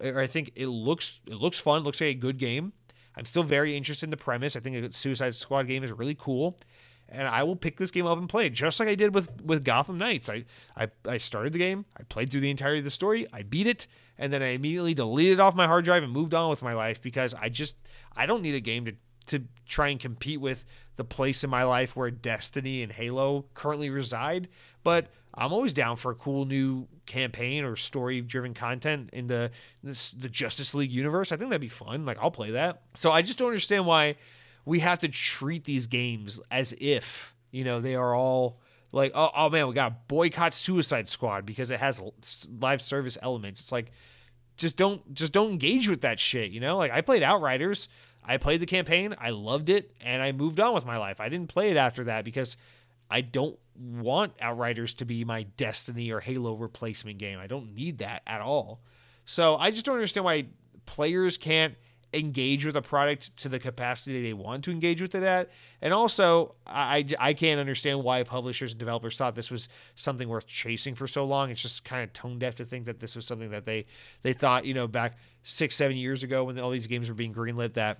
[0.00, 2.72] or I think it looks it looks fun, looks like a good game.
[3.16, 4.54] I'm still very interested in the premise.
[4.54, 6.56] I think a Suicide Squad game is really cool
[7.08, 9.40] and I will pick this game up and play it just like I did with
[9.42, 10.28] with Gotham Knights.
[10.28, 10.44] I,
[10.76, 13.66] I I started the game, I played through the entirety of the story, I beat
[13.66, 13.86] it,
[14.18, 17.00] and then I immediately deleted off my hard drive and moved on with my life
[17.02, 17.76] because I just
[18.16, 18.94] I don't need a game to
[19.28, 20.64] to try and compete with
[20.96, 24.48] the place in my life where Destiny and Halo currently reside,
[24.82, 29.50] but I'm always down for a cool new campaign or story driven content in the
[29.82, 31.30] the Justice League universe.
[31.30, 32.04] I think that'd be fun.
[32.04, 32.82] Like I'll play that.
[32.94, 34.16] So I just don't understand why
[34.68, 38.60] we have to treat these games as if you know they are all
[38.92, 42.00] like oh, oh man we got boycott suicide squad because it has
[42.60, 43.60] live service elements.
[43.62, 43.90] It's like
[44.58, 46.76] just don't just don't engage with that shit you know?
[46.76, 47.88] Like i played outriders.
[48.22, 49.14] I played the campaign.
[49.18, 51.18] I loved it and i moved on with my life.
[51.18, 52.58] I didn't play it after that because
[53.10, 57.38] i don't want outriders to be my destiny or halo replacement game.
[57.38, 58.82] I don't need that at all.
[59.24, 60.48] So i just don't understand why
[60.84, 61.74] players can't
[62.14, 65.50] engage with a product to the capacity they want to engage with it at.
[65.82, 70.46] And also, I, I can't understand why publishers and developers thought this was something worth
[70.46, 71.50] chasing for so long.
[71.50, 73.86] It's just kind of tone deaf to think that this was something that they
[74.22, 77.34] they thought, you know, back six, seven years ago when all these games were being
[77.34, 77.98] greenlit that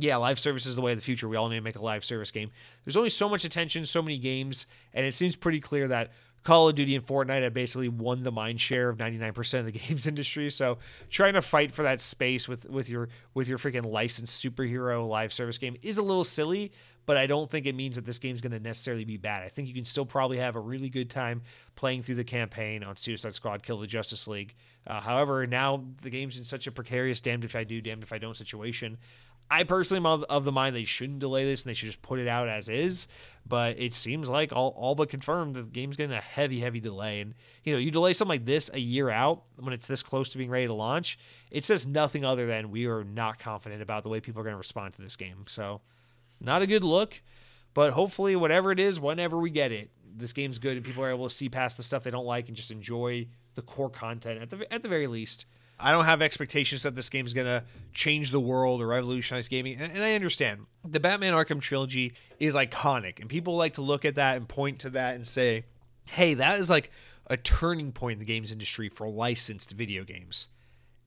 [0.00, 1.28] yeah, live service is the way of the future.
[1.28, 2.50] We all need to make a live service game.
[2.84, 6.12] There's only so much attention, so many games, and it seems pretty clear that
[6.44, 9.72] Call of Duty and Fortnite have basically won the mind share of 99% of the
[9.72, 10.50] games industry.
[10.50, 10.78] So
[11.10, 15.32] trying to fight for that space with with your with your freaking licensed superhero live
[15.32, 16.72] service game is a little silly,
[17.06, 19.42] but I don't think it means that this game's going to necessarily be bad.
[19.42, 21.42] I think you can still probably have a really good time
[21.74, 24.54] playing through the campaign on Suicide Squad Kill the Justice League.
[24.86, 28.12] Uh, however, now the game's in such a precarious damned if I do, damned if
[28.12, 28.98] I don't situation
[29.50, 32.18] I personally am of the mind they shouldn't delay this and they should just put
[32.18, 33.06] it out as is.
[33.46, 36.80] But it seems like all, all but confirmed that the game's getting a heavy, heavy
[36.80, 37.20] delay.
[37.20, 37.34] And,
[37.64, 40.38] you know, you delay something like this a year out when it's this close to
[40.38, 41.18] being ready to launch,
[41.50, 44.52] it says nothing other than we are not confident about the way people are going
[44.52, 45.44] to respond to this game.
[45.46, 45.80] So,
[46.40, 47.22] not a good look.
[47.74, 51.10] But hopefully, whatever it is, whenever we get it, this game's good and people are
[51.10, 54.42] able to see past the stuff they don't like and just enjoy the core content
[54.42, 55.46] at the, at the very least.
[55.80, 59.48] I don't have expectations that this game is going to change the world or revolutionize
[59.48, 59.78] gaming.
[59.80, 60.66] And, and, I understand.
[60.84, 64.80] The Batman Arkham trilogy is iconic, and people like to look at that and point
[64.80, 65.64] to that and say,
[66.10, 66.90] hey, that is like
[67.28, 70.48] a turning point in the games industry for licensed video games.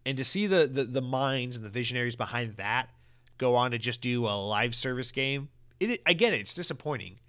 [0.05, 2.89] And to see the, the, the minds and the visionaries behind that
[3.37, 5.49] go on to just do a live service game,
[5.79, 6.41] it, I get it.
[6.41, 7.19] It's disappointing.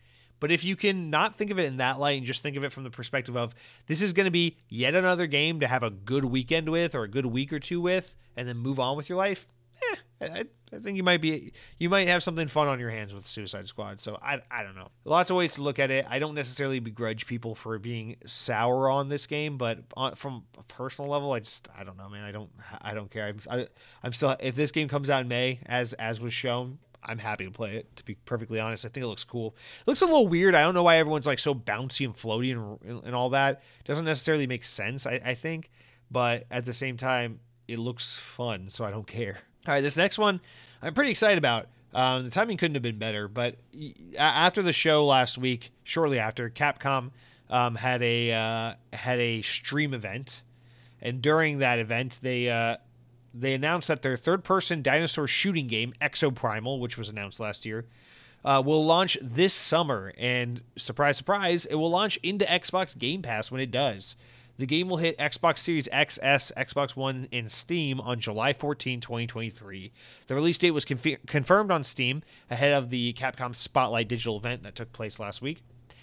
[0.42, 2.64] But if you can not think of it in that light and just think of
[2.64, 3.54] it from the perspective of
[3.86, 7.04] this is going to be yet another game to have a good weekend with or
[7.04, 9.46] a good week or two with, and then move on with your life,
[9.92, 13.14] eh, I, I think you might be you might have something fun on your hands
[13.14, 14.00] with Suicide Squad.
[14.00, 14.88] So I, I don't know.
[15.04, 16.06] Lots of ways to look at it.
[16.10, 20.64] I don't necessarily begrudge people for being sour on this game, but on, from a
[20.64, 22.24] personal level, I just I don't know, man.
[22.24, 22.50] I don't
[22.80, 23.28] I don't care.
[23.28, 23.68] I'm I,
[24.02, 27.44] I'm still if this game comes out in May as as was shown, I'm happy
[27.44, 27.96] to play it.
[27.96, 29.56] To be perfectly honest, I think it looks cool.
[29.80, 30.54] It looks a little weird.
[30.54, 33.62] I don't know why everyone's like so bouncy and floaty and, and all that.
[33.80, 35.06] It doesn't necessarily make sense.
[35.06, 35.70] I, I think,
[36.10, 39.38] but at the same time, it looks fun, so I don't care.
[39.66, 40.40] All right, this next one,
[40.82, 41.68] I'm pretty excited about.
[41.94, 43.56] Um, the timing couldn't have been better, but
[44.18, 47.10] after the show last week, shortly after, Capcom
[47.50, 50.42] um, had a uh, had a stream event,
[51.00, 52.78] and during that event, they uh,
[53.34, 57.86] they announced that their third person dinosaur shooting game, Exoprimal, which was announced last year,
[58.44, 60.12] uh, will launch this summer.
[60.18, 64.16] And surprise, surprise, it will launch into Xbox Game Pass when it does.
[64.58, 69.92] The game will hit Xbox Series XS, Xbox One, and Steam on July 14, 2023.
[70.26, 74.62] The release date was conf- confirmed on Steam ahead of the Capcom Spotlight digital event
[74.62, 75.62] that took place last week.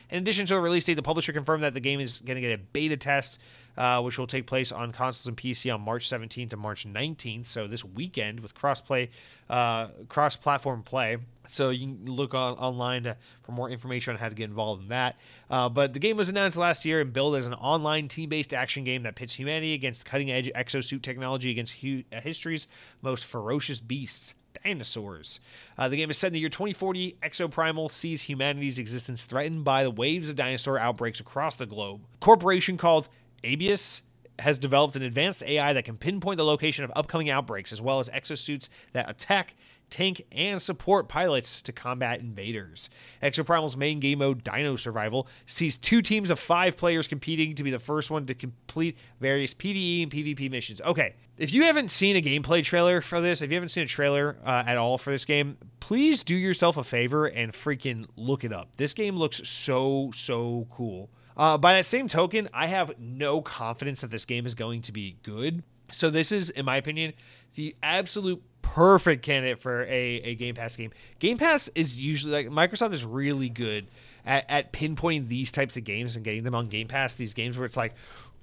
[0.09, 2.41] In addition to the release date, the publisher confirmed that the game is going to
[2.41, 3.39] get a beta test
[3.79, 7.45] uh, which will take place on consoles and PC on March 17th and March 19th.
[7.45, 9.09] So this weekend with cross-play,
[9.49, 11.17] uh, cross-platform play.
[11.47, 14.83] So you can look on, online to, for more information on how to get involved
[14.83, 15.17] in that.
[15.49, 18.83] Uh, but the game was announced last year and billed as an online team-based action
[18.83, 22.67] game that pits humanity against cutting-edge exosuit technology against hu- history's
[23.01, 25.39] most ferocious beasts dinosaurs.
[25.77, 27.15] Uh, the game is set in the year 2040.
[27.23, 32.01] Exoprimal sees humanity's existence threatened by the waves of dinosaur outbreaks across the globe.
[32.19, 33.07] Corporation called
[33.43, 34.01] Aibius
[34.39, 37.99] has developed an advanced AI that can pinpoint the location of upcoming outbreaks, as well
[37.99, 39.55] as exosuits that attack
[39.89, 42.89] tank, and support pilots to combat invaders.
[43.21, 47.71] Exoprimal's main game mode, Dino Survival, sees two teams of five players competing to be
[47.71, 50.81] the first one to complete various PvE and PvP missions.
[50.81, 53.87] Okay, if you haven't seen a gameplay trailer for this, if you haven't seen a
[53.87, 58.43] trailer uh, at all for this game, please do yourself a favor and freaking look
[58.43, 58.75] it up.
[58.77, 61.09] This game looks so, so cool.
[61.39, 64.91] Uh, by that same token, I have no confidence that this game is going to
[64.91, 65.63] be good.
[65.89, 67.13] So this is, in my opinion,
[67.55, 69.87] the absolute perfect candidate for a,
[70.21, 70.91] a Game Pass game.
[71.19, 73.87] Game Pass is usually like Microsoft is really good
[74.25, 77.15] at, at pinpointing these types of games and getting them on Game Pass.
[77.15, 77.95] These games where it's like,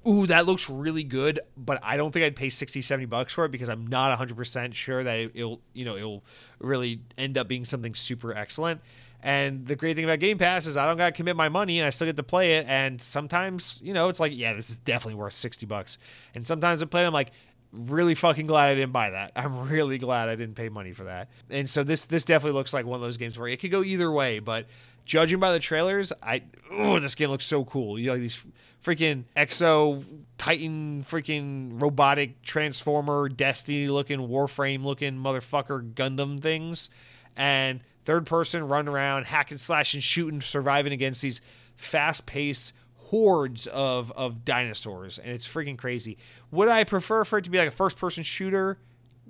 [0.08, 3.44] ooh, that looks really good, but I don't think I'd pay 60, 70 bucks for
[3.44, 6.24] it because I'm not 100% sure that it'll, you know, it'll
[6.60, 8.80] really end up being something super excellent.
[9.26, 11.80] And the great thing about Game Pass is I don't got to commit my money
[11.80, 12.66] and I still get to play it.
[12.68, 15.98] And sometimes, you know, it's like, yeah, this is definitely worth 60 bucks.
[16.32, 17.32] And sometimes I play it, I'm like,
[17.72, 19.32] really fucking glad I didn't buy that.
[19.36, 21.28] I'm really glad I didn't pay money for that.
[21.50, 23.82] And so this this definitely looks like one of those games where it could go
[23.82, 24.66] either way, but
[25.04, 27.98] judging by the trailers, I oh this game looks so cool.
[27.98, 28.44] You know like these
[28.84, 30.04] freaking exo
[30.38, 36.90] titan freaking robotic transformer destiny looking warframe looking motherfucker Gundam things
[37.36, 41.42] and third person run around hacking slashing shooting surviving against these
[41.74, 46.16] fast-paced hordes of of dinosaurs, and it's freaking crazy.
[46.50, 48.78] Would I prefer for it to be like a first person shooter?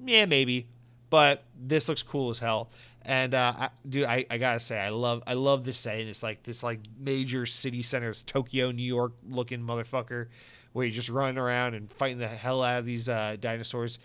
[0.05, 0.69] Yeah, maybe.
[1.09, 2.69] But this looks cool as hell.
[3.03, 6.09] And uh, I, dude, I, I gotta say, I love I love this setting.
[6.09, 10.27] It's like this like major city centers, Tokyo, New York looking motherfucker,
[10.73, 14.01] where you're just running around and fighting the hell out of these uh, dinosaurs.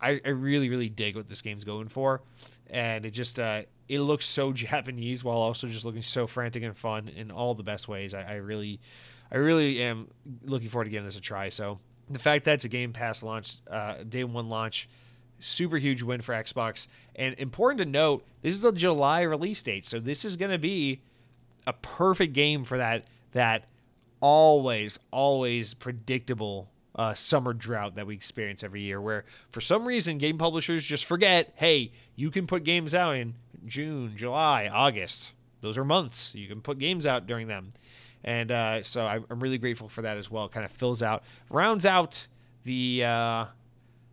[0.00, 2.22] I, I really really dig what this game's going for,
[2.68, 6.76] and it just uh, it looks so Japanese while also just looking so frantic and
[6.76, 8.14] fun in all the best ways.
[8.14, 8.80] I, I really,
[9.30, 10.08] I really am
[10.44, 11.50] looking forward to giving this a try.
[11.50, 11.78] So
[12.08, 14.88] the fact that it's a Game Pass launch, uh, day one launch,
[15.38, 16.86] super huge win for Xbox.
[17.14, 20.58] And important to note, this is a July release date, so this is going to
[20.58, 21.02] be
[21.66, 23.66] a perfect game for that that
[24.20, 30.18] always always predictable uh, summer drought that we experience every year, where for some reason
[30.18, 33.34] game publishers just forget, hey, you can put games out in
[33.66, 35.32] June, July, August.
[35.60, 36.34] Those are months.
[36.34, 37.72] You can put games out during them.
[38.24, 40.46] And uh, so I'm really grateful for that as well.
[40.46, 42.28] It kind of fills out, rounds out
[42.64, 43.46] the uh,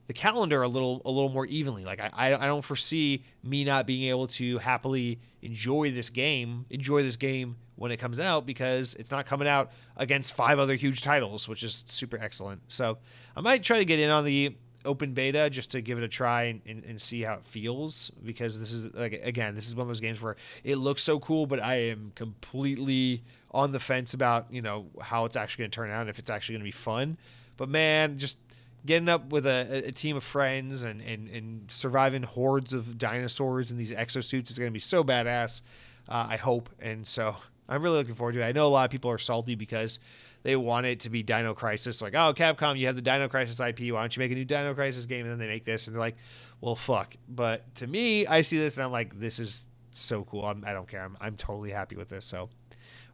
[0.08, 1.86] the calendar a little a little more evenly.
[1.86, 7.04] Like I I don't foresee me not being able to happily enjoy this game, enjoy
[7.04, 11.02] this game when it comes out because it's not coming out against five other huge
[11.02, 12.62] titles, which is super excellent.
[12.68, 12.98] So
[13.38, 16.07] I might try to get in on the open beta just to give it a
[16.07, 19.76] try and, and, and, see how it feels because this is like again this is
[19.76, 23.80] one of those games where it looks so cool but i am completely on the
[23.80, 26.53] fence about you know how it's actually going to turn out and if it's actually
[26.53, 27.18] going to be fun.
[27.57, 28.38] But man just
[28.85, 33.72] getting up with a, a team of friends and, and, and surviving hordes of dinosaurs
[33.72, 35.61] in these exosuits is going to be so badass
[36.07, 36.69] uh, i hope.
[36.80, 37.35] And so
[37.68, 38.45] i'm really looking forward to it.
[38.45, 39.99] I know a lot of people are salty because
[40.44, 42.02] they want it to be Dino Crisis.
[42.02, 43.91] Like, oh, Capcom, you have the Dino Crisis IP.
[43.94, 45.22] Why don't you make a new Dino Crisis game?
[45.22, 46.18] And then they make this, and they're like,
[46.61, 47.16] well, fuck.
[47.28, 50.45] But to me, I see this and I'm like, this is so cool.
[50.45, 51.03] I'm, I do not care.
[51.03, 52.26] I'm, I'm totally happy with this.
[52.26, 52.49] So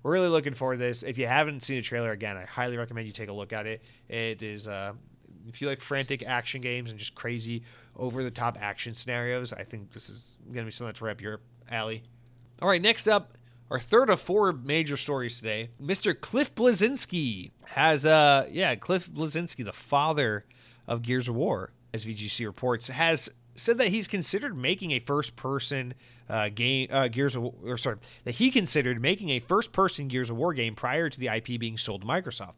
[0.04, 1.04] we're really looking forward to this.
[1.04, 3.66] If you haven't seen a trailer, again, I highly recommend you take a look at
[3.66, 3.82] it.
[4.08, 4.94] It is, uh,
[5.48, 7.64] if you like frantic action games and just crazy
[7.96, 11.22] over the top action scenarios, I think this is going to be something that's up
[11.22, 11.40] your
[11.70, 12.04] alley.
[12.62, 13.35] All right, next up,
[13.70, 15.70] our third of four major stories today.
[15.82, 16.20] Mr.
[16.20, 20.46] Cliff Bleszinski has, uh, yeah, Cliff Bleszinski, the father
[20.88, 25.94] of Gears of War, as VGC reports, has said that he's considered making a first-person
[26.30, 30.38] uh, game, uh, Gears of, or sorry, that he considered making a first-person Gears of
[30.38, 32.58] War game prior to the IP being sold to Microsoft.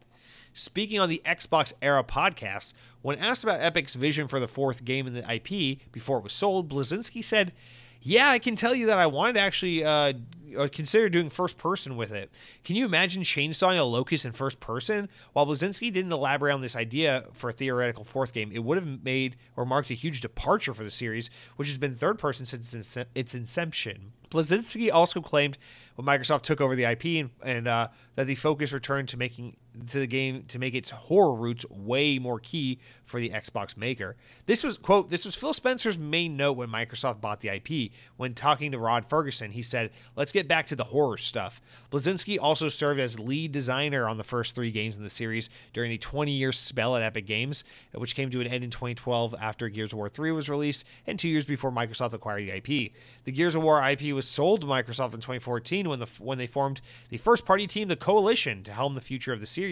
[0.53, 2.73] Speaking on the Xbox Era podcast,
[3.03, 6.33] when asked about Epic's vision for the fourth game in the IP before it was
[6.33, 7.53] sold, Bleszinski said
[8.01, 10.13] yeah, I can tell you that I wanted to actually uh,
[10.57, 12.31] uh, consider doing first person with it.
[12.63, 15.09] Can you imagine chainsawing a locust in first person?
[15.33, 19.03] While Bleszinski didn't elaborate on this idea for a theoretical fourth game, it would have
[19.03, 22.97] made or marked a huge departure for the series, which has been third person since
[23.15, 24.13] its inception.
[24.29, 25.57] Bleszinski also claimed
[25.95, 29.55] when Microsoft took over the IP and, and uh, that the focus returned to making
[29.89, 34.15] to the game to make its horror roots way more key for the Xbox maker.
[34.45, 37.91] This was quote, this was Phil Spencer's main note when Microsoft bought the IP.
[38.17, 42.37] When talking to Rod Ferguson, he said, "Let's get back to the horror stuff." Bleszinski
[42.41, 45.97] also served as lead designer on the first 3 games in the series during the
[45.97, 47.63] 20-year spell at Epic Games,
[47.93, 51.17] which came to an end in 2012 after Gears of War 3 was released and
[51.17, 52.91] 2 years before Microsoft acquired the IP.
[53.23, 56.47] The Gears of War IP was sold to Microsoft in 2014 when the when they
[56.47, 59.66] formed the first-party team, the Coalition, to helm the future of the series.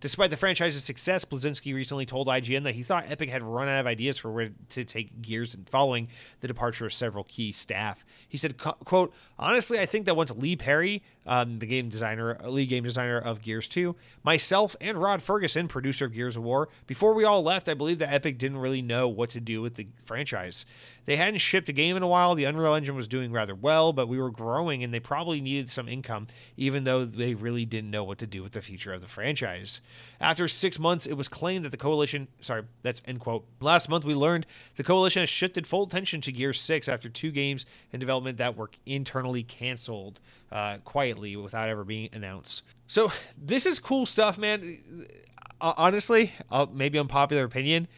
[0.00, 3.80] Despite the franchise's success, Bleszinski recently told IGN that he thought Epic had run out
[3.80, 6.08] of ideas for where to take Gears and following
[6.40, 8.04] the departure of several key staff.
[8.28, 12.68] He said, quote, honestly, I think that once Lee Perry, um, the game designer, lead
[12.68, 17.14] game designer of Gears 2, myself and Rod Ferguson, producer of Gears of War, before
[17.14, 19.86] we all left, I believe that Epic didn't really know what to do with the
[20.04, 20.64] franchise.
[21.06, 22.34] They hadn't shipped a game in a while.
[22.34, 25.70] The Unreal Engine was doing rather well, but we were growing and they probably needed
[25.70, 26.26] some income,
[26.56, 29.80] even though they really didn't know what to do with the future of the franchise.
[30.20, 33.46] After six months, it was claimed that the coalition, sorry, that's end quote.
[33.60, 37.30] Last month, we learned the coalition has shifted full attention to Gear 6 after two
[37.30, 40.20] games in development that were internally canceled
[40.52, 42.62] uh, quietly without ever being announced.
[42.86, 44.78] So, this is cool stuff, man.
[45.60, 47.88] Uh, honestly, uh, maybe unpopular opinion.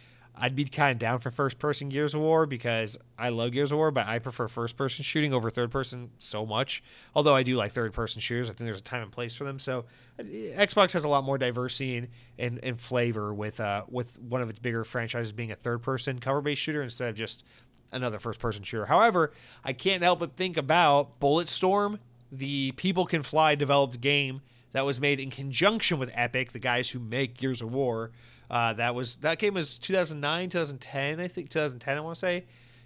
[0.40, 3.72] I'd be kind of down for first person Gears of War because I love Gears
[3.72, 6.82] of War, but I prefer first person shooting over third person so much.
[7.14, 9.44] Although I do like third person shooters, I think there's a time and place for
[9.44, 9.58] them.
[9.58, 9.86] So
[10.18, 12.08] uh, Xbox has a lot more diversity and,
[12.38, 16.20] and, and flavor with uh, with one of its bigger franchises being a third person
[16.20, 17.44] cover based shooter instead of just
[17.90, 18.86] another first person shooter.
[18.86, 19.32] However,
[19.64, 21.98] I can't help but think about Bulletstorm,
[22.30, 24.40] the People Can Fly developed game
[24.72, 28.10] that was made in conjunction with Epic, the guys who make Gears of War.
[28.50, 31.96] Uh, that was that game was 2009, 2010, I think 2010.
[31.96, 32.44] I want to say,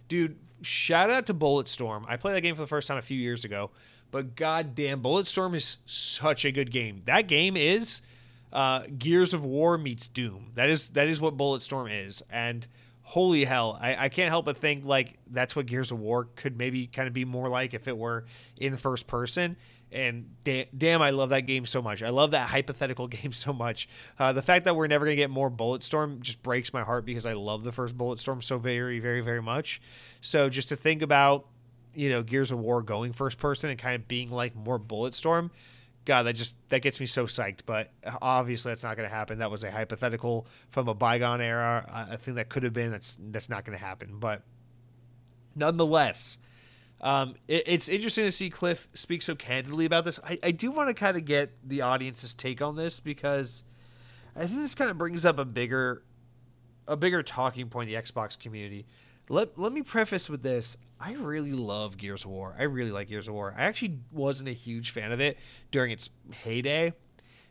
[0.08, 0.36] dude.
[0.64, 2.04] Shout out to Bulletstorm.
[2.06, 3.72] I played that game for the first time a few years ago,
[4.12, 7.02] but goddamn, Bulletstorm is such a good game.
[7.06, 8.02] That game is
[8.52, 10.52] uh, Gears of War meets Doom.
[10.54, 12.66] That is that is what Bulletstorm is, and
[13.12, 16.56] holy hell, I, I can't help but think like that's what Gears of War could
[16.56, 18.24] maybe kind of be more like if it were
[18.56, 19.56] in first person.
[19.90, 22.02] And da- damn, I love that game so much.
[22.02, 23.86] I love that hypothetical game so much.
[24.18, 27.04] Uh, the fact that we're never going to get more Bulletstorm just breaks my heart
[27.04, 29.82] because I love the first Bulletstorm so very, very, very much.
[30.22, 31.44] So just to think about,
[31.94, 35.50] you know, Gears of War going first person and kind of being like more Bulletstorm,
[36.04, 37.60] God, that just that gets me so psyched.
[37.64, 39.38] But obviously, that's not going to happen.
[39.38, 41.86] That was a hypothetical from a bygone era.
[41.92, 42.90] I think that could have been.
[42.90, 44.18] That's that's not going to happen.
[44.18, 44.42] But
[45.54, 46.38] nonetheless,
[47.00, 50.18] um, it, it's interesting to see Cliff speak so candidly about this.
[50.24, 53.62] I, I do want to kind of get the audience's take on this because
[54.34, 56.02] I think this kind of brings up a bigger
[56.88, 58.86] a bigger talking point in the Xbox community.
[59.32, 60.76] Let let me preface with this.
[61.00, 62.54] I really love Gears of War.
[62.58, 63.54] I really like Gears of War.
[63.56, 65.38] I actually wasn't a huge fan of it
[65.70, 66.10] during its
[66.44, 66.92] heyday.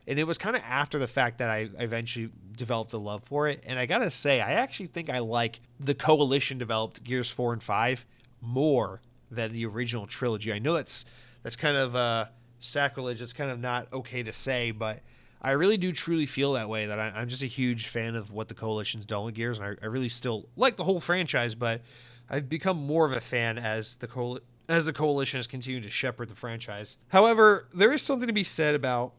[0.06, 3.48] And it was kind of after the fact that I eventually developed a love for
[3.48, 3.64] it.
[3.66, 7.54] And I got to say, I actually think I like the Coalition developed Gears 4
[7.54, 8.06] and 5
[8.40, 10.52] more than the original trilogy.
[10.52, 11.04] I know that's
[11.42, 12.26] that's kind of uh,
[12.60, 13.20] sacrilege.
[13.20, 15.00] It's kind of not okay to say, but
[15.42, 16.86] I really do truly feel that way.
[16.86, 19.66] That I, am just a huge fan of what the Coalition's done with Gears, and
[19.66, 21.56] I, I, really still like the whole franchise.
[21.56, 21.82] But
[22.30, 24.38] I've become more of a fan as the coal
[24.68, 26.96] as the Coalition has continued to shepherd the franchise.
[27.08, 29.14] However, there is something to be said about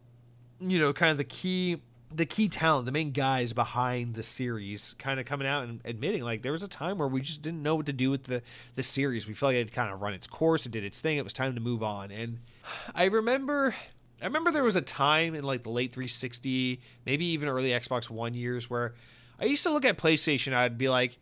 [0.59, 1.81] you know kind of the key
[2.15, 6.23] the key talent, the main guys behind the series, kind of coming out and admitting
[6.23, 8.41] like there was a time where we just didn't know what to do with the
[8.75, 9.27] the series.
[9.27, 11.17] We felt like it had kind of run its course, it did its thing.
[11.17, 12.11] It was time to move on.
[12.11, 12.39] And
[12.95, 13.75] I remember,
[14.23, 18.09] I remember there was a time in like the late 360, maybe even early Xbox
[18.09, 18.93] One years where
[19.39, 20.53] I used to look at PlayStation.
[20.53, 21.17] I'd be like,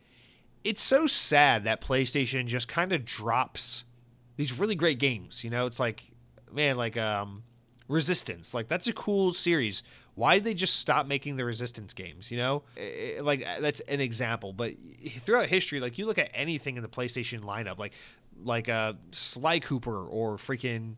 [0.63, 3.83] it's so sad that PlayStation just kind of drops
[4.37, 5.43] these really great games.
[5.43, 6.11] You know, it's like,
[6.51, 7.43] man, like um,
[7.87, 8.53] Resistance.
[8.53, 9.83] Like that's a cool series
[10.15, 12.63] why did they just stop making the resistance games you know
[13.21, 14.73] like that's an example but
[15.19, 17.93] throughout history like you look at anything in the playstation lineup like
[18.43, 20.95] like uh sly cooper or freaking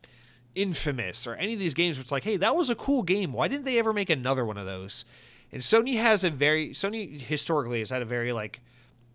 [0.55, 3.33] infamous or any of these games where it's like hey that was a cool game
[3.33, 5.03] why didn't they ever make another one of those
[5.51, 8.59] and sony has a very sony historically has had a very like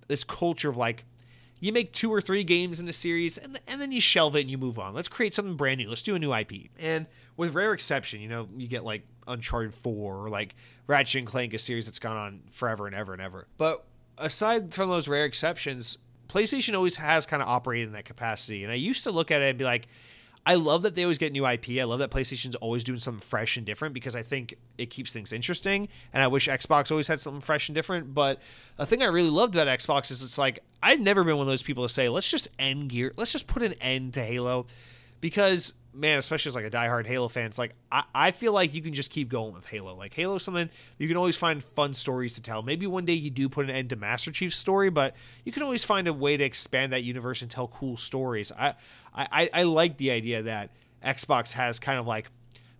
[0.09, 1.05] this culture of like
[1.61, 4.43] you make two or three games in a series and, and then you shelve it
[4.43, 4.95] and you move on.
[4.95, 5.89] Let's create something brand new.
[5.89, 6.71] Let's do a new IP.
[6.79, 7.07] And
[7.37, 10.55] with rare exception, you know, you get like Uncharted 4 or like
[10.87, 13.49] Ratchet and Clank, a series that's gone on forever and ever and ever.
[13.57, 13.85] But
[14.19, 15.99] aside from those rare exceptions,
[16.29, 18.63] PlayStation always has kind of operated in that capacity.
[18.63, 19.89] And I used to look at it and be like,
[20.47, 21.71] I love that they always get new IP.
[21.81, 25.13] I love that PlayStation's always doing something fresh and different because I think it keeps
[25.13, 25.89] things interesting.
[26.13, 28.15] And I wish Xbox always had something fresh and different.
[28.15, 28.41] But
[28.77, 31.51] the thing I really loved about Xbox is it's like I've never been one of
[31.51, 34.67] those people to say, let's just end gear, let's just put an end to Halo.
[35.21, 38.75] Because man, especially as like a diehard Halo fan, it's like I, I feel like
[38.75, 39.95] you can just keep going with Halo.
[39.95, 42.63] Like Halo something you can always find fun stories to tell.
[42.63, 45.15] Maybe one day you do put an end to Master Chief's story, but
[45.45, 48.53] you can always find a way to expand that universe and tell cool stories.
[48.53, 48.75] I
[49.15, 50.71] I, I like the idea that
[51.05, 52.31] Xbox has kind of like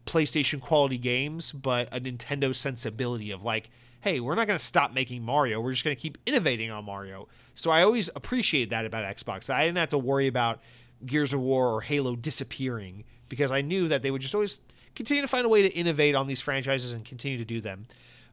[0.07, 3.71] PlayStation quality games, but a Nintendo sensibility of like,
[4.01, 5.61] hey, we're not going to stop making Mario.
[5.61, 7.29] We're just going to keep innovating on Mario.
[7.55, 9.51] So I always appreciate that about Xbox.
[9.51, 10.61] I didn't have to worry about
[11.05, 14.61] Gears of War or Halo disappearing because I knew that they would just always
[14.95, 17.87] continue to find a way to innovate on these franchises and continue to do them.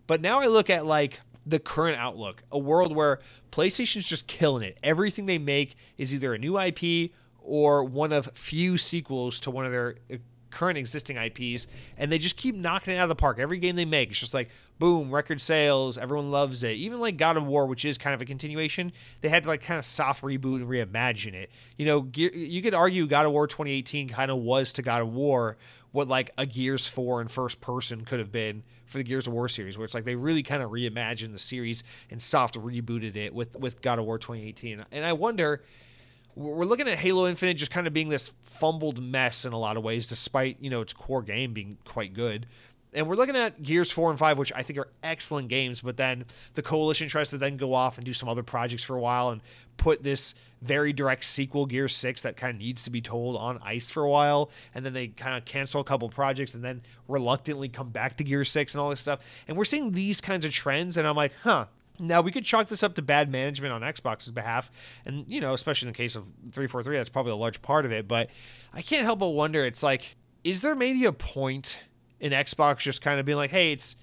[0.08, 3.20] But now I look at like the current outlook, a world where
[3.52, 4.78] PlayStation's just killing it.
[4.82, 9.66] Everything they make is either a new IP or one of few sequels to one
[9.66, 9.96] of their
[10.56, 11.68] current existing IPs,
[11.98, 13.40] and they just keep knocking it out of the park.
[13.40, 14.49] Every game they make, it's just like
[14.80, 16.72] boom, record sales, everyone loves it.
[16.72, 18.91] Even like God of War, which is kind of a continuation,
[19.22, 21.49] they had to like kind of soft reboot and reimagine it.
[21.77, 25.14] You know, you could argue God of War 2018 kind of was to God of
[25.14, 25.57] War
[25.91, 29.34] what like a Gears 4 in first person could have been for the Gears of
[29.34, 33.15] War series, where it's like they really kind of reimagined the series and soft rebooted
[33.15, 34.86] it with with God of War 2018.
[34.91, 35.64] And I wonder
[36.36, 39.78] we're looking at Halo Infinite just kind of being this fumbled mess in a lot
[39.78, 42.45] of ways, despite you know its core game being quite good.
[42.94, 45.98] And we're looking at Gears 4 and 5, which I think are excellent games, but
[45.98, 49.02] then the Coalition tries to then go off and do some other projects for a
[49.02, 49.41] while and
[49.76, 53.60] put this very direct sequel, Gears 6, that kind of needs to be told on
[53.62, 54.49] ice for a while.
[54.74, 58.24] And then they kind of cancel a couple projects and then reluctantly come back to
[58.24, 59.20] Gears 6 and all this stuff.
[59.45, 61.66] And we're seeing these kinds of trends, and I'm like, huh,
[62.00, 64.72] now we could chalk this up to bad management on Xbox's behalf,
[65.06, 67.92] and you know, especially in the case of 343, that's probably a large part of
[67.92, 68.08] it.
[68.08, 68.30] But
[68.74, 71.82] I can't help but wonder, it's like, is there maybe a point
[72.20, 73.96] in Xbox just kind of being like, hey, it's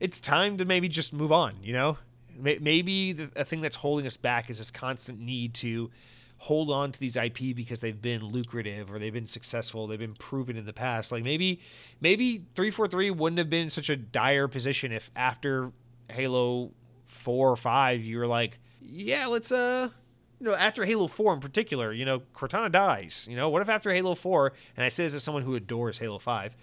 [0.00, 1.98] it's time to maybe just move on, you know?
[2.38, 5.90] Maybe the a thing that's holding us back is this constant need to
[6.38, 10.14] hold on to these IP because they've been lucrative or they've been successful, they've been
[10.14, 11.12] proven in the past.
[11.12, 11.60] Like maybe
[12.00, 15.72] maybe 343 wouldn't have been in such a dire position if after
[16.10, 16.72] Halo
[17.06, 19.90] four or five, you were like, yeah, let's uh
[20.38, 23.26] you know, after Halo 4 in particular, you know, Cortana dies.
[23.30, 25.98] You know, what if after Halo 4, and I say this as someone who adores
[25.98, 26.56] Halo 5,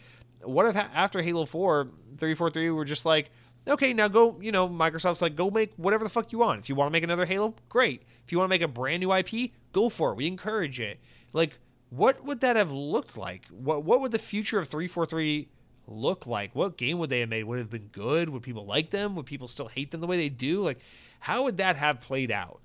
[0.43, 1.85] what if after Halo 4,
[2.17, 3.31] 343 were just like,
[3.67, 6.59] okay, now go, you know, Microsoft's like, go make whatever the fuck you want.
[6.59, 8.03] If you want to make another Halo, great.
[8.25, 10.17] If you want to make a brand new IP, go for it.
[10.17, 10.99] We encourage it.
[11.31, 11.57] Like,
[11.89, 13.45] what would that have looked like?
[13.49, 15.47] What what would the future of 343
[15.87, 16.55] look like?
[16.55, 17.43] What game would they have made?
[17.43, 18.29] Would have been good?
[18.29, 19.15] Would people like them?
[19.15, 20.61] Would people still hate them the way they do?
[20.61, 20.79] Like,
[21.19, 22.59] how would that have played out?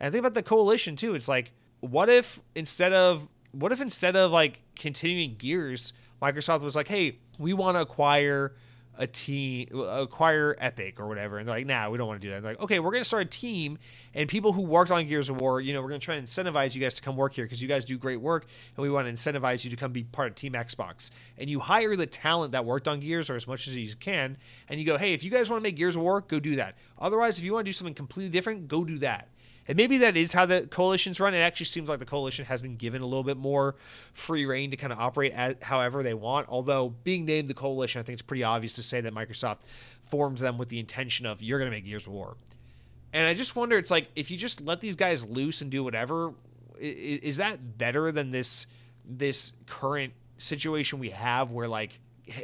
[0.00, 1.14] And I think about the coalition too.
[1.14, 6.76] It's like, what if instead of what if instead of like continuing Gears, Microsoft was
[6.76, 8.54] like, hey, we want to acquire
[8.98, 12.34] a team acquire Epic or whatever, and they're like, nah, we don't want to do
[12.34, 12.42] that.
[12.42, 13.78] They're like, okay, we're gonna start a team,
[14.12, 16.74] and people who worked on Gears of War, you know, we're gonna try and incentivize
[16.74, 18.46] you guys to come work here because you guys do great work,
[18.76, 21.10] and we want to incentivize you to come be part of Team Xbox.
[21.38, 24.36] And you hire the talent that worked on Gears or as much as you can,
[24.68, 26.56] and you go, hey, if you guys want to make Gears of War, go do
[26.56, 26.74] that.
[26.98, 29.28] Otherwise, if you want to do something completely different, go do that.
[29.68, 31.34] And maybe that is how the coalitions run.
[31.34, 33.76] It actually seems like the coalition has been given a little bit more
[34.14, 36.48] free reign to kind of operate as, however they want.
[36.48, 39.60] Although being named the coalition, I think it's pretty obvious to say that Microsoft
[40.10, 42.36] formed them with the intention of you're going to make Gears of War.
[43.12, 45.84] And I just wonder, it's like if you just let these guys loose and do
[45.84, 46.32] whatever,
[46.78, 48.66] is, is that better than this
[49.10, 51.98] this current situation we have where like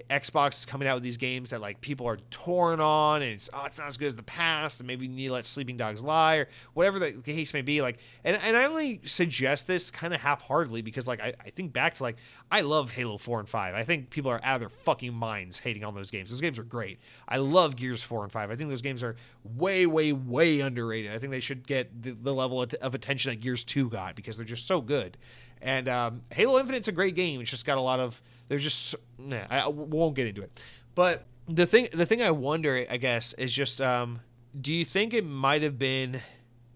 [0.09, 3.51] Xbox is coming out with these games that like people are torn on, and it's
[3.53, 5.77] oh, it's not as good as the past, and maybe you need to let sleeping
[5.77, 7.83] dogs lie or whatever the case may be.
[7.83, 11.73] Like, and and I only suggest this kind of half-heartedly because like I, I think
[11.73, 12.17] back to like
[12.51, 13.75] I love Halo Four and Five.
[13.75, 16.31] I think people are out of their fucking minds hating on those games.
[16.31, 16.99] Those games are great.
[17.29, 18.51] I love Gears Four and Five.
[18.51, 19.17] I think those games are
[19.57, 21.13] way, way, way underrated.
[21.13, 24.37] I think they should get the, the level of attention that Gears Two got because
[24.37, 25.17] they're just so good.
[25.61, 27.41] And um, Halo Infinite's a great game.
[27.41, 30.61] It's just got a lot of there's just nah, I won't get into it.
[30.95, 34.21] But the thing the thing I wonder, I guess, is just um,
[34.59, 36.23] do you think it might have been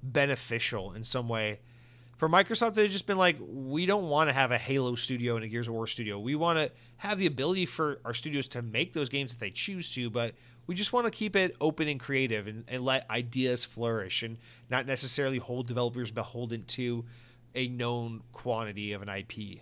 [0.02, 1.60] beneficial in some way
[2.18, 5.36] for Microsoft to have just been like, we don't want to have a Halo studio
[5.36, 6.18] and a Gears of War studio.
[6.18, 9.50] We want to have the ability for our studios to make those games if they
[9.50, 10.34] choose to, but
[10.66, 14.36] we just want to keep it open and creative and, and let ideas flourish and
[14.68, 17.04] not necessarily hold developers beholden to
[17.54, 19.60] a known quantity of an IP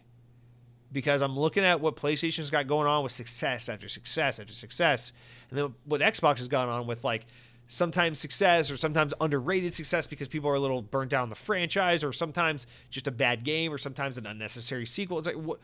[0.93, 5.13] because I'm looking at what PlayStation's got going on with success after success after success,
[5.51, 7.27] and then what Xbox has gone on with like
[7.67, 12.05] sometimes success or sometimes underrated success because people are a little burnt down the franchise,
[12.05, 15.19] or sometimes just a bad game, or sometimes an unnecessary sequel.
[15.19, 15.61] It's like what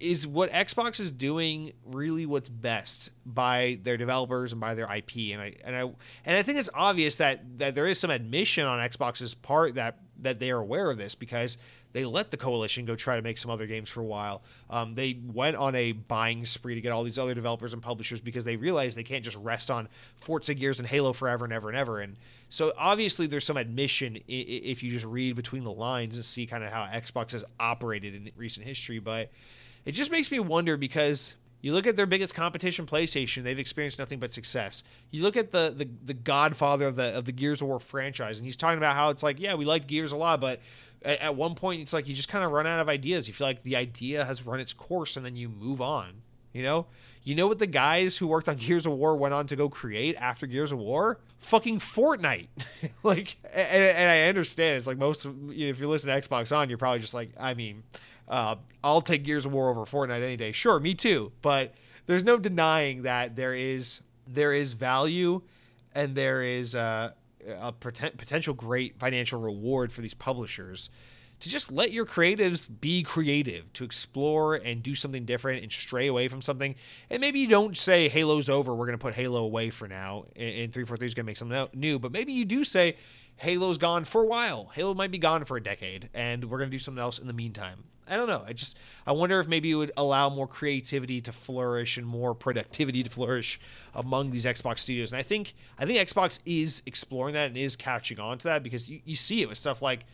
[0.00, 5.32] is what Xbox is doing really what's best by their developers and by their IP,
[5.32, 5.80] and I and I
[6.24, 9.98] and I think it's obvious that that there is some admission on Xbox's part that
[10.20, 11.58] that they are aware of this because
[11.92, 14.42] they let the coalition go try to make some other games for a while.
[14.68, 18.20] Um, they went on a buying spree to get all these other developers and publishers
[18.20, 19.88] because they realized they can't just rest on
[20.20, 22.00] Forza Gears and Halo forever and ever and ever.
[22.00, 22.16] And
[22.50, 26.62] so obviously there's some admission if you just read between the lines and see kind
[26.62, 28.98] of how Xbox has operated in recent history.
[28.98, 29.30] But
[29.84, 33.42] it just makes me wonder because you look at their biggest competition, PlayStation.
[33.42, 34.84] They've experienced nothing but success.
[35.10, 38.38] You look at the the, the Godfather of the of the Gears of War franchise,
[38.38, 40.60] and he's talking about how it's like, yeah, we like Gears a lot, but
[41.02, 43.26] at, at one point, it's like you just kind of run out of ideas.
[43.26, 46.22] You feel like the idea has run its course, and then you move on.
[46.52, 46.86] You know,
[47.24, 49.68] you know what the guys who worked on Gears of War went on to go
[49.68, 51.18] create after Gears of War?
[51.40, 52.48] Fucking Fortnite.
[53.02, 55.24] like, and, and, I understand it's like most.
[55.24, 57.82] Of, you know, if you listen to Xbox on, you're probably just like, I mean
[58.28, 60.52] uh, I'll take Gears of War over Fortnite any day.
[60.52, 61.32] Sure, me too.
[61.42, 61.74] But
[62.06, 65.40] there's no denying that there is there is value
[65.94, 67.14] and there is a,
[67.48, 70.90] a potential great financial reward for these publishers
[71.40, 76.08] to just let your creatives be creative, to explore and do something different and stray
[76.08, 76.74] away from something.
[77.10, 80.24] And maybe you don't say Halo's over, we're going to put Halo away for now,
[80.34, 81.98] and 343 is going to make something new.
[81.98, 82.96] But maybe you do say
[83.36, 84.70] Halo's gone for a while.
[84.74, 87.28] Halo might be gone for a decade, and we're going to do something else in
[87.28, 87.84] the meantime.
[88.08, 88.42] I don't know.
[88.46, 88.76] I just
[89.06, 93.10] I wonder if maybe it would allow more creativity to flourish and more productivity to
[93.10, 93.60] flourish
[93.94, 95.12] among these Xbox studios.
[95.12, 98.62] And I think I think Xbox is exploring that and is catching on to that
[98.62, 100.04] because you, you see it with stuff like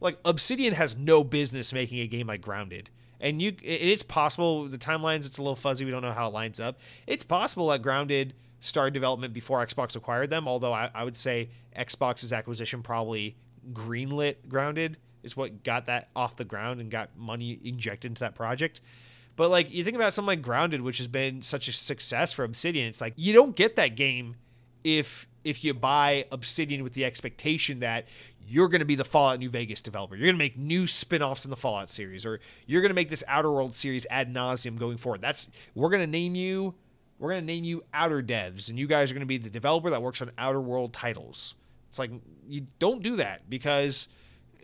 [0.00, 2.90] like Obsidian has no business making a game like Grounded.
[3.20, 6.34] And you it's possible the timelines it's a little fuzzy, we don't know how it
[6.34, 6.80] lines up.
[7.06, 11.50] It's possible that Grounded started development before Xbox acquired them, although I, I would say
[11.76, 13.36] Xbox's acquisition probably
[13.72, 18.34] greenlit Grounded is what got that off the ground and got money injected into that
[18.34, 18.80] project.
[19.36, 22.44] But like you think about something like Grounded, which has been such a success for
[22.44, 24.36] Obsidian, it's like you don't get that game
[24.84, 28.06] if if you buy Obsidian with the expectation that
[28.46, 30.16] you're going to be the Fallout New Vegas developer.
[30.16, 33.08] You're going to make new spin-offs in the Fallout series, or you're going to make
[33.08, 35.20] this Outer World series ad nauseum going forward.
[35.20, 36.74] That's we're going to name you.
[37.18, 39.50] We're going to name you Outer Devs, and you guys are going to be the
[39.50, 41.54] developer that works on Outer World titles.
[41.88, 42.10] It's like
[42.48, 44.08] you don't do that because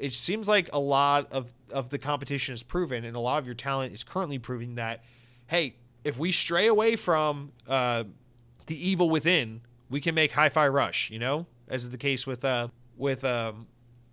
[0.00, 3.46] it seems like a lot of, of the competition is proven and a lot of
[3.46, 5.04] your talent is currently proving that,
[5.46, 8.04] hey, if we stray away from uh,
[8.66, 9.60] the evil within,
[9.90, 13.66] we can make Hi-Fi Rush, you know, as is the case with uh, with um,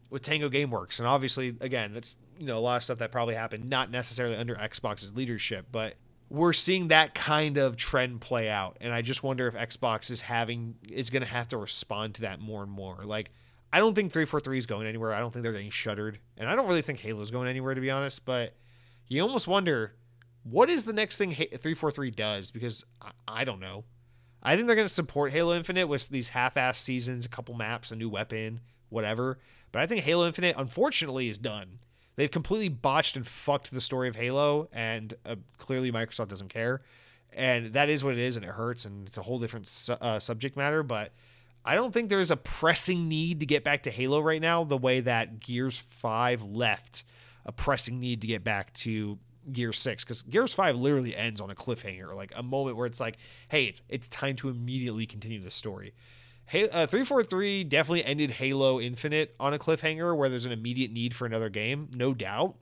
[0.09, 3.35] with Tango GameWorks, and obviously, again, that's you know a lot of stuff that probably
[3.35, 5.95] happened not necessarily under Xbox's leadership, but
[6.29, 10.21] we're seeing that kind of trend play out, and I just wonder if Xbox is
[10.21, 13.31] having is going to have to respond to that more and more, like
[13.71, 15.13] I don't think 343 is going anywhere.
[15.13, 16.19] I don't think they're getting shuttered.
[16.37, 18.25] And I don't really think Halo's going anywhere, to be honest.
[18.25, 18.55] But
[19.07, 19.95] you almost wonder
[20.43, 22.51] what is the next thing 343 does?
[22.51, 22.85] Because
[23.27, 23.83] I, don't know.
[24.41, 27.55] I think they're going to support Halo Infinite with these half assed seasons, a couple
[27.55, 29.39] maps, a new weapon, whatever.
[29.71, 31.79] But I think Halo Infinite, unfortunately, is done.
[32.15, 36.81] They've completely botched and fucked the story of Halo, and uh, clearly Microsoft doesn't care.
[37.31, 39.93] And that is what it is, and it hurts, and it's a whole different su-
[39.93, 40.81] uh, subject matter.
[40.81, 41.13] But
[41.67, 44.77] I don't think there's a pressing need to get back to Halo right now, the
[44.77, 47.03] way that Gears 5 left
[47.45, 49.19] a pressing need to get back to
[49.51, 53.01] Gear 6 because Gears 5 literally ends on a cliffhanger, like a moment where it's
[53.01, 53.17] like,
[53.49, 55.93] hey, it's, it's time to immediately continue the story.
[56.45, 61.13] Hey, uh, 343 definitely ended Halo Infinite on a cliffhanger where there's an immediate need
[61.13, 62.55] for another game, no doubt.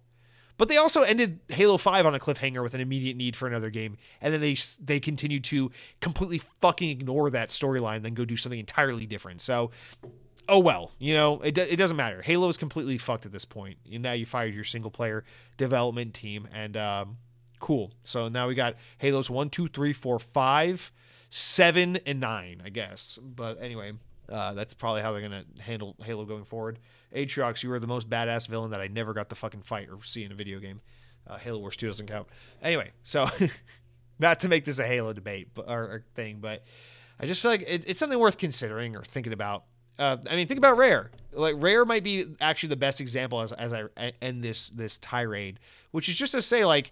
[0.57, 3.69] But they also ended Halo 5 on a cliffhanger with an immediate need for another
[3.69, 3.97] game.
[4.21, 8.59] And then they they continued to completely fucking ignore that storyline, then go do something
[8.59, 9.41] entirely different.
[9.41, 9.71] So,
[10.47, 12.21] oh well, you know, it, it doesn't matter.
[12.21, 13.77] Halo is completely fucked at this point.
[13.91, 15.23] And now you fired your single player
[15.57, 16.47] development team.
[16.53, 17.17] And um,
[17.59, 17.91] cool.
[18.03, 20.91] So now we got Halos 1, 2, 3, 4, 5,
[21.29, 23.17] 7, and 9, I guess.
[23.21, 23.93] But anyway,
[24.29, 26.79] uh, that's probably how they're going to handle Halo going forward.
[27.15, 30.03] Atriox, you were the most badass villain that I never got to fucking fight or
[30.03, 30.81] see in a video game.
[31.27, 32.27] Uh, Halo Wars 2 doesn't count.
[32.61, 33.27] Anyway, so
[34.19, 36.63] not to make this a Halo debate but, or, or thing, but
[37.19, 39.63] I just feel like it, it's something worth considering or thinking about.
[39.97, 41.09] Uh, I mean, think about Rare.
[41.31, 43.85] Like Rare might be actually the best example as, as I
[44.21, 45.59] end this this tirade,
[45.91, 46.91] which is just to say like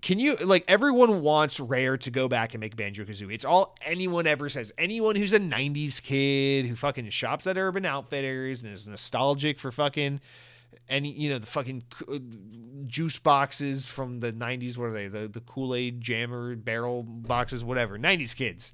[0.00, 3.34] can you like everyone wants Rare to go back and make Banjo Kazooie?
[3.34, 4.72] It's all anyone ever says.
[4.78, 9.72] Anyone who's a '90s kid who fucking shops at Urban Outfitters and is nostalgic for
[9.72, 10.20] fucking
[10.88, 12.18] any you know the fucking uh,
[12.86, 14.78] juice boxes from the '90s.
[14.78, 15.08] What are they?
[15.08, 17.98] The the Kool Aid Jammer barrel boxes, whatever.
[17.98, 18.72] '90s kids.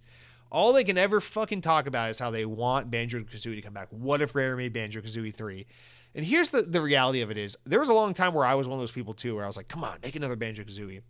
[0.52, 3.72] All they can ever fucking talk about is how they want Banjo Kazooie to come
[3.72, 3.88] back.
[3.90, 5.66] What if Rare made Banjo Kazooie three?
[6.14, 8.54] And here's the, the reality of it is there was a long time where I
[8.54, 10.62] was one of those people too, where I was like, come on, make another Banjo
[10.62, 11.02] Kazooie.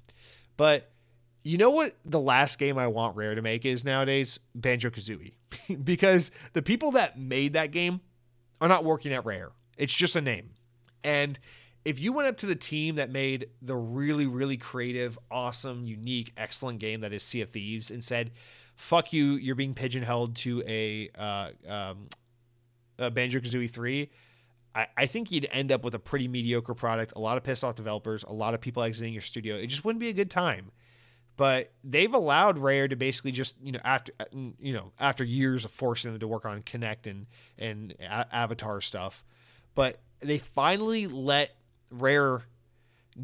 [0.56, 0.90] But
[1.42, 4.40] you know what the last game I want Rare to make is nowadays?
[4.54, 5.34] Banjo Kazooie.
[5.84, 8.00] because the people that made that game
[8.60, 9.50] are not working at Rare.
[9.76, 10.50] It's just a name.
[11.02, 11.38] And
[11.84, 16.32] if you went up to the team that made the really, really creative, awesome, unique,
[16.36, 18.30] excellent game that is Sea of Thieves and said,
[18.74, 22.08] fuck you, you're being pigeonholed to a, uh, um,
[22.98, 24.10] a Banjo Kazooie 3,
[24.74, 27.64] I, I think you'd end up with a pretty mediocre product, a lot of pissed
[27.64, 29.56] off developers, a lot of people exiting your studio.
[29.56, 30.70] It just wouldn't be a good time.
[31.36, 35.64] But they've allowed Rare to basically just, you know, after uh, you know, after years
[35.64, 37.26] of forcing them to work on Kinect and
[37.58, 39.24] and a- Avatar stuff,
[39.74, 41.56] but they finally let
[41.90, 42.44] Rare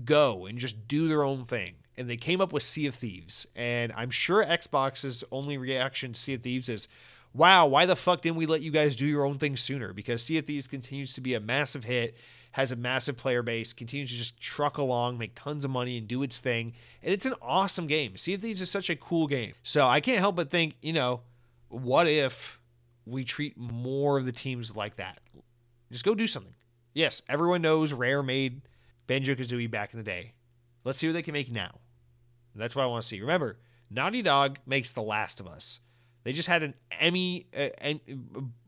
[0.04, 1.74] go and just do their own thing.
[1.96, 3.46] And they came up with Sea of Thieves.
[3.54, 6.88] And I'm sure Xbox's only reaction to Sea of Thieves is,
[7.32, 9.92] wow, why the fuck didn't we let you guys do your own thing sooner?
[9.92, 12.16] Because Sea of Thieves continues to be a massive hit,
[12.52, 16.08] has a massive player base, continues to just truck along, make tons of money, and
[16.08, 16.72] do its thing.
[17.02, 18.16] And it's an awesome game.
[18.16, 19.52] Sea of Thieves is such a cool game.
[19.62, 21.22] So I can't help but think, you know,
[21.68, 22.58] what if
[23.06, 25.20] we treat more of the teams like that?
[25.90, 26.54] Just go do something.
[26.92, 28.62] Yes, everyone knows Rare made
[29.06, 30.32] Banjo Kazooie back in the day.
[30.84, 31.78] Let's see what they can make now.
[32.54, 33.20] That's what I want to see.
[33.20, 33.58] Remember,
[33.90, 35.80] Naughty Dog makes The Last of Us.
[36.22, 38.00] They just had an Emmy, uh, and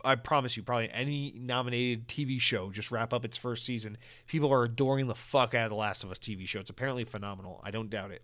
[0.04, 3.98] I promise you, probably any nominated TV show just wrap up its first season.
[4.26, 6.60] People are adoring the fuck out of The Last of Us TV show.
[6.60, 7.60] It's apparently phenomenal.
[7.62, 8.22] I don't doubt it.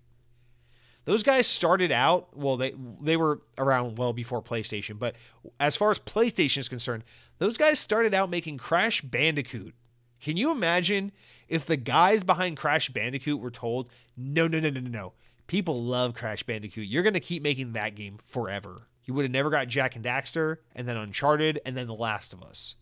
[1.05, 2.59] Those guys started out well.
[2.59, 5.17] They they were around well before PlayStation, but
[5.59, 7.03] as far as PlayStation is concerned,
[7.39, 9.75] those guys started out making Crash Bandicoot.
[10.21, 11.13] Can you imagine
[11.49, 13.89] if the guys behind Crash Bandicoot were told,
[14.19, 15.13] "No, no, no, no, no, no.
[15.47, 16.87] People love Crash Bandicoot.
[16.87, 20.05] You're going to keep making that game forever." He would have never got Jak and
[20.05, 22.77] Daxter, and then Uncharted, and then The Last of Us.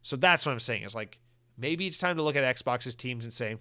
[0.00, 0.82] So that's what I'm saying.
[0.82, 1.18] Is like
[1.58, 3.58] maybe it's time to look at Xbox's teams and say,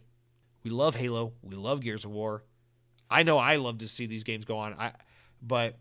[0.63, 2.45] we love Halo, we love Gears of War.
[3.09, 4.73] I know I love to see these games go on.
[4.79, 4.93] I,
[5.41, 5.79] but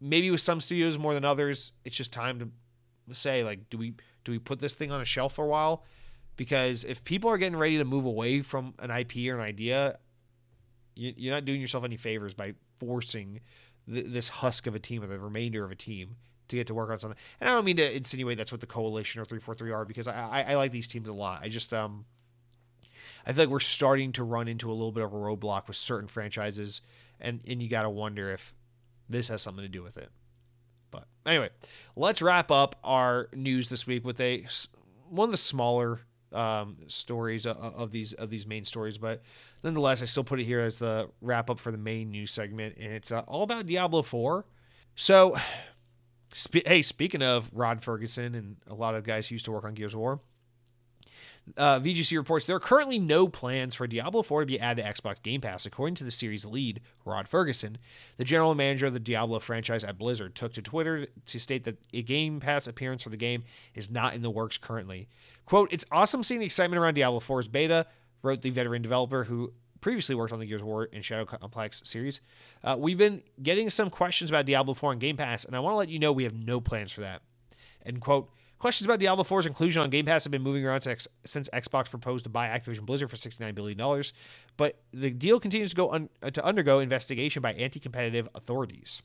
[0.00, 3.94] maybe with some studios more than others, it's just time to say like, do we
[4.24, 5.84] do we put this thing on a shelf for a while?
[6.34, 10.00] Because if people are getting ready to move away from an IP or an idea,
[10.96, 13.38] you're not doing yourself any favors by forcing
[13.92, 16.16] th- this husk of a team or the remainder of a team
[16.48, 17.18] to get to work on something.
[17.40, 20.12] And I don't mean to insinuate that's what the coalition or 343 are because I,
[20.12, 21.40] I, I like these teams a lot.
[21.42, 22.04] I just um
[23.26, 25.76] I feel like we're starting to run into a little bit of a roadblock with
[25.76, 26.82] certain franchises
[27.20, 28.54] and and you got to wonder if
[29.08, 30.10] this has something to do with it.
[30.90, 31.50] But anyway,
[31.96, 34.46] let's wrap up our news this week with a
[35.08, 36.00] one of the smaller
[36.34, 39.22] um, stories of, of, these of these main stories, but
[39.62, 42.76] nonetheless, I still put it here as the wrap up for the main news segment,
[42.78, 44.44] and it's uh, all about Diablo Four.
[44.96, 45.36] So,
[46.32, 49.64] spe- hey, speaking of Rod Ferguson and a lot of guys who used to work
[49.64, 50.20] on Gears of War,
[51.56, 54.92] uh, VGC reports there are currently no plans for Diablo 4 to be added to
[54.92, 57.78] Xbox Game Pass, according to the series lead, Rod Ferguson.
[58.16, 61.78] The general manager of the Diablo franchise at Blizzard took to Twitter to state that
[61.92, 63.44] a Game Pass appearance for the game
[63.74, 65.08] is not in the works currently.
[65.44, 67.86] Quote, It's awesome seeing the excitement around Diablo 4's beta,
[68.22, 69.52] wrote the veteran developer who
[69.82, 72.22] previously worked on the Gears of War and Shadow Complex series.
[72.62, 75.74] Uh, we've been getting some questions about Diablo 4 on Game Pass, and I want
[75.74, 77.20] to let you know we have no plans for that.
[77.84, 78.30] End quote,
[78.64, 81.06] Questions about Diablo 4's inclusion on Game Pass have been moving around since,
[81.52, 84.02] Xbox proposed to buy Activision Blizzard for $69 billion,
[84.56, 89.02] but the deal continues to go un, uh, to undergo investigation by anti-competitive authorities.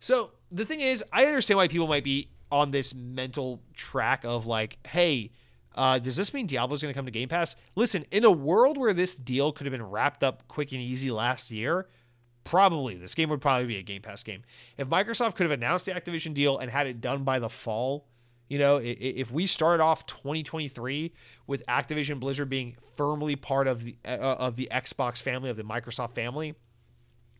[0.00, 4.44] So the thing is, I understand why people might be on this mental track of
[4.44, 5.30] like, hey,
[5.74, 7.56] uh, does this mean Diablo's going to come to Game Pass?
[7.76, 11.10] Listen, in a world where this deal could have been wrapped up quick and easy
[11.10, 11.88] last year,
[12.44, 14.42] probably this game would probably be a Game Pass game.
[14.76, 18.04] If Microsoft could have announced the Activision deal and had it done by the fall
[18.50, 21.12] you know, if we started off 2023
[21.46, 25.62] with Activision Blizzard being firmly part of the uh, of the Xbox family of the
[25.62, 26.56] Microsoft family,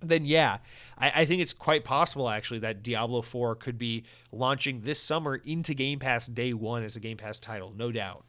[0.01, 0.59] then yeah,
[0.97, 5.35] I, I, think it's quite possible actually that Diablo 4 could be launching this summer
[5.35, 8.25] into Game Pass day one as a Game Pass title, no doubt.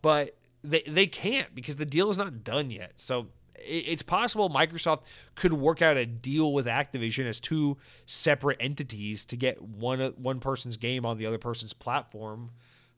[0.00, 2.92] But they they can't because the deal is not done yet.
[2.94, 3.26] So
[3.64, 5.02] it's possible Microsoft
[5.34, 7.76] could work out a deal with Activision as two
[8.06, 12.50] separate entities to get one one person's game on the other person's platform.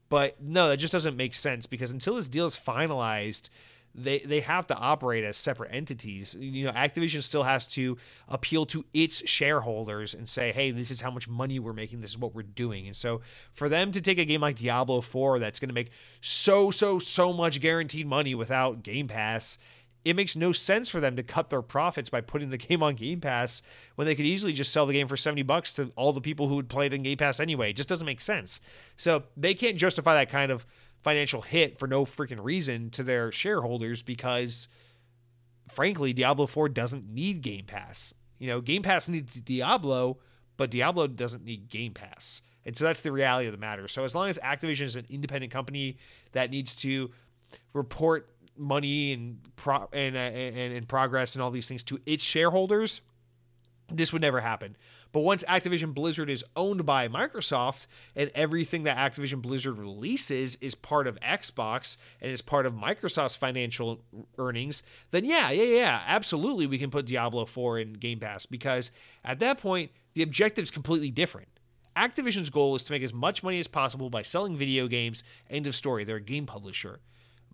[0.09, 3.49] But no, that just doesn't make sense because until this deal is finalized,
[3.95, 6.35] they they have to operate as separate entities.
[6.39, 7.97] You know, Activision still has to
[8.29, 12.01] appeal to its shareholders and say, "Hey, this is how much money we're making.
[12.01, 13.21] This is what we're doing." And so,
[13.53, 15.91] for them to take a game like Diablo 4 that's going to make
[16.21, 19.59] so so so much guaranteed money without Game Pass,
[20.05, 22.95] it makes no sense for them to cut their profits by putting the game on
[22.95, 23.63] Game Pass
[23.95, 26.49] when they could easily just sell the game for 70 bucks to all the people
[26.49, 27.71] who would play it in Game Pass anyway.
[27.71, 28.61] It just doesn't make sense.
[28.97, 30.67] So they can't justify that kind of
[31.03, 34.69] financial hit for no freaking reason to their shareholders because
[35.73, 38.15] frankly, Diablo 4 doesn't need Game Pass.
[38.39, 40.19] You know, Game Pass needs Diablo,
[40.57, 42.43] but Diablo doesn't need Game Pass.
[42.65, 43.89] And so that's the reality of the matter.
[43.89, 45.97] So as long as Activision is an independent company
[46.33, 47.11] that needs to
[47.73, 48.29] report
[48.63, 53.01] money and pro- and, uh, and and progress and all these things to its shareholders,
[53.91, 54.77] this would never happen.
[55.13, 57.87] But once Activision Blizzard is owned by Microsoft
[58.17, 63.37] and everything that Activision Blizzard releases is part of Xbox and is part of Microsoft's
[63.37, 64.01] financial
[64.39, 68.91] earnings, then yeah, yeah, yeah, absolutely we can put Diablo 4 in Game Pass because
[69.23, 71.49] at that point the objective is completely different.
[71.95, 75.23] Activision's goal is to make as much money as possible by selling video games.
[75.51, 76.05] End of story.
[76.05, 77.01] They're a game publisher.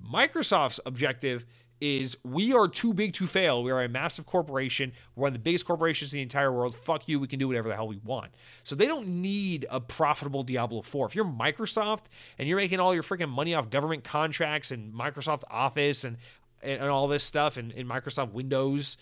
[0.02, 1.46] Microsoft's objective
[1.80, 3.62] is we are too big to fail.
[3.62, 4.92] We are a massive corporation.
[5.14, 6.74] We're one of the biggest corporations in the entire world.
[6.74, 7.20] Fuck you.
[7.20, 8.32] We can do whatever the hell we want.
[8.64, 11.06] So they don't need a profitable Diablo 4.
[11.06, 12.06] If you're Microsoft
[12.38, 16.16] and you're making all your freaking money off government contracts and Microsoft Office and
[16.60, 18.96] and, all this stuff and in Microsoft Windows,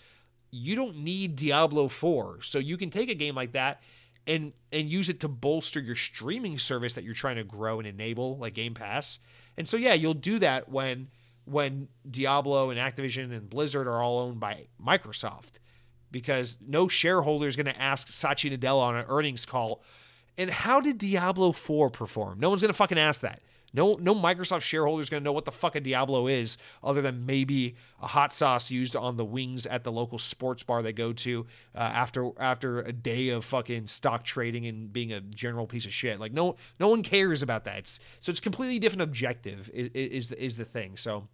[0.50, 2.42] you don't need Diablo 4.
[2.42, 3.80] So you can take a game like that
[4.26, 7.86] and and use it to bolster your streaming service that you're trying to grow and
[7.86, 9.20] enable like Game Pass.
[9.56, 11.08] And so yeah, you'll do that when
[11.44, 15.60] when Diablo and Activision and Blizzard are all owned by Microsoft
[16.10, 19.82] because no shareholder is going to ask Satya Nadella on an earnings call,
[20.38, 22.40] and how did Diablo 4 perform?
[22.40, 23.42] No one's going to fucking ask that.
[23.76, 27.02] No, no Microsoft shareholder is going to know what the fuck a Diablo is, other
[27.02, 30.94] than maybe a hot sauce used on the wings at the local sports bar they
[30.94, 35.66] go to uh, after after a day of fucking stock trading and being a general
[35.66, 36.18] piece of shit.
[36.18, 37.78] Like no, no one cares about that.
[37.78, 40.96] It's, so it's completely different objective is is, is the thing.
[40.96, 41.28] So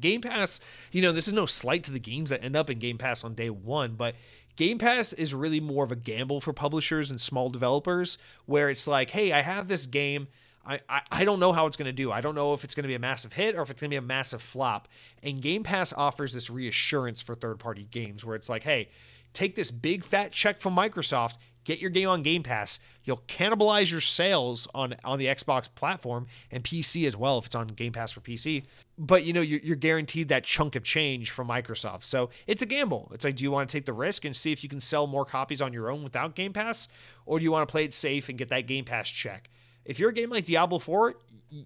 [0.00, 0.60] Game Pass,
[0.90, 3.24] you know, this is no slight to the games that end up in Game Pass
[3.24, 4.14] on day one, but
[4.56, 8.86] Game Pass is really more of a gamble for publishers and small developers where it's
[8.86, 10.28] like, hey, I have this game.
[10.64, 10.80] I,
[11.10, 12.12] I, don't know how it's going to do.
[12.12, 13.90] I don't know if it's going to be a massive hit or if it's going
[13.90, 14.86] to be a massive flop.
[15.22, 18.88] And Game Pass offers this reassurance for third party games where it's like, hey,
[19.32, 22.80] take this big fat check from Microsoft Get your game on Game Pass.
[23.04, 27.54] You'll cannibalize your sales on on the Xbox platform and PC as well if it's
[27.54, 28.64] on Game Pass for PC.
[28.98, 32.02] But you know you're, you're guaranteed that chunk of change from Microsoft.
[32.02, 33.10] So it's a gamble.
[33.14, 35.06] It's like, do you want to take the risk and see if you can sell
[35.06, 36.88] more copies on your own without Game Pass,
[37.26, 39.48] or do you want to play it safe and get that Game Pass check?
[39.84, 41.14] If you're a game like Diablo 4,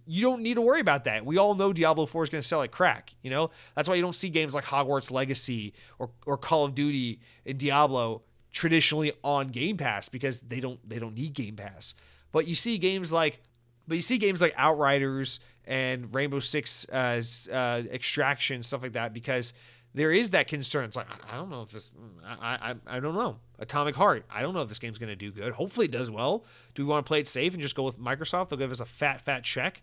[0.07, 1.25] you don't need to worry about that.
[1.25, 3.15] We all know Diablo 4 is going to sell like crack.
[3.23, 6.75] You know that's why you don't see games like Hogwarts Legacy or or Call of
[6.75, 11.95] Duty and Diablo traditionally on Game Pass because they don't they don't need Game Pass.
[12.33, 13.41] But you see games like
[13.87, 17.23] but you see games like Outriders and Rainbow Six uh,
[17.53, 19.53] uh, Extraction stuff like that because
[19.97, 20.85] there is that concern.
[20.85, 21.91] It's like I don't know if this
[22.25, 24.27] I I, I don't know Atomic Heart.
[24.31, 25.55] I don't know if this game's going to do good.
[25.55, 26.45] Hopefully it does well.
[26.75, 28.51] Do we want to play it safe and just go with Microsoft?
[28.51, 29.83] They'll give us a fat fat check.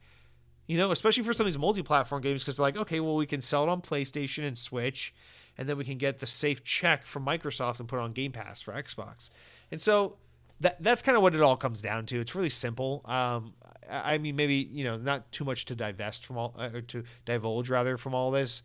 [0.68, 3.26] You know, especially for some of these multi-platform games, because they're like, okay, well, we
[3.26, 5.14] can sell it on PlayStation and Switch,
[5.57, 8.31] and then we can get the safe check from Microsoft and put it on Game
[8.31, 9.30] Pass for Xbox.
[9.72, 10.15] And so
[10.60, 12.19] that that's kind of what it all comes down to.
[12.19, 13.02] It's really simple.
[13.06, 13.56] Um,
[13.90, 17.03] I mean, maybe you know, not too much to divest from all, uh, or to
[17.26, 18.61] divulge rather from all this.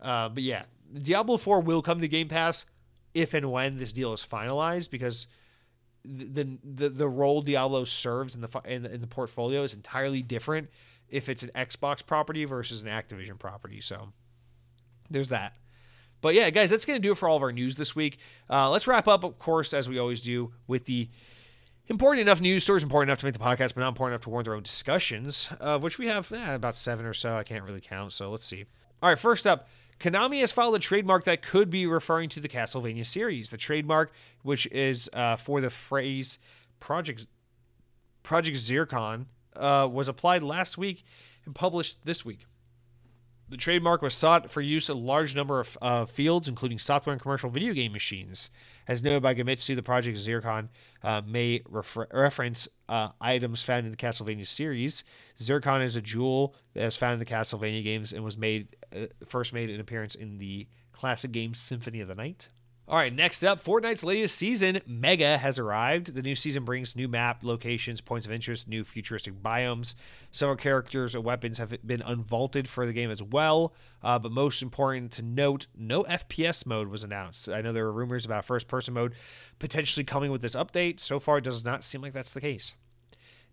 [0.00, 2.66] Uh, but yeah, Diablo 4 will come to Game Pass
[3.14, 5.28] if and when this deal is finalized because
[6.04, 10.20] the the the role Diablo serves in the in the, in the portfolio is entirely
[10.20, 10.68] different
[11.08, 13.80] if it's an Xbox property versus an Activision property.
[13.80, 14.12] So
[15.08, 15.54] there's that.
[16.20, 18.18] But yeah, guys, that's going to do it for all of our news this week.
[18.48, 21.10] Uh, let's wrap up, of course, as we always do, with the
[21.86, 24.30] important enough news stories, important enough to make the podcast, but not important enough to
[24.30, 27.36] warrant their own discussions, of which we have eh, about seven or so.
[27.36, 28.64] I can't really count, so let's see.
[29.02, 29.68] All right, first up,
[30.00, 33.50] Konami has filed a trademark that could be referring to the Castlevania series.
[33.50, 34.12] The trademark,
[34.42, 36.38] which is uh, for the phrase
[36.80, 37.26] Project
[38.22, 39.26] Project Zircon,
[39.56, 41.04] uh, was applied last week
[41.44, 42.46] and published this week.
[43.48, 47.12] The trademark was sought for use in a large number of uh, fields, including software
[47.12, 48.50] and commercial video game machines.
[48.88, 50.70] As noted by Gematsu, the project Zircon
[51.02, 55.04] uh, may refer- reference uh, items found in the Castlevania series.
[55.40, 59.06] Zircon is a jewel that is found in the Castlevania games and was made uh,
[59.26, 62.48] first made an appearance in the classic game Symphony of the Night.
[62.86, 66.14] All right, next up, Fortnite's latest season, Mega, has arrived.
[66.14, 69.94] The new season brings new map locations, points of interest, new futuristic biomes.
[70.30, 73.72] Several characters and weapons have been unvaulted for the game as well.
[74.02, 77.48] Uh, but most important to note, no FPS mode was announced.
[77.48, 79.14] I know there were rumors about first person mode
[79.58, 81.00] potentially coming with this update.
[81.00, 82.74] So far, it does not seem like that's the case.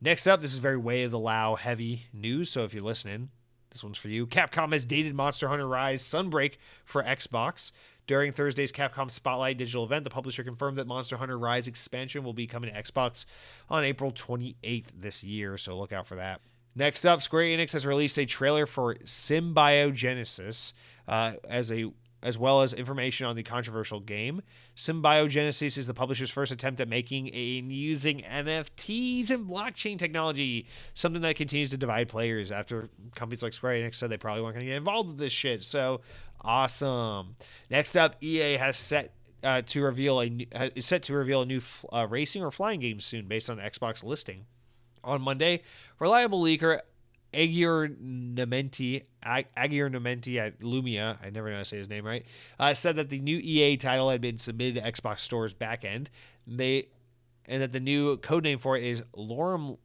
[0.01, 2.49] Next up, this is very way of the Lao heavy news.
[2.49, 3.29] So if you're listening,
[3.71, 4.27] this one's for you.
[4.27, 7.71] Capcom has dated Monster Hunter Rise Sunbreak for Xbox.
[8.07, 12.33] During Thursday's Capcom Spotlight digital event, the publisher confirmed that Monster Hunter Rise expansion will
[12.33, 13.25] be coming to Xbox
[13.69, 16.41] on April 28th this year, so look out for that.
[16.75, 20.73] Next up, Square Enix has released a trailer for Symbiogenesis
[21.07, 21.91] uh, as a
[22.23, 24.41] as well as information on the controversial game.
[24.75, 31.21] Symbiogenesis is the publisher's first attempt at making and using NFTs and blockchain technology, something
[31.21, 34.65] that continues to divide players after companies like Square Enix said they probably weren't going
[34.65, 35.63] to get involved with this shit.
[35.63, 36.01] So
[36.41, 37.35] awesome.
[37.69, 41.61] Next up, EA has set uh, to reveal a is set to reveal a new
[41.91, 44.45] uh, racing or flying game soon based on Xbox listing.
[45.03, 45.63] On Monday,
[45.97, 46.81] reliable leaker
[47.33, 52.25] Aggiornamenti, Agir Nementi at Lumia, I never know how to say his name right,
[52.59, 56.07] uh, said that the new EA title had been submitted to Xbox Store's backend.
[56.45, 56.87] They
[57.45, 59.77] and that the new code name for it is Lorem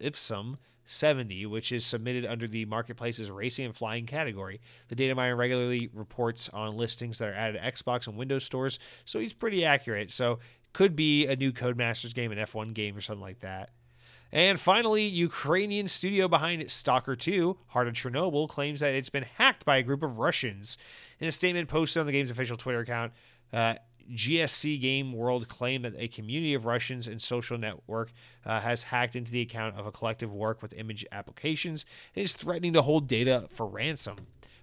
[0.00, 4.60] Ipsum 70, which is submitted under the marketplace's racing and flying category.
[4.88, 8.78] The data miner regularly reports on listings that are added to Xbox and Windows stores,
[9.04, 10.10] so he's pretty accurate.
[10.10, 10.40] So
[10.72, 13.70] could be a new Codemasters game, an F1 game, or something like that.
[14.32, 19.66] And finally, Ukrainian studio behind Stalker 2, Heart of Chernobyl, claims that it's been hacked
[19.66, 20.78] by a group of Russians.
[21.20, 23.12] In a statement posted on the game's official Twitter account,
[23.52, 23.74] uh,
[24.10, 28.10] GSC Game World claimed that a community of Russians and social network
[28.44, 31.84] uh, has hacked into the account of a collective work with image applications
[32.16, 34.16] and is threatening to hold data for ransom.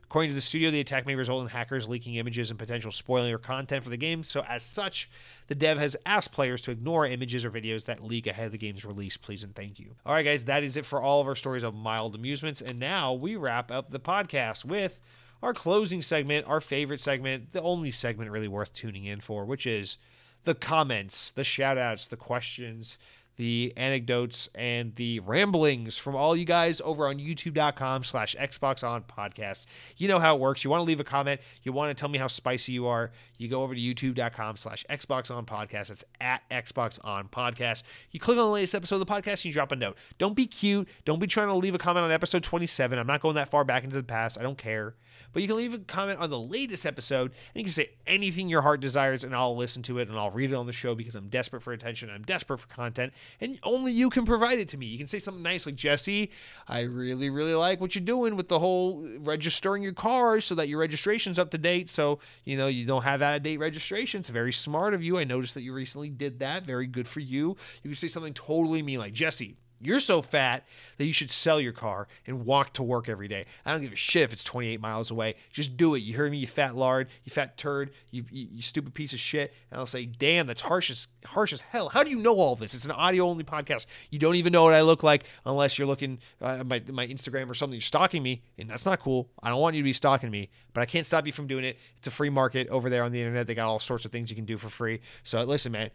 [0.09, 3.31] According to the studio, the attack may result in hackers leaking images and potential spoiling
[3.31, 4.23] or content for the game.
[4.23, 5.07] So, as such,
[5.45, 8.57] the dev has asked players to ignore images or videos that leak ahead of the
[8.57, 9.17] game's release.
[9.17, 9.97] Please and thank you.
[10.07, 12.59] All right, guys, that is it for all of our stories of mild amusements.
[12.59, 14.99] And now we wrap up the podcast with
[15.43, 19.67] our closing segment, our favorite segment, the only segment really worth tuning in for, which
[19.67, 19.99] is
[20.43, 22.97] the comments, the shout outs, the questions,
[23.39, 29.01] the anecdotes and the ramblings from all you guys over on youtube.com slash xbox on
[29.01, 30.65] podcast you know how it works.
[30.65, 31.39] You want to leave a comment.
[31.63, 33.11] You want to tell me how spicy you are.
[33.37, 38.19] You go over to youtube.com slash xbox on podcast it's at xbox on podcast you
[38.19, 39.97] click on the latest episode of the podcast and you drop a note.
[40.17, 40.89] Don't be cute.
[41.05, 43.63] Don't be trying to leave a comment on episode 27 i'm not going that far
[43.63, 44.37] back into the past.
[44.37, 44.95] I don't care
[45.33, 48.49] but you can leave a comment on the latest episode and you can say anything
[48.49, 50.95] your heart desires and I'll listen to it and I'll read it on the show
[50.95, 52.09] because I'm desperate for attention.
[52.09, 54.85] I'm desperate for content and only you can provide it to me.
[54.85, 56.31] You can say something nice like, Jesse,
[56.67, 60.67] I really, really like what you're doing with the whole registering your car so that
[60.67, 61.89] your registration's up to date.
[61.89, 64.21] So, you know, you don't have out of date registration.
[64.21, 65.17] It's very smart of you.
[65.17, 66.65] I noticed that you recently did that.
[66.65, 67.57] Very good for you.
[67.83, 70.65] You can say something totally mean like, Jesse, you're so fat
[70.97, 73.45] that you should sell your car and walk to work every day.
[73.65, 75.35] I don't give a shit if it's 28 miles away.
[75.51, 75.99] Just do it.
[75.99, 79.19] You hear me, you fat lard, you fat turd, you, you, you stupid piece of
[79.19, 79.53] shit.
[79.71, 81.89] And I'll say, damn, that's harsh as harsh as hell.
[81.89, 82.73] How do you know all this?
[82.73, 83.85] It's an audio only podcast.
[84.09, 87.07] You don't even know what I look like unless you're looking uh, at my my
[87.07, 87.75] Instagram or something.
[87.75, 89.29] You're stalking me, and that's not cool.
[89.41, 91.63] I don't want you to be stalking me, but I can't stop you from doing
[91.63, 91.77] it.
[91.97, 93.47] It's a free market over there on the internet.
[93.47, 94.99] They got all sorts of things you can do for free.
[95.23, 95.91] So listen, man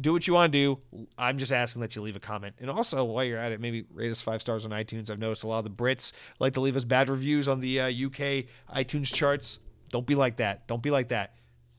[0.00, 1.06] do what you want to do.
[1.16, 2.56] I'm just asking that you leave a comment.
[2.60, 5.10] And also, while you're at it, maybe rate us five stars on iTunes.
[5.10, 7.80] I've noticed a lot of the Brits like to leave us bad reviews on the
[7.80, 9.58] uh, UK iTunes charts.
[9.90, 10.66] Don't be like that.
[10.66, 11.34] Don't be like that.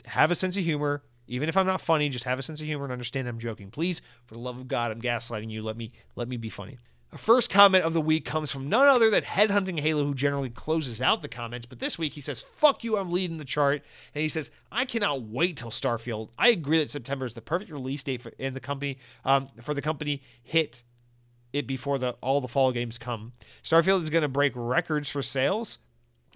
[0.05, 1.03] Have a sense of humor.
[1.27, 3.71] Even if I'm not funny, just have a sense of humor and understand I'm joking.
[3.71, 5.63] Please, for the love of God, I'm gaslighting you.
[5.63, 6.77] Let me let me be funny.
[7.15, 10.49] Our first comment of the week comes from none other than Headhunting Halo, who generally
[10.49, 11.65] closes out the comments.
[11.65, 13.83] But this week he says, Fuck you, I'm leading the chart.
[14.13, 16.31] And he says, I cannot wait till Starfield.
[16.37, 19.73] I agree that September is the perfect release date for in the company um, for
[19.73, 20.83] the company hit
[21.53, 23.31] it before the all the fall games come.
[23.63, 25.77] Starfield is going to break records for sales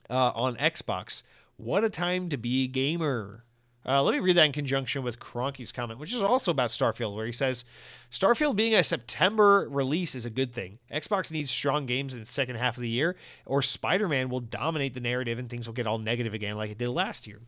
[0.10, 1.24] uh, on Xbox.
[1.58, 3.44] What a time to be a gamer.
[3.86, 7.16] Uh, let me read that in conjunction with Cronky's comment, which is also about Starfield,
[7.16, 7.64] where he says
[8.12, 10.80] Starfield being a September release is a good thing.
[10.92, 13.16] Xbox needs strong games in the second half of the year,
[13.46, 16.72] or Spider Man will dominate the narrative and things will get all negative again like
[16.72, 17.40] it did last year.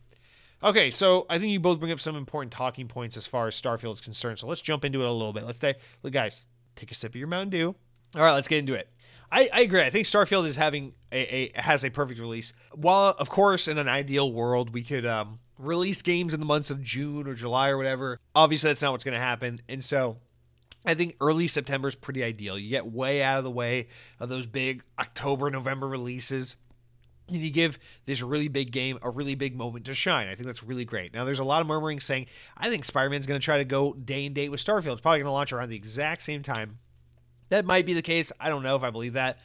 [0.64, 3.60] Okay, so I think you both bring up some important talking points as far as
[3.60, 4.40] Starfield is concerned.
[4.40, 5.44] So let's jump into it a little bit.
[5.44, 6.46] Let's say, look, guys,
[6.76, 7.76] take a sip of your Mountain Dew.
[8.16, 8.88] All right, let's get into it.
[9.32, 9.82] I, I agree.
[9.82, 12.54] I think Starfield is having a, a has a perfect release.
[12.74, 16.70] While of course in an ideal world we could um, release games in the months
[16.70, 18.20] of June or July or whatever.
[18.36, 19.62] Obviously, that's not what's going to happen.
[19.70, 20.18] And so
[20.86, 22.58] I think early September is pretty ideal.
[22.58, 23.88] You get way out of the way
[24.20, 26.56] of those big October, November releases.
[27.28, 30.28] And you give this really big game a really big moment to shine.
[30.28, 31.14] I think that's really great.
[31.14, 32.26] Now, there's a lot of murmuring saying,
[32.58, 34.94] I think Spider Man's going to try to go day and date with Starfield.
[34.94, 36.80] It's probably going to launch around the exact same time.
[37.50, 38.32] That might be the case.
[38.40, 39.40] I don't know if I believe that.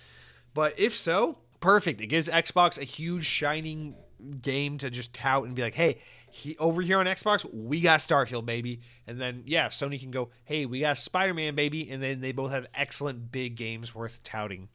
[0.54, 2.00] But if so, perfect.
[2.00, 3.94] It gives Xbox a huge shining
[4.40, 5.98] game to just tout and be like, hey,
[6.30, 8.80] he, over here on Xbox, we got Starfield, baby.
[9.06, 11.90] And then, yeah, Sony can go, hey, we got Spider Man, baby.
[11.90, 14.68] And then they both have excellent big games worth touting.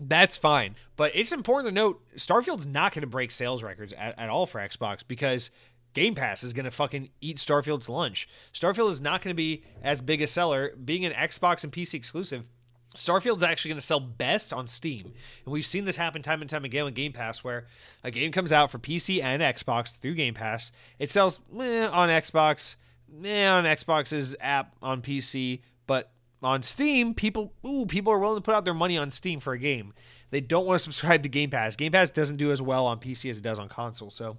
[0.00, 0.74] That's fine.
[0.96, 4.46] But it's important to note Starfield's not going to break sales records at, at all
[4.46, 5.50] for Xbox because
[5.94, 8.28] Game Pass is going to fucking eat Starfield's lunch.
[8.54, 10.72] Starfield is not going to be as big a seller.
[10.82, 12.48] Being an Xbox and PC exclusive,
[12.94, 15.12] Starfield's actually going to sell best on Steam.
[15.44, 17.66] And we've seen this happen time and time again with Game Pass, where
[18.04, 20.72] a game comes out for PC and Xbox through Game Pass.
[20.98, 22.76] It sells eh, on Xbox,
[23.24, 26.12] eh, on Xbox's app on PC, but
[26.42, 29.52] on Steam, people ooh, people are willing to put out their money on Steam for
[29.52, 29.94] a game.
[30.30, 31.76] They don't want to subscribe to Game Pass.
[31.76, 34.10] Game Pass doesn't do as well on PC as it does on console.
[34.10, 34.36] So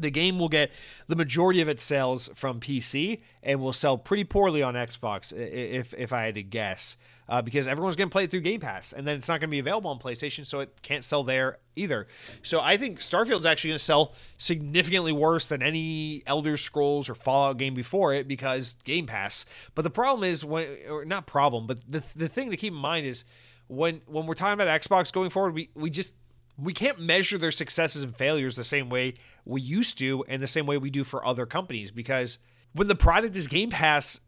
[0.00, 0.72] the game will get
[1.06, 5.94] the majority of its sales from PC and will sell pretty poorly on Xbox, if
[5.94, 6.96] if I had to guess,
[7.28, 9.48] uh, because everyone's going to play it through Game Pass, and then it's not going
[9.48, 12.06] to be available on PlayStation, so it can't sell there either.
[12.42, 17.14] So I think Starfield's actually going to sell significantly worse than any Elder Scrolls or
[17.14, 19.44] Fallout game before it because Game Pass.
[19.74, 22.78] But the problem is when, or not problem, but the the thing to keep in
[22.78, 23.24] mind is
[23.68, 26.14] when when we're talking about Xbox going forward, we we just
[26.58, 30.48] we can't measure their successes and failures the same way we used to and the
[30.48, 32.38] same way we do for other companies because
[32.72, 34.20] when the product is Game Pass,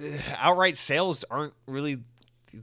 [0.00, 2.02] eh, outright sales aren't really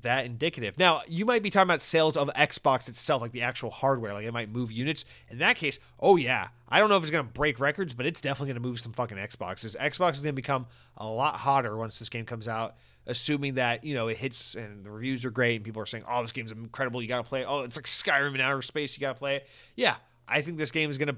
[0.01, 0.77] that indicative.
[0.77, 4.25] Now, you might be talking about sales of Xbox itself, like the actual hardware, like
[4.25, 5.05] it might move units.
[5.29, 8.05] In that case, oh yeah, I don't know if it's going to break records, but
[8.05, 9.75] it's definitely going to move some fucking Xboxes.
[9.77, 10.67] Xbox is going to become
[10.97, 12.75] a lot hotter once this game comes out
[13.07, 16.03] assuming that you know it hits and the reviews are great and people are saying,
[16.07, 17.01] "Oh, this game's incredible.
[17.01, 17.45] You got to play it.
[17.49, 18.95] Oh, it's like Skyrim in outer space.
[18.95, 19.95] You got to play it." Yeah,
[20.27, 21.17] I think this game is going to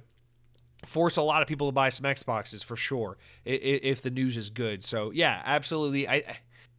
[0.85, 4.49] force a lot of people to buy some Xboxes for sure if the news is
[4.49, 4.84] good.
[4.84, 6.07] So yeah, absolutely.
[6.07, 6.23] I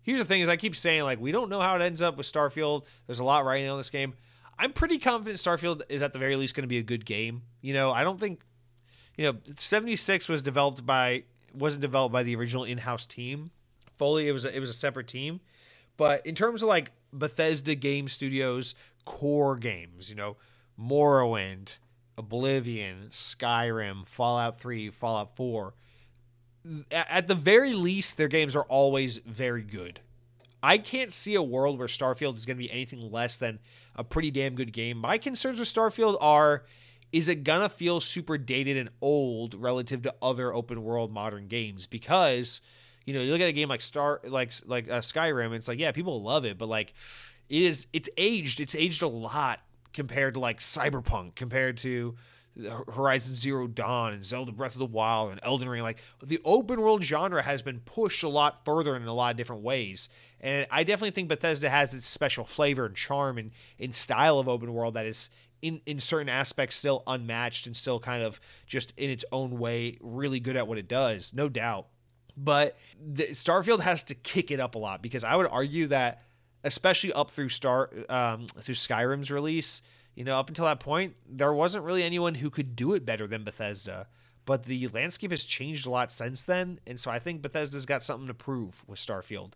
[0.02, 2.16] here's the thing: is I keep saying like we don't know how it ends up
[2.16, 2.84] with Starfield.
[3.06, 4.14] There's a lot riding on this game.
[4.58, 7.42] I'm pretty confident Starfield is at the very least going to be a good game.
[7.60, 8.40] You know, I don't think
[9.16, 11.24] you know 76 was developed by
[11.54, 13.50] wasn't developed by the original in-house team
[14.02, 15.40] Foley, It was a, it was a separate team,
[15.96, 18.74] but in terms of like Bethesda Game Studios
[19.04, 20.36] core games, you know,
[20.76, 21.76] Morrowind,
[22.18, 25.74] Oblivion, Skyrim, Fallout 3, Fallout 4,
[26.90, 30.00] at the very least, their games are always very good.
[30.62, 33.58] I can't see a world where Starfield is going to be anything less than
[33.96, 34.96] a pretty damn good game.
[34.96, 36.64] My concerns with Starfield are
[37.12, 41.46] is it going to feel super dated and old relative to other open world modern
[41.46, 41.86] games?
[41.86, 42.60] Because
[43.04, 45.78] you know, you look at a game like Star, like like uh, Skyrim, it's like,
[45.78, 46.94] yeah, people love it, but like,
[47.48, 49.60] it is, it's aged, it's aged a lot
[49.92, 52.16] compared to like Cyberpunk, compared to
[52.94, 55.82] Horizon Zero Dawn and Zelda Breath of the Wild and Elden Ring.
[55.82, 59.36] Like the open world genre has been pushed a lot further in a lot of
[59.36, 60.08] different ways.
[60.40, 64.48] And I definitely think Bethesda has its special flavor and charm and in style of
[64.48, 65.30] open world that is
[65.62, 69.96] in, in certain aspects still unmatched and still kind of just in its own way
[70.02, 71.86] really good at what it does, no doubt.
[72.36, 76.22] But the, Starfield has to kick it up a lot because I would argue that,
[76.64, 79.82] especially up through Star um, through Skyrim's release,
[80.14, 83.26] you know, up until that point, there wasn't really anyone who could do it better
[83.26, 84.08] than Bethesda.
[84.44, 88.02] But the landscape has changed a lot since then, and so I think Bethesda's got
[88.02, 89.52] something to prove with Starfield.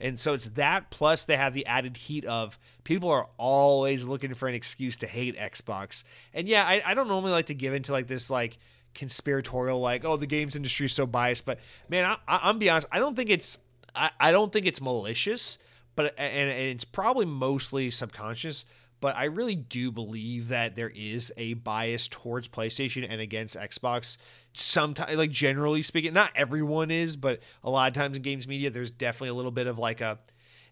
[0.00, 4.32] And so it's that plus they have the added heat of people are always looking
[4.32, 6.04] for an excuse to hate Xbox.
[6.32, 8.56] And yeah, I, I don't normally like to give into like this like
[8.94, 12.88] conspiratorial like oh the games industry is so biased but man I, i'm be honest
[12.90, 13.56] i don't think it's
[13.94, 15.58] I, I don't think it's malicious
[15.94, 18.64] but and, and it's probably mostly subconscious
[19.00, 24.16] but i really do believe that there is a bias towards playstation and against xbox
[24.52, 28.70] sometimes like generally speaking not everyone is but a lot of times in games media
[28.70, 30.18] there's definitely a little bit of like a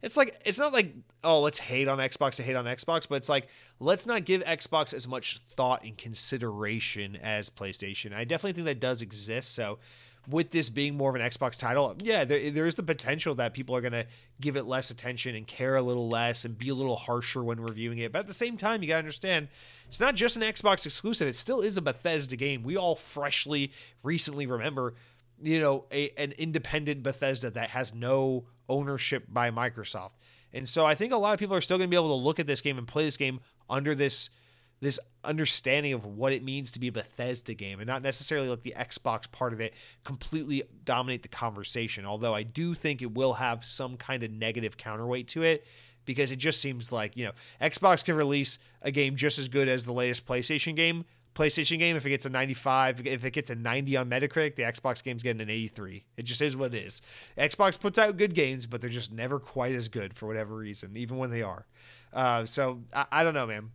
[0.02, 0.94] it's like it's not like
[1.24, 3.48] oh let's hate on Xbox to hate on Xbox, but it's like
[3.80, 8.14] let's not give Xbox as much thought and consideration as PlayStation.
[8.14, 9.54] I definitely think that does exist.
[9.54, 9.78] So
[10.26, 13.54] with this being more of an Xbox title, yeah, there, there is the potential that
[13.54, 14.06] people are going to
[14.40, 17.60] give it less attention and care a little less and be a little harsher when
[17.60, 18.12] reviewing it.
[18.12, 19.48] But at the same time, you got to understand
[19.88, 22.62] it's not just an Xbox exclusive, it still is a Bethesda game.
[22.62, 23.72] We all freshly,
[24.02, 24.94] recently remember,
[25.42, 30.12] you know, a, an independent Bethesda that has no ownership by Microsoft.
[30.52, 32.24] And so I think a lot of people are still going to be able to
[32.24, 34.30] look at this game and play this game under this
[34.80, 38.62] this understanding of what it means to be a Bethesda game and not necessarily let
[38.62, 39.74] the Xbox part of it
[40.04, 42.06] completely dominate the conversation.
[42.06, 45.66] Although I do think it will have some kind of negative counterweight to it
[46.04, 49.68] because it just seems like, you know, Xbox can release a game just as good
[49.68, 51.04] as the latest PlayStation game,
[51.38, 54.64] PlayStation game, if it gets a 95, if it gets a 90 on Metacritic, the
[54.64, 56.04] Xbox game's getting an 83.
[56.16, 57.00] It just is what it is.
[57.38, 60.96] Xbox puts out good games, but they're just never quite as good for whatever reason,
[60.96, 61.64] even when they are.
[62.12, 63.70] Uh, so I, I, don't know, man.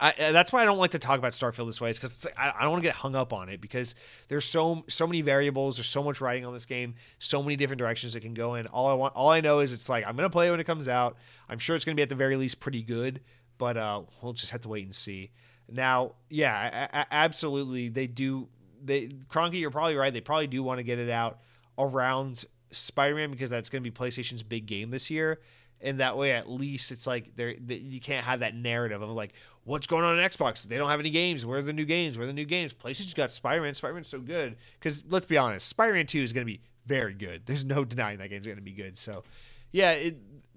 [0.00, 1.90] I, that's why I don't like to talk about Starfield this way.
[1.90, 3.94] Is because like, I, I don't want to get hung up on it because
[4.28, 5.76] there's so so many variables.
[5.76, 6.94] There's so much writing on this game.
[7.18, 8.66] So many different directions it can go in.
[8.68, 10.64] All I want, all I know is it's like I'm gonna play it when it
[10.64, 11.16] comes out.
[11.48, 13.20] I'm sure it's gonna be at the very least pretty good,
[13.58, 15.30] but uh, we'll just have to wait and see.
[15.70, 18.48] Now, yeah, a- absolutely, they do.
[18.82, 20.12] They Cronky, you're probably right.
[20.12, 21.40] They probably do want to get it out
[21.78, 25.40] around Spider-Man because that's to be PlayStation's big game this year.
[25.84, 29.34] And that way at least it's like there you can't have that narrative of like
[29.64, 30.64] what's going on in Xbox.
[30.64, 31.44] They don't have any games.
[31.46, 32.16] Where are the new games?
[32.16, 32.72] Where are the new games?
[32.72, 33.74] PlayStation's got Spider-Man.
[33.74, 37.42] Spider-Man's so good because let's be honest, Spider-Man Two is going to be very good.
[37.46, 38.98] There's no denying that game's going to be good.
[38.98, 39.22] So
[39.70, 40.16] yeah, it,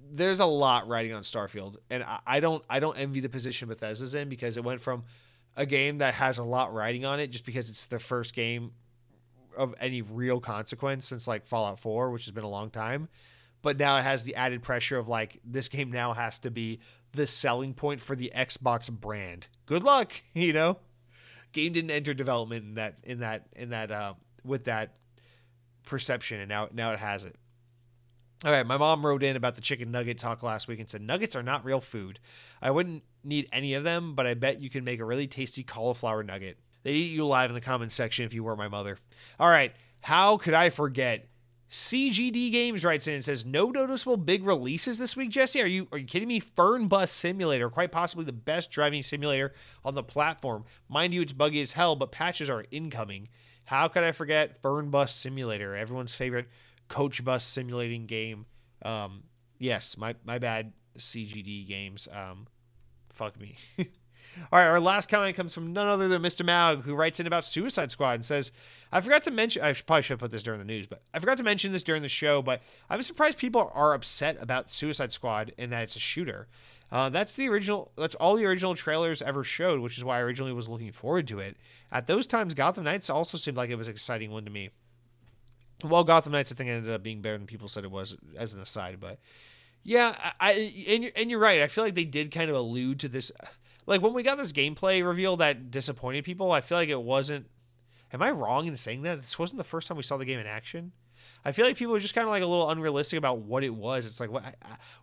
[0.09, 3.67] there's a lot riding on Starfield, and I, I don't I don't envy the position
[3.67, 5.03] Bethesda's in because it went from
[5.57, 8.71] a game that has a lot riding on it just because it's the first game
[9.57, 13.09] of any real consequence since like Fallout 4, which has been a long time.
[13.68, 16.80] But now it has the added pressure of like this game now has to be
[17.11, 19.48] the selling point for the Xbox brand.
[19.65, 20.77] Good luck, you know.
[21.52, 24.14] Game didn't enter development in that in that in that uh,
[24.45, 24.94] with that
[25.84, 27.35] perception, and now now it has it.
[28.45, 31.02] All right, my mom wrote in about the chicken nugget talk last week and said
[31.02, 32.22] nuggets are not real food.
[32.61, 35.64] I wouldn't need any of them, but I bet you can make a really tasty
[35.64, 36.57] cauliflower nugget.
[36.84, 38.98] They'd eat you alive in the comments section if you were my mother.
[39.38, 41.27] All right, how could I forget?
[41.69, 45.61] CGD Games writes in and says, "No noticeable big releases this week, Jesse.
[45.61, 46.39] Are you are you kidding me?
[46.39, 49.53] Fernbus Simulator, quite possibly the best driving simulator
[49.84, 50.64] on the platform.
[50.88, 53.27] Mind you, it's buggy as hell, but patches are incoming.
[53.65, 56.48] How could I forget Fernbus Simulator, everyone's favorite
[56.88, 58.45] coach bus simulating game?
[58.84, 59.23] Um,
[59.60, 60.73] yes, my my bad.
[60.98, 62.07] CGD Games.
[62.11, 62.48] Um,
[63.10, 63.57] fuck me."
[64.51, 66.45] All right, our last comment comes from none other than Mr.
[66.45, 68.51] Maug, who writes in about Suicide Squad and says,
[68.91, 71.19] I forgot to mention, I probably should have put this during the news, but I
[71.19, 75.11] forgot to mention this during the show, but I'm surprised people are upset about Suicide
[75.11, 76.47] Squad and that it's a shooter.
[76.91, 80.22] Uh, that's the original, that's all the original trailers ever showed, which is why I
[80.22, 81.57] originally was looking forward to it.
[81.91, 84.69] At those times, Gotham Knights also seemed like it was an exciting one to me.
[85.84, 88.53] Well, Gotham Knights, I think, ended up being better than people said it was, as
[88.53, 89.19] an aside, but.
[89.84, 90.51] Yeah, I,
[90.89, 91.61] and you're, and you're right.
[91.61, 93.31] I feel like they did kind of allude to this
[93.88, 97.47] like when we got this gameplay reveal that disappointed people, I feel like it wasn't.
[98.14, 100.39] Am I wrong in saying that this wasn't the first time we saw the game
[100.39, 100.91] in action?
[101.43, 103.73] I feel like people were just kind of like a little unrealistic about what it
[103.73, 104.05] was.
[104.05, 104.55] It's like, what,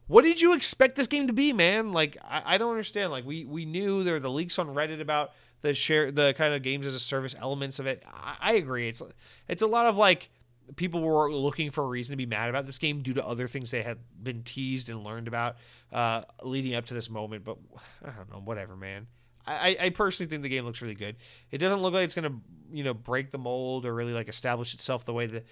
[0.06, 1.92] what did you expect this game to be, man?
[1.92, 3.10] Like, I, I don't understand.
[3.10, 5.32] Like, we we knew there were the leaks on Reddit about
[5.62, 8.04] the share, the kind of games as a service elements of it.
[8.06, 8.88] I, I agree.
[8.88, 9.02] It's
[9.48, 10.30] it's a lot of like
[10.76, 13.46] people were looking for a reason to be mad about this game due to other
[13.46, 15.56] things they had been teased and learned about
[15.92, 17.44] uh, leading up to this moment.
[17.44, 17.58] But
[18.04, 19.06] I don't know, whatever, man.
[19.46, 21.16] I, I personally think the game looks really good.
[21.50, 22.40] It doesn't look like it's gonna
[22.72, 25.44] you know break the mold or really like establish itself the way that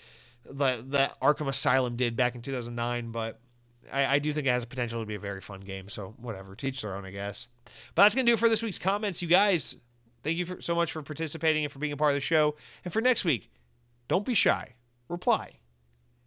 [0.47, 3.41] the the Arkham Asylum did back in 2009, but.
[3.93, 6.55] I, I do think it has potential to be a very fun game, so whatever,
[6.55, 7.49] teach their own, I guess.
[7.97, 9.75] But that's gonna do it for this week's comments, you guys.
[10.23, 12.55] Thank you for, so much for participating and for being a part of the show.
[12.85, 13.51] And for next week,
[14.07, 14.75] don't be shy
[15.13, 15.59] reply.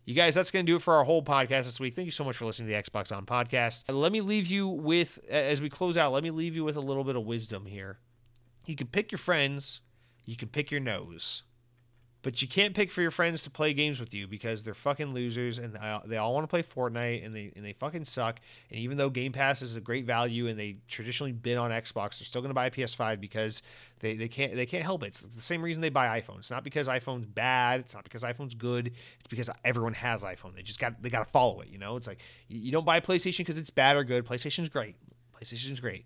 [0.05, 1.95] You guys, that's going to do it for our whole podcast this week.
[1.95, 3.83] Thank you so much for listening to the Xbox On podcast.
[3.89, 6.81] Let me leave you with, as we close out, let me leave you with a
[6.81, 7.97] little bit of wisdom here.
[8.67, 9.81] You can pick your friends,
[10.23, 11.41] you can pick your nose.
[12.25, 15.13] But you can't pick for your friends to play games with you because they're fucking
[15.13, 15.77] losers and
[16.07, 18.39] they all want to play Fortnite and they and they fucking suck.
[18.71, 22.17] And even though Game Pass is a great value and they traditionally bid on Xbox,
[22.17, 23.61] they're still going to buy a PS5 because
[23.99, 25.09] they, they can't they can't help it.
[25.09, 26.39] It's the same reason they buy iPhones.
[26.39, 27.81] It's not because iPhone's bad.
[27.81, 28.87] It's not because iPhone's good.
[28.87, 30.55] It's because everyone has iPhone.
[30.55, 31.69] They just got they got to follow it.
[31.69, 34.25] You know, it's like you don't buy PlayStation because it's bad or good.
[34.25, 34.95] PlayStation's great.
[35.39, 36.05] PlayStation's great.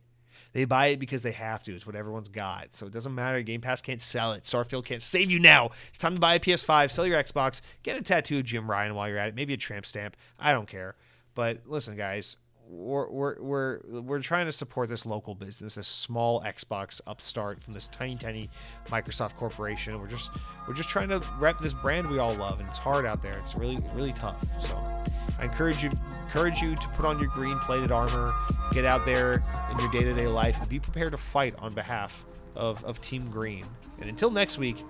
[0.53, 1.76] They buy it because they have to.
[1.76, 2.73] It's what everyone's got.
[2.73, 3.41] So it doesn't matter.
[3.41, 4.43] Game Pass can't sell it.
[4.43, 5.69] Starfield can't save you now.
[5.89, 8.95] It's time to buy a PS5, sell your Xbox, get a tattoo of Jim Ryan
[8.95, 10.17] while you're at it, maybe a tramp stamp.
[10.39, 10.95] I don't care.
[11.35, 16.41] But listen, guys, we're, we're, we're, we're trying to support this local business, this small
[16.41, 18.49] Xbox upstart from this tiny, tiny
[18.85, 19.99] Microsoft corporation.
[19.99, 20.30] We're just
[20.67, 23.38] we're just trying to rep this brand we all love, and it's hard out there.
[23.39, 24.45] It's really really tough.
[24.61, 24.84] So
[25.39, 25.91] I encourage you
[26.23, 28.29] encourage you to put on your green plated armor,
[28.71, 31.73] get out there in your day to day life, and be prepared to fight on
[31.73, 32.23] behalf
[32.55, 33.65] of, of Team Green.
[33.99, 34.83] And until next week,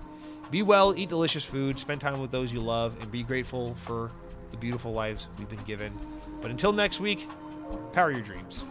[0.52, 4.12] be well, eat delicious food, spend time with those you love, and be grateful for
[4.52, 5.98] the beautiful lives we've been given.
[6.42, 7.28] But until next week,
[7.94, 8.66] power your dreams.